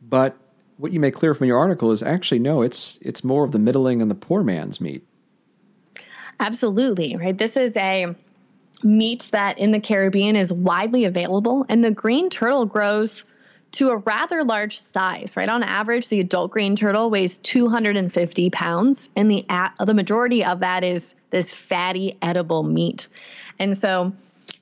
But 0.00 0.36
what 0.76 0.92
you 0.92 1.00
make 1.00 1.14
clear 1.14 1.34
from 1.34 1.48
your 1.48 1.58
article 1.58 1.90
is 1.90 2.02
actually 2.02 2.38
no, 2.38 2.62
it's 2.62 2.98
it's 3.02 3.24
more 3.24 3.44
of 3.44 3.50
the 3.50 3.58
middling 3.58 4.00
and 4.00 4.10
the 4.10 4.14
poor 4.14 4.44
man's 4.44 4.80
meat. 4.80 5.04
Absolutely, 6.38 7.16
right? 7.16 7.36
This 7.36 7.56
is 7.56 7.76
a 7.76 8.14
meat 8.82 9.30
that 9.32 9.58
in 9.58 9.72
the 9.72 9.80
Caribbean 9.80 10.36
is 10.36 10.52
widely 10.52 11.06
available 11.06 11.64
and 11.70 11.82
the 11.82 11.90
green 11.90 12.28
turtle 12.28 12.66
grows 12.66 13.24
to 13.72 13.88
a 13.88 13.96
rather 13.96 14.44
large 14.44 14.78
size, 14.78 15.34
right? 15.36 15.48
On 15.48 15.62
average, 15.62 16.08
the 16.08 16.20
adult 16.20 16.50
green 16.50 16.76
turtle 16.76 17.10
weighs 17.10 17.38
250 17.38 18.50
pounds, 18.50 19.08
and 19.16 19.30
the 19.30 19.44
the 19.84 19.94
majority 19.94 20.44
of 20.44 20.60
that 20.60 20.84
is 20.84 21.14
this 21.30 21.54
fatty 21.54 22.16
edible 22.22 22.62
meat. 22.62 23.08
And 23.58 23.76
so 23.76 24.12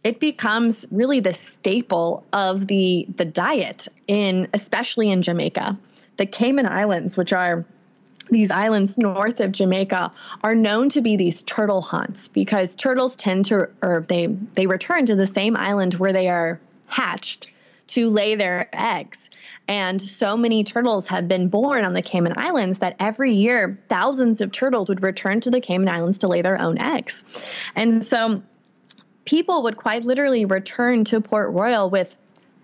it 0.04 0.20
becomes 0.20 0.86
really 0.90 1.20
the 1.20 1.32
staple 1.32 2.24
of 2.32 2.66
the 2.66 3.06
the 3.16 3.24
diet 3.24 3.88
in 4.06 4.48
especially 4.52 5.10
in 5.10 5.22
Jamaica. 5.22 5.78
The 6.18 6.26
Cayman 6.26 6.66
Islands, 6.66 7.16
which 7.16 7.32
are 7.32 7.64
these 8.30 8.50
islands 8.50 8.96
north 8.96 9.40
of 9.40 9.52
Jamaica 9.52 10.12
are 10.42 10.54
known 10.54 10.88
to 10.90 11.00
be 11.00 11.16
these 11.16 11.42
turtle 11.42 11.82
hunts 11.82 12.28
because 12.28 12.74
turtles 12.74 13.16
tend 13.16 13.46
to 13.46 13.68
or 13.82 14.04
they 14.08 14.26
they 14.26 14.66
return 14.66 15.06
to 15.06 15.16
the 15.16 15.26
same 15.26 15.56
island 15.56 15.94
where 15.94 16.12
they 16.12 16.28
are 16.28 16.60
hatched 16.86 17.50
to 17.86 18.08
lay 18.08 18.34
their 18.34 18.68
eggs. 18.72 19.30
And 19.66 20.00
so 20.00 20.36
many 20.36 20.64
turtles 20.64 21.08
have 21.08 21.28
been 21.28 21.48
born 21.48 21.84
on 21.84 21.94
the 21.94 22.02
Cayman 22.02 22.34
Islands 22.36 22.78
that 22.78 22.96
every 23.00 23.32
year 23.32 23.78
thousands 23.88 24.42
of 24.42 24.52
turtles 24.52 24.88
would 24.90 25.02
return 25.02 25.40
to 25.42 25.50
the 25.50 25.60
Cayman 25.60 25.88
Islands 25.88 26.18
to 26.20 26.28
lay 26.28 26.42
their 26.42 26.60
own 26.60 26.78
eggs. 26.78 27.24
And 27.74 28.04
so 28.04 28.42
people 29.24 29.62
would 29.62 29.76
quite 29.76 30.04
literally 30.04 30.44
return 30.44 31.04
to 31.04 31.20
Port 31.20 31.50
Royal 31.50 31.90
with 31.90 32.16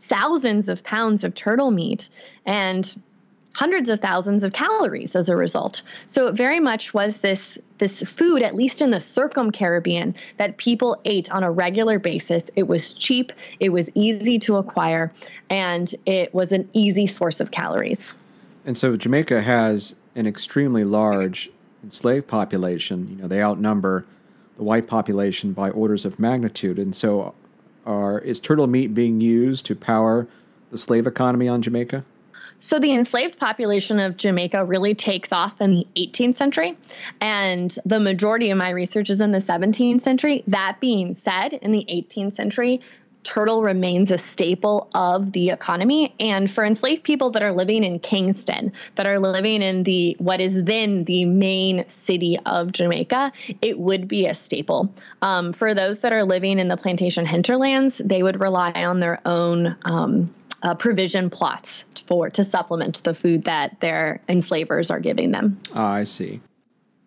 thousands 0.03 0.69
of 0.69 0.83
pounds 0.83 1.25
of 1.25 1.35
turtle 1.35 1.71
meat 1.71 2.09
and 2.45 2.97
hundreds 3.53 3.89
of 3.89 4.01
thousands 4.01 4.45
of 4.45 4.53
calories 4.53 5.17
as 5.17 5.29
a 5.29 5.37
result. 5.37 5.83
So 6.07 6.29
it 6.29 6.35
very 6.35 6.61
much 6.61 6.95
was 6.95 7.19
this 7.19 7.59
this 7.79 8.03
food, 8.03 8.43
at 8.43 8.55
least 8.55 8.81
in 8.81 8.91
the 8.91 9.01
circum 9.01 9.51
Caribbean, 9.51 10.15
that 10.39 10.57
people 10.57 11.01
ate 11.05 11.31
on 11.31 11.43
a 11.43 11.51
regular 11.51 11.99
basis. 11.99 12.51
It 12.57 12.69
was 12.69 12.95
cheap, 12.95 13.33
it 13.59 13.71
was 13.71 13.91
easy 13.95 14.39
to 14.41 14.57
acquire, 14.57 15.13
and 15.49 15.93
it 16.07 16.33
was 16.35 16.53
an 16.53 16.69
easy 16.73 17.07
source 17.07 17.41
of 17.41 17.51
calories. 17.51 18.15
And 18.65 18.77
so 18.77 18.97
Jamaica 18.97 19.43
has 19.43 19.95
an 20.15 20.27
extremely 20.27 20.85
large 20.85 21.51
enslaved 21.83 22.29
population. 22.29 23.09
You 23.11 23.17
know, 23.23 23.29
they 23.29 23.43
outnumber 23.43 24.05
the 24.61 24.65
white 24.65 24.87
population 24.87 25.55
by 25.55 25.71
orders 25.71 26.05
of 26.05 26.21
magnitude. 26.21 26.79
And 26.79 26.95
so, 26.95 27.35
are 27.87 28.19
is 28.19 28.39
turtle 28.39 28.67
meat 28.67 28.93
being 28.93 29.19
used 29.19 29.65
to 29.67 29.75
power 29.75 30.29
the 30.71 30.77
slave 30.77 31.07
economy 31.07 31.49
on 31.49 31.63
Jamaica? 31.63 32.05
So 32.63 32.79
the 32.79 32.93
enslaved 32.93 33.39
population 33.39 33.99
of 33.99 34.19
Jamaica 34.19 34.67
really 34.67 34.95
takes 34.95 35.33
off 35.33 35.59
in 35.63 35.71
the 35.71 35.87
18th 35.97 36.37
century, 36.37 36.77
and 37.23 37.75
the 37.87 37.99
majority 37.99 38.51
of 38.51 38.59
my 38.59 38.69
research 38.69 39.09
is 39.09 39.23
in 39.23 39.33
the 39.33 39.39
17th 39.39 40.03
century. 40.03 40.45
That 40.47 40.77
being 40.79 41.15
said, 41.15 41.55
in 41.55 41.73
the 41.73 41.87
18th 41.89 42.37
century, 42.37 42.83
turtle 43.23 43.63
remains 43.63 44.11
a 44.11 44.19
staple 44.19 44.89
of 44.95 45.33
the 45.33 45.51
economy 45.51 46.15
and 46.21 46.51
for 46.51 46.65
enslaved 46.65 47.03
people 47.05 47.31
that 47.31 47.43
are 47.43 47.53
living 47.53 47.85
in 47.85 47.99
Kingston 47.99 48.73
that 48.97 49.07
are 49.07 49.19
living 49.19 49.63
in 49.63 49.83
the 49.83 50.17
what 50.19 50.41
is 50.41 50.65
then 50.65 51.05
the 51.05 51.25
main 51.25 51.85
city 51.89 52.39
of 52.47 52.73
Jamaica 52.73 53.33
it 53.63 53.79
would 53.79 54.09
be 54.09 54.27
a 54.27 54.35
staple 54.35 54.93
um, 55.23 55.53
for 55.53 55.75
those 55.75 56.01
that 56.01 56.13
are 56.13 56.25
living 56.25 56.59
in 56.59 56.69
the 56.69 56.77
plantation 56.77 57.27
hinterlands 57.27 58.01
they 58.05 58.23
would 58.23 58.41
rely 58.41 58.73
on 58.73 59.01
their 59.01 59.21
own 59.27 59.77
um, 59.85 60.33
uh, 60.63 60.75
provision 60.75 61.31
plots 61.31 61.85
for 62.07 62.31
to 62.31 62.45
supplement 62.45 63.03
the 63.05 63.15
food 63.15 63.45
that 63.45 63.81
their 63.81 64.21
enslavers 64.29 64.91
are 64.91 65.01
giving 65.01 65.33
them. 65.33 65.59
Ah, 65.75 65.93
I 65.93 66.05
see. 66.05 66.41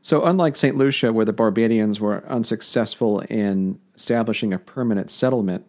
So, 0.01 0.23
unlike 0.25 0.55
St. 0.55 0.75
Lucia, 0.75 1.13
where 1.13 1.25
the 1.25 1.33
Barbadians 1.33 1.99
were 1.99 2.25
unsuccessful 2.27 3.21
in 3.21 3.79
establishing 3.95 4.51
a 4.51 4.59
permanent 4.59 5.09
settlement, 5.09 5.65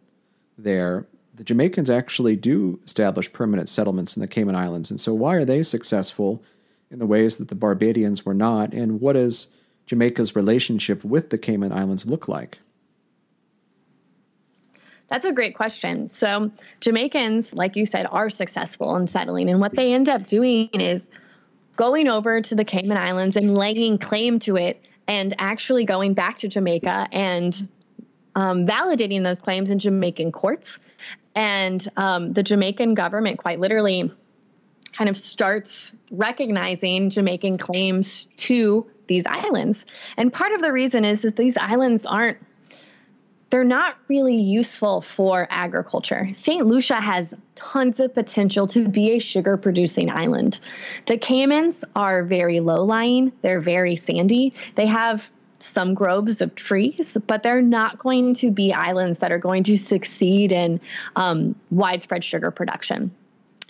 there, 0.57 1.07
the 1.35 1.45
Jamaicans 1.45 1.90
actually 1.90 2.37
do 2.37 2.79
establish 2.85 3.33
permanent 3.33 3.69
settlements 3.69 4.17
in 4.17 4.21
the 4.21 4.29
Cayman 4.29 4.55
Islands. 4.55 4.90
And 4.90 5.01
so, 5.01 5.12
why 5.12 5.35
are 5.35 5.45
they 5.45 5.62
successful 5.62 6.43
in 6.90 6.99
the 6.99 7.07
ways 7.07 7.38
that 7.38 7.49
the 7.49 7.55
Barbadians 7.55 8.25
were 8.25 8.35
not? 8.35 8.73
And 8.73 9.01
what 9.01 9.14
does 9.14 9.49
Jamaica's 9.87 10.37
relationship 10.37 11.05
with 11.05 11.31
the 11.31 11.38
Cayman 11.38 11.73
Islands 11.73 12.07
look 12.07 12.29
like? 12.29 12.59
That's 15.09 15.25
a 15.25 15.33
great 15.33 15.55
question. 15.55 16.09
So, 16.09 16.51
Jamaicans, 16.81 17.53
like 17.53 17.77
you 17.77 17.85
said, 17.85 18.07
are 18.11 18.31
successful 18.31 18.97
in 18.97 19.07
settling. 19.07 19.51
And 19.51 19.61
what 19.61 19.73
they 19.73 19.93
end 19.93 20.09
up 20.09 20.27
doing 20.27 20.69
is 20.73 21.11
going 21.77 22.09
over 22.09 22.40
to 22.40 22.55
the 22.55 22.64
Cayman 22.64 22.97
Islands 22.97 23.37
and 23.37 23.57
laying 23.57 23.99
claim 23.99 24.38
to 24.40 24.57
it 24.57 24.83
and 25.07 25.35
actually 25.38 25.85
going 25.85 26.14
back 26.14 26.38
to 26.38 26.49
Jamaica 26.49 27.09
and 27.12 27.69
um, 28.35 28.66
validating 28.66 29.23
those 29.23 29.40
claims 29.40 29.70
in 29.70 29.79
Jamaican 29.79 30.33
courts. 30.33 30.79
And 31.35 31.87
um, 31.97 32.33
the 32.33 32.42
Jamaican 32.42 32.94
government, 32.94 33.38
quite 33.38 33.61
literally, 33.61 34.12
kind 34.92 35.11
of 35.11 35.16
starts 35.16 35.94
recognizing 36.11 37.11
Jamaican 37.11 37.59
claims 37.59 38.27
to 38.37 38.87
these 39.07 39.27
islands. 39.27 39.85
And 40.16 40.33
part 40.33 40.53
of 40.53 40.62
the 40.62 40.73
reason 40.73 41.05
is 41.05 41.23
that 41.23 41.37
these 41.37 41.57
islands 41.57 42.07
aren't 42.07 42.38
they're 43.51 43.62
not 43.62 43.97
really 44.09 44.35
useful 44.35 45.01
for 45.01 45.47
agriculture. 45.49 46.29
St. 46.33 46.66
Lucia 46.66 47.01
has 47.01 47.33
tons 47.55 48.01
of 48.01 48.12
potential 48.12 48.66
to 48.68 48.88
be 48.88 49.12
a 49.12 49.20
sugar 49.20 49.57
producing 49.57 50.11
island. 50.11 50.59
The 51.07 51.18
Caymans 51.18 51.85
are 51.94 52.25
very 52.25 52.59
low 52.59 52.83
lying, 52.83 53.33
they're 53.42 53.61
very 53.61 53.94
sandy. 53.94 54.55
They 54.75 54.87
have 54.87 55.31
some 55.59 55.95
groves 55.95 56.40
of 56.43 56.55
trees, 56.55 57.17
but 57.27 57.43
they're 57.43 57.62
not 57.62 57.99
going 57.99 58.35
to 58.35 58.51
be 58.51 58.73
islands 58.73 59.19
that 59.21 59.33
are 59.33 59.38
going 59.38 59.62
to 59.64 59.77
succeed 59.77 60.53
in 60.53 60.81
um, 61.17 61.55
widespread 61.71 62.25
sugar 62.25 62.51
production. 62.51 63.11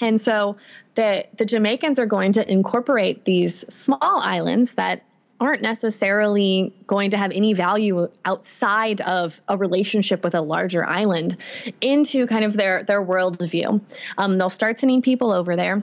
And 0.01 0.21
so 0.21 0.57
the, 0.97 1.27
the 1.37 1.45
Jamaicans 1.45 1.99
are 1.99 2.07
going 2.07 2.33
to 2.33 2.51
incorporate 2.51 3.25
these 3.25 3.65
small 3.73 4.21
islands 4.21 4.75
that 4.75 5.05
aren't 5.41 5.63
necessarily 5.63 6.73
going 6.87 7.11
to 7.11 7.17
have 7.17 7.31
any 7.33 7.53
value 7.53 8.09
outside 8.25 9.01
of 9.03 9.41
a 9.49 9.57
relationship 9.57 10.23
with 10.23 10.35
a 10.35 10.41
larger 10.41 10.85
island 10.85 11.37
into 11.81 12.27
kind 12.27 12.45
of 12.45 12.55
their 12.55 12.85
their 12.85 13.05
worldview. 13.05 13.81
Um, 14.17 14.39
they'll 14.39 14.49
start 14.49 14.79
sending 14.79 15.03
people 15.03 15.33
over 15.33 15.57
there 15.57 15.83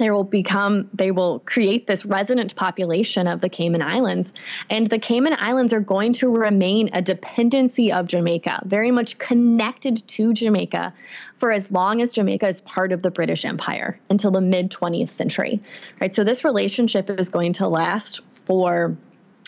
they 0.00 0.10
will 0.10 0.24
become 0.24 0.88
they 0.94 1.10
will 1.10 1.40
create 1.40 1.86
this 1.86 2.06
resident 2.06 2.56
population 2.56 3.26
of 3.26 3.40
the 3.40 3.48
Cayman 3.48 3.82
Islands 3.82 4.32
and 4.70 4.86
the 4.86 4.98
Cayman 4.98 5.36
Islands 5.38 5.72
are 5.72 5.80
going 5.80 6.12
to 6.14 6.28
remain 6.28 6.90
a 6.92 7.02
dependency 7.02 7.92
of 7.92 8.06
Jamaica 8.06 8.62
very 8.66 8.90
much 8.90 9.18
connected 9.18 10.06
to 10.08 10.32
Jamaica 10.32 10.92
for 11.38 11.52
as 11.52 11.70
long 11.70 12.00
as 12.00 12.12
Jamaica 12.12 12.48
is 12.48 12.60
part 12.62 12.92
of 12.92 13.02
the 13.02 13.10
British 13.10 13.44
Empire 13.44 13.98
until 14.08 14.30
the 14.30 14.40
mid 14.40 14.70
20th 14.70 15.10
century 15.10 15.60
right? 16.00 16.14
So 16.14 16.24
this 16.24 16.44
relationship 16.44 17.10
is 17.10 17.28
going 17.28 17.52
to 17.54 17.68
last 17.68 18.20
for 18.46 18.96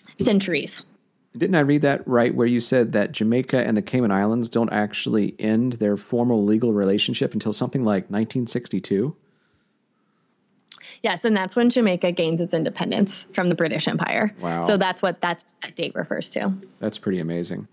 centuries. 0.07 0.85
Didn't 1.37 1.55
I 1.55 1.61
read 1.61 1.83
that 1.83 2.07
right 2.07 2.35
where 2.35 2.47
you 2.47 2.61
said 2.61 2.93
that 2.93 3.13
Jamaica 3.13 3.67
and 3.67 3.75
the 3.75 3.83
Cayman 3.83 4.11
Islands 4.11 4.51
don't 4.51 4.71
actually 4.71 5.35
end 5.39 5.75
their 5.75 5.97
formal 5.97 6.45
legal 6.45 6.75
relationship 6.75 7.33
until 7.33 7.55
something 7.55 7.85
like 7.85 8.05
1962 8.11 9.17
Yes, 11.03 11.25
and 11.25 11.37
that's 11.37 11.57
when 11.57 11.69
Jamaica 11.69 12.13
gains 12.13 12.41
its 12.41 12.55
independence 12.55 13.27
from 13.35 13.49
the 13.49 13.55
British 13.55 13.89
Empire. 13.89 14.33
Wow. 14.41 14.63
So 14.63 14.77
that's 14.77 15.03
what 15.03 15.21
that's 15.21 15.45
that 15.63 15.75
date 15.75 15.95
refers 15.95 16.31
to. 16.31 16.53
That's 16.79 16.99
pretty 16.99 17.19
amazing. 17.19 17.67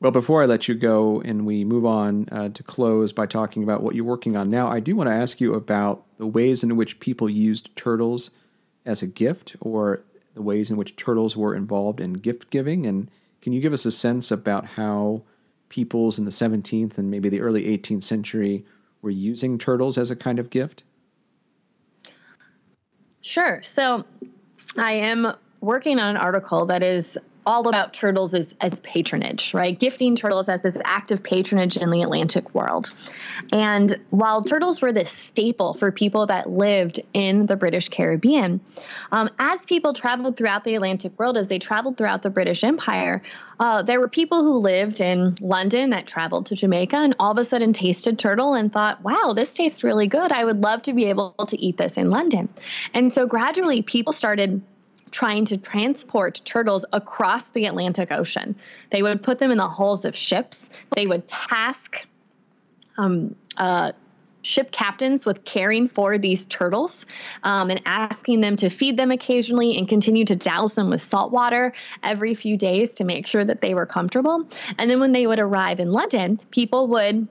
Well, 0.00 0.10
before 0.10 0.42
I 0.42 0.46
let 0.46 0.68
you 0.68 0.74
go 0.74 1.22
and 1.22 1.46
we 1.46 1.64
move 1.64 1.86
on 1.86 2.28
uh, 2.30 2.48
to 2.50 2.62
close 2.62 3.12
by 3.12 3.26
talking 3.26 3.62
about 3.62 3.82
what 3.82 3.94
you're 3.94 4.04
working 4.04 4.36
on 4.36 4.50
now, 4.50 4.68
I 4.68 4.80
do 4.80 4.96
want 4.96 5.08
to 5.08 5.14
ask 5.14 5.40
you 5.40 5.54
about 5.54 6.04
the 6.18 6.26
ways 6.26 6.62
in 6.62 6.76
which 6.76 7.00
people 7.00 7.30
used 7.30 7.74
turtles 7.76 8.30
as 8.84 9.02
a 9.02 9.06
gift 9.06 9.56
or 9.60 10.02
the 10.34 10.42
ways 10.42 10.70
in 10.70 10.76
which 10.76 10.96
turtles 10.96 11.36
were 11.36 11.54
involved 11.54 12.00
in 12.00 12.14
gift 12.14 12.50
giving. 12.50 12.86
And 12.86 13.08
can 13.40 13.52
you 13.52 13.60
give 13.60 13.72
us 13.72 13.86
a 13.86 13.92
sense 13.92 14.30
about 14.30 14.66
how 14.66 15.22
peoples 15.68 16.18
in 16.18 16.24
the 16.24 16.30
17th 16.30 16.98
and 16.98 17.10
maybe 17.10 17.28
the 17.28 17.40
early 17.40 17.64
18th 17.64 18.02
century 18.02 18.66
were 19.00 19.10
using 19.10 19.58
turtles 19.58 19.96
as 19.96 20.10
a 20.10 20.16
kind 20.16 20.38
of 20.38 20.50
gift? 20.50 20.82
Sure. 23.24 23.62
So 23.62 24.04
I 24.76 24.92
am 24.92 25.34
working 25.62 25.98
on 25.98 26.10
an 26.10 26.16
article 26.18 26.66
that 26.66 26.82
is 26.82 27.18
all 27.46 27.68
about 27.68 27.92
turtles 27.92 28.34
as, 28.34 28.54
as 28.60 28.80
patronage, 28.80 29.52
right? 29.54 29.78
Gifting 29.78 30.16
turtles 30.16 30.48
as 30.48 30.62
this 30.62 30.76
act 30.84 31.10
of 31.10 31.22
patronage 31.22 31.76
in 31.76 31.90
the 31.90 32.02
Atlantic 32.02 32.54
world. 32.54 32.90
And 33.52 33.98
while 34.10 34.42
turtles 34.42 34.80
were 34.80 34.92
this 34.92 35.10
staple 35.10 35.74
for 35.74 35.92
people 35.92 36.26
that 36.26 36.48
lived 36.48 37.00
in 37.12 37.46
the 37.46 37.56
British 37.56 37.88
Caribbean, 37.88 38.60
um, 39.12 39.28
as 39.38 39.64
people 39.66 39.92
traveled 39.92 40.36
throughout 40.36 40.64
the 40.64 40.74
Atlantic 40.74 41.18
world, 41.18 41.36
as 41.36 41.48
they 41.48 41.58
traveled 41.58 41.96
throughout 41.96 42.22
the 42.22 42.30
British 42.30 42.64
Empire, 42.64 43.22
uh, 43.60 43.82
there 43.82 44.00
were 44.00 44.08
people 44.08 44.42
who 44.42 44.58
lived 44.58 45.00
in 45.00 45.34
London 45.40 45.90
that 45.90 46.06
traveled 46.06 46.46
to 46.46 46.56
Jamaica 46.56 46.96
and 46.96 47.14
all 47.18 47.32
of 47.32 47.38
a 47.38 47.44
sudden 47.44 47.72
tasted 47.72 48.18
turtle 48.18 48.54
and 48.54 48.72
thought, 48.72 49.02
wow, 49.02 49.32
this 49.34 49.52
tastes 49.52 49.84
really 49.84 50.06
good. 50.06 50.32
I 50.32 50.44
would 50.44 50.62
love 50.62 50.82
to 50.82 50.92
be 50.92 51.04
able 51.06 51.32
to 51.46 51.60
eat 51.60 51.76
this 51.76 51.96
in 51.96 52.10
London. 52.10 52.48
And 52.92 53.12
so 53.12 53.26
gradually 53.26 53.82
people 53.82 54.12
started 54.12 54.62
trying 55.14 55.44
to 55.44 55.56
transport 55.56 56.40
turtles 56.44 56.84
across 56.92 57.48
the 57.50 57.66
Atlantic 57.66 58.10
Ocean. 58.10 58.56
They 58.90 59.00
would 59.00 59.22
put 59.22 59.38
them 59.38 59.52
in 59.52 59.58
the 59.58 59.68
hulls 59.68 60.04
of 60.04 60.16
ships. 60.16 60.70
They 60.96 61.06
would 61.06 61.24
task 61.28 62.04
um, 62.98 63.36
uh, 63.56 63.92
ship 64.42 64.72
captains 64.72 65.24
with 65.24 65.44
caring 65.44 65.88
for 65.88 66.18
these 66.18 66.46
turtles 66.46 67.06
um, 67.44 67.70
and 67.70 67.80
asking 67.86 68.40
them 68.40 68.56
to 68.56 68.68
feed 68.68 68.96
them 68.96 69.12
occasionally 69.12 69.78
and 69.78 69.88
continue 69.88 70.24
to 70.24 70.34
douse 70.34 70.74
them 70.74 70.90
with 70.90 71.00
salt 71.00 71.30
water 71.30 71.72
every 72.02 72.34
few 72.34 72.56
days 72.56 72.92
to 72.94 73.04
make 73.04 73.28
sure 73.28 73.44
that 73.44 73.60
they 73.60 73.72
were 73.72 73.86
comfortable. 73.86 74.48
And 74.78 74.90
then 74.90 74.98
when 74.98 75.12
they 75.12 75.28
would 75.28 75.38
arrive 75.38 75.78
in 75.78 75.92
London, 75.92 76.40
people 76.50 76.88
would 76.88 77.28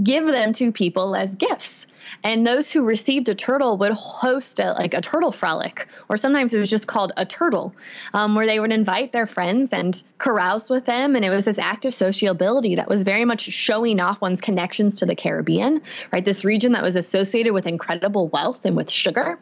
give 0.00 0.24
them 0.24 0.52
to 0.52 0.70
people 0.70 1.16
as 1.16 1.34
gifts. 1.34 1.88
And 2.24 2.46
those 2.46 2.70
who 2.70 2.84
received 2.84 3.28
a 3.28 3.34
turtle 3.34 3.76
would 3.78 3.92
host 3.92 4.58
a, 4.58 4.72
like 4.72 4.94
a 4.94 5.00
turtle 5.00 5.32
frolic, 5.32 5.88
or 6.08 6.16
sometimes 6.16 6.52
it 6.52 6.58
was 6.58 6.70
just 6.70 6.86
called 6.86 7.12
a 7.16 7.24
turtle, 7.24 7.74
um, 8.14 8.34
where 8.34 8.46
they 8.46 8.60
would 8.60 8.72
invite 8.72 9.12
their 9.12 9.26
friends 9.26 9.72
and 9.72 10.02
carouse 10.18 10.68
with 10.68 10.84
them. 10.84 11.16
And 11.16 11.24
it 11.24 11.30
was 11.30 11.44
this 11.44 11.58
act 11.58 11.84
of 11.84 11.94
sociability 11.94 12.74
that 12.76 12.88
was 12.88 13.02
very 13.02 13.24
much 13.24 13.42
showing 13.42 14.00
off 14.00 14.20
one's 14.20 14.40
connections 14.40 14.96
to 14.96 15.06
the 15.06 15.14
Caribbean, 15.14 15.80
right? 16.12 16.24
This 16.24 16.44
region 16.44 16.72
that 16.72 16.82
was 16.82 16.96
associated 16.96 17.52
with 17.52 17.66
incredible 17.66 18.28
wealth 18.28 18.60
and 18.64 18.76
with 18.76 18.90
sugar. 18.90 19.38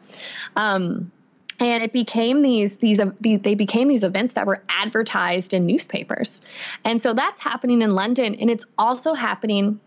Um, 0.55 1.11
and 1.59 1.83
it 1.83 1.91
became 1.91 2.43
these, 2.43 2.77
these 2.77 2.99
these 3.19 3.39
they 3.41 3.55
became 3.55 3.87
these 3.87 4.03
events 4.03 4.35
that 4.35 4.45
were 4.45 4.61
advertised 4.69 5.55
in 5.55 5.65
newspapers 5.65 6.39
and 6.85 7.01
so 7.01 7.15
that's 7.15 7.41
happening 7.41 7.81
in 7.81 7.89
london 7.89 8.35
and 8.35 8.51
it's 8.51 8.63
also 8.77 9.15
happening 9.15 9.79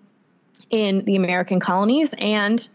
in 0.71 1.05
the 1.05 1.17
American 1.17 1.61
colonies 1.61 2.15
and 2.19 2.69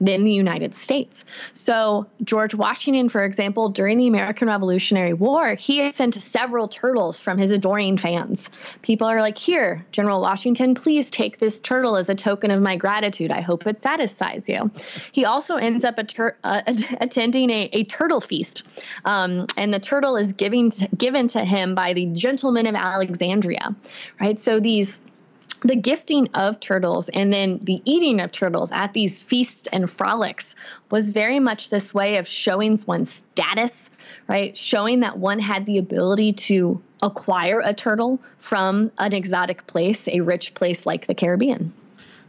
in 0.00 0.24
the 0.24 0.32
United 0.32 0.74
States. 0.74 1.24
So, 1.52 2.06
George 2.22 2.54
Washington, 2.54 3.08
for 3.08 3.24
example, 3.24 3.68
during 3.68 3.98
the 3.98 4.06
American 4.06 4.48
Revolutionary 4.48 5.14
War, 5.14 5.54
he 5.54 5.90
sent 5.92 6.14
several 6.14 6.68
turtles 6.68 7.20
from 7.20 7.38
his 7.38 7.50
adoring 7.50 7.96
fans. 7.98 8.50
People 8.82 9.06
are 9.06 9.20
like, 9.20 9.38
Here, 9.38 9.84
General 9.92 10.20
Washington, 10.20 10.74
please 10.74 11.10
take 11.10 11.38
this 11.38 11.60
turtle 11.60 11.96
as 11.96 12.08
a 12.08 12.14
token 12.14 12.50
of 12.50 12.60
my 12.60 12.76
gratitude. 12.76 13.30
I 13.30 13.40
hope 13.40 13.66
it 13.66 13.78
satisfies 13.78 14.48
you. 14.48 14.70
He 15.12 15.24
also 15.24 15.56
ends 15.56 15.84
up 15.84 15.96
tur- 16.06 16.36
uh, 16.44 16.62
attending 17.00 17.50
a, 17.50 17.68
a, 17.72 17.84
turtle 17.84 18.20
feast, 18.20 18.64
um, 19.04 19.46
and 19.56 19.72
the 19.72 19.78
turtle 19.78 20.16
is 20.16 20.32
giving 20.32 20.70
to, 20.70 20.88
given 20.96 21.28
to 21.28 21.44
him 21.44 21.74
by 21.74 21.92
the 21.92 22.06
gentlemen 22.06 22.66
of 22.66 22.74
Alexandria, 22.74 23.74
right? 24.20 24.40
So, 24.40 24.58
these 24.60 25.00
the 25.62 25.76
gifting 25.76 26.28
of 26.34 26.60
turtles 26.60 27.08
and 27.10 27.32
then 27.32 27.60
the 27.62 27.80
eating 27.84 28.20
of 28.20 28.32
turtles 28.32 28.72
at 28.72 28.92
these 28.92 29.20
feasts 29.22 29.66
and 29.72 29.90
frolics 29.90 30.54
was 30.90 31.10
very 31.10 31.40
much 31.40 31.70
this 31.70 31.94
way 31.94 32.16
of 32.16 32.28
showing 32.28 32.78
one's 32.86 33.12
status, 33.12 33.90
right? 34.28 34.56
Showing 34.56 35.00
that 35.00 35.18
one 35.18 35.38
had 35.38 35.66
the 35.66 35.78
ability 35.78 36.32
to 36.32 36.82
acquire 37.02 37.60
a 37.60 37.74
turtle 37.74 38.20
from 38.38 38.90
an 38.98 39.12
exotic 39.12 39.66
place, 39.66 40.08
a 40.08 40.20
rich 40.20 40.54
place 40.54 40.86
like 40.86 41.06
the 41.06 41.14
Caribbean. 41.14 41.72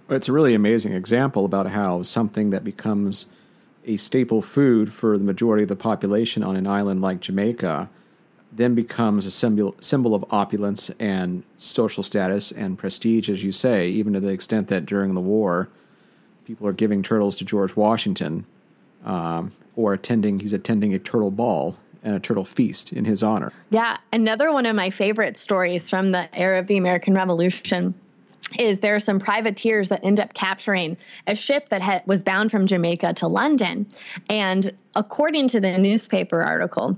It's 0.09 0.29
a 0.29 0.33
really 0.33 0.53
amazing 0.53 0.93
example 0.93 1.45
about 1.45 1.67
how 1.67 2.03
something 2.03 2.51
that 2.51 2.63
becomes 2.63 3.27
a 3.85 3.97
staple 3.97 4.41
food 4.41 4.91
for 4.91 5.17
the 5.17 5.23
majority 5.23 5.63
of 5.63 5.69
the 5.69 5.75
population 5.75 6.43
on 6.43 6.55
an 6.55 6.67
island 6.67 7.01
like 7.01 7.21
Jamaica 7.21 7.89
then 8.55 8.73
becomes 8.73 9.25
a 9.25 9.31
symbol 9.31 9.75
symbol 9.81 10.15
of 10.15 10.23
opulence 10.31 10.89
and 10.99 11.43
social 11.57 12.03
status 12.03 12.51
and 12.51 12.77
prestige, 12.77 13.29
as 13.29 13.43
you 13.43 13.51
say, 13.51 13.89
even 13.89 14.13
to 14.13 14.19
the 14.19 14.29
extent 14.29 14.69
that 14.69 14.85
during 14.85 15.13
the 15.13 15.21
war, 15.21 15.69
people 16.45 16.65
are 16.67 16.73
giving 16.73 17.03
turtles 17.03 17.35
to 17.37 17.45
George 17.45 17.75
Washington, 17.75 18.45
um, 19.03 19.51
or 19.75 19.93
attending 19.93 20.39
he's 20.39 20.53
attending 20.53 20.93
a 20.93 20.99
turtle 20.99 21.31
ball 21.31 21.75
and 22.03 22.15
a 22.15 22.19
turtle 22.19 22.45
feast 22.45 22.93
in 22.93 23.03
his 23.03 23.23
honor. 23.23 23.51
Yeah, 23.71 23.97
another 24.13 24.51
one 24.51 24.65
of 24.65 24.75
my 24.75 24.89
favorite 24.89 25.37
stories 25.37 25.89
from 25.89 26.11
the 26.11 26.33
era 26.37 26.59
of 26.59 26.67
the 26.67 26.77
American 26.77 27.13
Revolution 27.13 27.93
is 28.59 28.79
there 28.79 28.95
are 28.95 28.99
some 28.99 29.19
privateers 29.19 29.89
that 29.89 30.05
end 30.05 30.19
up 30.19 30.33
capturing 30.35 30.95
a 31.25 31.35
ship 31.35 31.69
that 31.69 31.81
had, 31.81 32.05
was 32.05 32.21
bound 32.23 32.51
from 32.51 32.67
Jamaica 32.67 33.15
to 33.15 33.27
London, 33.27 33.87
and 34.29 34.71
according 34.95 35.49
to 35.49 35.59
the 35.59 35.77
newspaper 35.77 36.41
article 36.41 36.95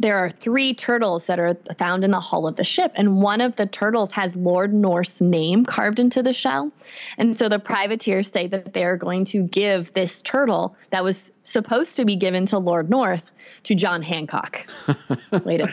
there 0.00 0.18
are 0.18 0.30
three 0.30 0.74
turtles 0.74 1.26
that 1.26 1.38
are 1.38 1.56
found 1.78 2.04
in 2.04 2.10
the 2.10 2.20
hull 2.20 2.46
of 2.46 2.56
the 2.56 2.64
ship, 2.64 2.92
and 2.94 3.22
one 3.22 3.40
of 3.40 3.56
the 3.56 3.66
turtles 3.66 4.12
has 4.12 4.36
Lord 4.36 4.72
North's 4.72 5.20
name 5.20 5.64
carved 5.64 5.98
into 5.98 6.22
the 6.22 6.32
shell. 6.32 6.70
And 7.18 7.36
so 7.36 7.48
the 7.48 7.58
privateers 7.58 8.30
say 8.30 8.46
that 8.48 8.74
they're 8.74 8.96
going 8.96 9.24
to 9.26 9.42
give 9.44 9.92
this 9.92 10.22
turtle 10.22 10.76
that 10.90 11.04
was 11.04 11.32
supposed 11.44 11.96
to 11.96 12.04
be 12.04 12.16
given 12.16 12.46
to 12.46 12.58
Lord 12.58 12.90
North 12.90 13.22
to 13.64 13.74
John 13.74 14.02
Hancock 14.02 14.66
later. 15.44 15.68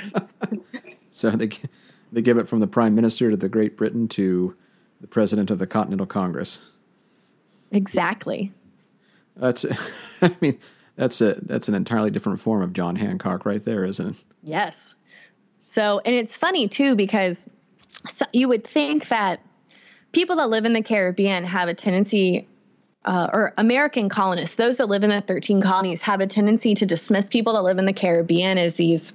so 1.11 1.31
they 1.31 1.49
they 2.11 2.21
give 2.21 2.37
it 2.37 2.47
from 2.47 2.59
the 2.59 2.67
Prime 2.67 2.95
Minister 2.95 3.29
to 3.29 3.37
the 3.37 3.49
Great 3.49 3.77
Britain 3.77 4.07
to 4.09 4.55
the 5.01 5.07
President 5.07 5.51
of 5.51 5.59
the 5.59 5.67
Continental 5.67 6.07
Congress. 6.07 6.69
Exactly. 7.71 8.51
That's, 9.35 9.65
I 10.21 10.35
mean 10.41 10.59
that's 10.99 11.21
a 11.21 11.37
that's 11.43 11.69
an 11.69 11.75
entirely 11.75 12.11
different 12.11 12.41
form 12.41 12.61
of 12.61 12.73
John 12.73 12.97
Hancock 12.97 13.45
right 13.45 13.63
there, 13.63 13.85
isn't 13.85 14.09
it? 14.09 14.15
Yes. 14.43 14.95
So, 15.65 16.01
and 16.03 16.13
it's 16.13 16.35
funny 16.35 16.67
too 16.67 16.95
because 16.95 17.47
you 18.33 18.49
would 18.49 18.65
think 18.65 19.07
that 19.07 19.39
people 20.11 20.35
that 20.35 20.49
live 20.49 20.65
in 20.65 20.73
the 20.73 20.83
Caribbean 20.83 21.45
have 21.45 21.69
a 21.69 21.73
tendency 21.73 22.47
uh, 23.05 23.29
or 23.31 23.53
American 23.57 24.09
colonists, 24.09 24.55
those 24.55 24.75
that 24.75 24.89
live 24.89 25.03
in 25.03 25.09
the 25.09 25.21
13 25.21 25.61
colonies, 25.61 26.01
have 26.01 26.19
a 26.19 26.27
tendency 26.27 26.75
to 26.75 26.85
dismiss 26.85 27.29
people 27.29 27.53
that 27.53 27.61
live 27.61 27.77
in 27.77 27.85
the 27.85 27.93
Caribbean 27.93 28.57
as 28.57 28.73
these 28.73 29.13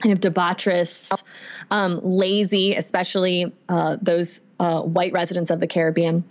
kind 0.00 0.12
of 0.12 0.18
debaucherous, 0.18 1.22
um, 1.70 2.00
lazy, 2.02 2.74
especially 2.74 3.54
uh, 3.68 3.96
those 4.02 4.40
uh, 4.58 4.80
white 4.80 5.12
residents 5.12 5.50
of 5.50 5.60
the 5.60 5.68
Caribbean 5.68 6.24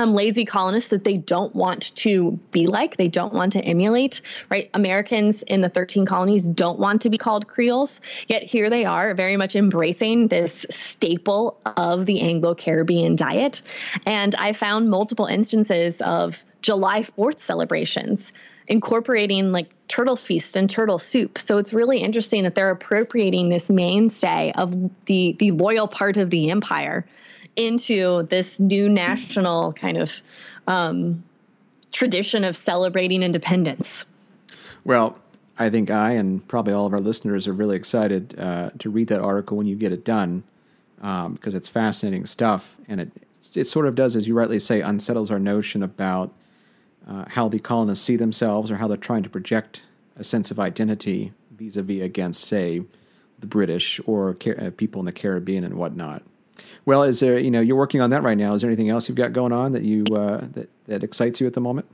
um, 0.00 0.14
lazy 0.14 0.44
colonists 0.44 0.90
that 0.90 1.04
they 1.04 1.18
don't 1.18 1.54
want 1.54 1.94
to 1.96 2.32
be 2.52 2.66
like, 2.66 2.96
they 2.96 3.08
don't 3.08 3.34
want 3.34 3.52
to 3.52 3.60
emulate, 3.60 4.20
right? 4.50 4.70
Americans 4.74 5.42
in 5.42 5.60
the 5.60 5.68
13 5.68 6.06
colonies 6.06 6.44
don't 6.44 6.78
want 6.78 7.02
to 7.02 7.10
be 7.10 7.18
called 7.18 7.46
Creoles, 7.46 8.00
yet 8.26 8.42
here 8.42 8.70
they 8.70 8.84
are 8.84 9.14
very 9.14 9.36
much 9.36 9.54
embracing 9.54 10.28
this 10.28 10.66
staple 10.70 11.60
of 11.76 12.06
the 12.06 12.20
Anglo 12.22 12.54
Caribbean 12.54 13.14
diet. 13.14 13.62
And 14.06 14.34
I 14.36 14.52
found 14.52 14.90
multiple 14.90 15.26
instances 15.26 16.00
of 16.00 16.42
July 16.62 17.02
4th 17.02 17.40
celebrations 17.40 18.32
incorporating 18.68 19.50
like 19.50 19.68
turtle 19.88 20.16
feast 20.16 20.56
and 20.56 20.70
turtle 20.70 20.98
soup. 20.98 21.38
So 21.38 21.58
it's 21.58 21.72
really 21.72 21.98
interesting 21.98 22.44
that 22.44 22.54
they're 22.54 22.70
appropriating 22.70 23.48
this 23.48 23.68
mainstay 23.68 24.52
of 24.54 24.72
the 25.06 25.34
the 25.38 25.50
loyal 25.50 25.88
part 25.88 26.16
of 26.16 26.30
the 26.30 26.50
empire 26.50 27.04
into 27.56 28.24
this 28.24 28.60
new 28.60 28.88
national 28.88 29.72
kind 29.72 29.98
of 29.98 30.22
um, 30.66 31.22
tradition 31.92 32.44
of 32.44 32.56
celebrating 32.56 33.22
independence. 33.22 34.04
Well, 34.84 35.18
I 35.58 35.68
think 35.68 35.90
I 35.90 36.12
and 36.12 36.46
probably 36.48 36.72
all 36.72 36.86
of 36.86 36.92
our 36.92 36.98
listeners 36.98 37.46
are 37.46 37.52
really 37.52 37.76
excited 37.76 38.34
uh, 38.38 38.70
to 38.78 38.88
read 38.88 39.08
that 39.08 39.20
article 39.20 39.56
when 39.56 39.66
you 39.66 39.76
get 39.76 39.92
it 39.92 40.04
done 40.04 40.42
um, 41.02 41.34
because 41.34 41.54
it's 41.54 41.68
fascinating 41.68 42.24
stuff 42.26 42.76
and 42.88 43.00
it 43.00 43.10
it 43.56 43.66
sort 43.66 43.86
of 43.86 43.94
does, 43.94 44.16
as 44.16 44.28
you 44.28 44.34
rightly 44.34 44.58
say, 44.58 44.80
unsettles 44.80 45.30
our 45.30 45.38
notion 45.38 45.82
about 45.82 46.32
uh, 47.08 47.24
how 47.28 47.48
the 47.48 47.58
colonists 47.58 48.04
see 48.04 48.16
themselves 48.16 48.70
or 48.70 48.76
how 48.76 48.86
they're 48.86 48.96
trying 48.96 49.22
to 49.22 49.28
project 49.28 49.82
a 50.16 50.24
sense 50.24 50.50
of 50.50 50.60
identity 50.60 51.32
vis-a-vis 51.50 52.02
against, 52.02 52.44
say, 52.44 52.82
the 53.38 53.46
British 53.46 54.00
or 54.06 54.36
uh, 54.58 54.70
people 54.76 55.00
in 55.00 55.06
the 55.06 55.12
Caribbean 55.12 55.64
and 55.64 55.74
whatnot. 55.74 56.22
Well, 56.84 57.02
is 57.02 57.20
there 57.20 57.38
you 57.38 57.50
know 57.50 57.60
you're 57.60 57.76
working 57.76 58.00
on 58.00 58.10
that 58.10 58.22
right 58.22 58.38
now? 58.38 58.54
Is 58.54 58.62
there 58.62 58.70
anything 58.70 58.88
else 58.88 59.08
you've 59.08 59.16
got 59.16 59.32
going 59.32 59.52
on 59.52 59.72
that 59.72 59.82
you 59.82 60.04
uh, 60.12 60.46
that 60.52 60.68
that 60.86 61.04
excites 61.04 61.40
you 61.40 61.46
at 61.46 61.54
the 61.54 61.60
moment? 61.60 61.86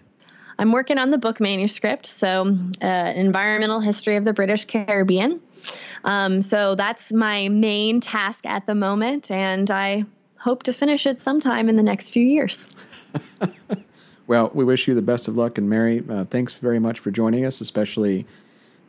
I'm 0.59 0.73
working 0.73 0.99
on 0.99 1.11
the 1.11 1.19
book 1.19 1.39
manuscript, 1.39 2.07
so 2.07 2.57
uh, 2.83 2.87
environmental 2.87 3.81
history 3.81 4.17
of 4.17 4.25
the 4.25 4.33
British 4.33 4.65
Caribbean. 4.65 5.41
Um, 6.05 6.41
so 6.41 6.75
that's 6.75 7.13
my 7.13 7.49
main 7.49 8.01
task 8.01 8.47
at 8.47 8.67
the 8.67 8.75
moment, 8.75 9.31
and 9.31 9.71
I 9.71 10.05
hope 10.39 10.63
to 10.63 10.73
finish 10.73 11.07
it 11.07 11.21
sometime 11.21 11.69
in 11.69 11.77
the 11.77 11.83
next 11.83 12.11
few 12.11 12.23
years. 12.23 12.69
well, 14.27 14.51
we 14.55 14.65
wish 14.65 14.89
you 14.89 14.95
the 14.95 15.03
best 15.03 15.29
of 15.29 15.37
luck, 15.37 15.59
and 15.59 15.69
Mary, 15.69 16.03
uh, 16.09 16.25
thanks 16.25 16.55
very 16.55 16.79
much 16.79 17.01
for 17.01 17.11
joining 17.11 17.45
us, 17.45 17.61
especially 17.61 18.25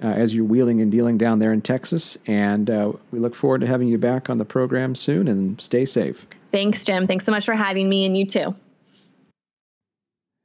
uh, 0.04 0.08
as 0.08 0.36
you're 0.36 0.46
wheeling 0.46 0.82
and 0.82 0.92
dealing 0.92 1.18
down 1.18 1.40
there 1.40 1.54
in 1.54 1.62
Texas. 1.62 2.18
And 2.28 2.70
uh, 2.70 2.94
we 3.12 3.20
look 3.20 3.36
forward 3.36 3.62
to 3.62 3.68
having 3.68 3.88
you 3.88 3.98
back 3.98 4.30
on 4.30 4.38
the 4.38 4.46
program 4.46 4.96
soon. 4.96 5.28
And 5.28 5.60
stay 5.62 5.86
safe. 5.86 6.28
Thanks, 6.52 6.86
Jim. 6.86 7.08
Thanks 7.08 7.26
so 7.26 7.32
much 7.32 7.46
for 7.46 7.56
having 7.56 7.90
me, 7.90 8.06
and 8.06 8.18
you 8.18 8.26
too. 8.26 8.56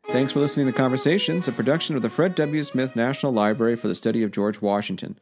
Thanks 0.08 0.32
for 0.32 0.40
listening 0.40 0.66
to 0.66 0.72
Conversations, 0.72 1.46
a 1.46 1.52
production 1.52 1.94
of 1.94 2.02
the 2.02 2.10
Fred 2.10 2.34
W. 2.34 2.62
Smith 2.62 2.96
National 2.96 3.32
Library 3.32 3.76
for 3.76 3.88
the 3.88 3.94
Study 3.94 4.22
of 4.22 4.32
George 4.32 4.60
Washington. 4.60 5.18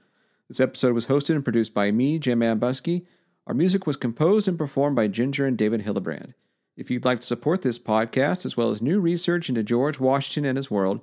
This 0.48 0.58
episode 0.58 0.94
was 0.94 1.06
hosted 1.06 1.34
and 1.34 1.44
produced 1.44 1.74
by 1.74 1.90
me, 1.90 2.18
Jim 2.18 2.40
Ambuske. 2.40 3.04
Our 3.46 3.54
music 3.54 3.86
was 3.86 3.96
composed 3.96 4.48
and 4.48 4.58
performed 4.58 4.96
by 4.96 5.06
Ginger 5.06 5.46
and 5.46 5.56
David 5.56 5.82
Hildebrand. 5.82 6.34
If 6.76 6.90
you'd 6.90 7.04
like 7.04 7.20
to 7.20 7.26
support 7.26 7.62
this 7.62 7.78
podcast, 7.78 8.46
as 8.46 8.56
well 8.56 8.70
as 8.70 8.80
new 8.80 9.00
research 9.00 9.48
into 9.48 9.62
George 9.62 10.00
Washington 10.00 10.46
and 10.46 10.56
his 10.56 10.70
world, 10.70 11.00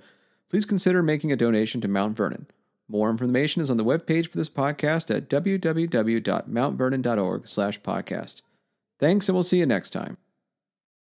please 0.50 0.66
consider 0.66 1.04
making 1.04 1.32
a 1.32 1.38
donation 1.38 1.80
to 1.82 1.88
Mount 1.88 2.18
Vernon. 2.18 2.48
More 2.90 3.10
information 3.10 3.62
is 3.62 3.70
on 3.70 3.76
the 3.78 3.84
webpage 3.84 4.30
for 4.30 4.38
this 4.38 4.48
podcast 4.50 5.14
at 5.16 5.30
www.mountvernon.org 5.30 7.48
slash 7.48 7.82
podcast. 7.82 8.42
Thanks, 9.00 9.28
and 9.28 9.36
we'll 9.36 9.44
see 9.44 9.60
you 9.60 9.66
next 9.66 9.90
time. 9.92 10.18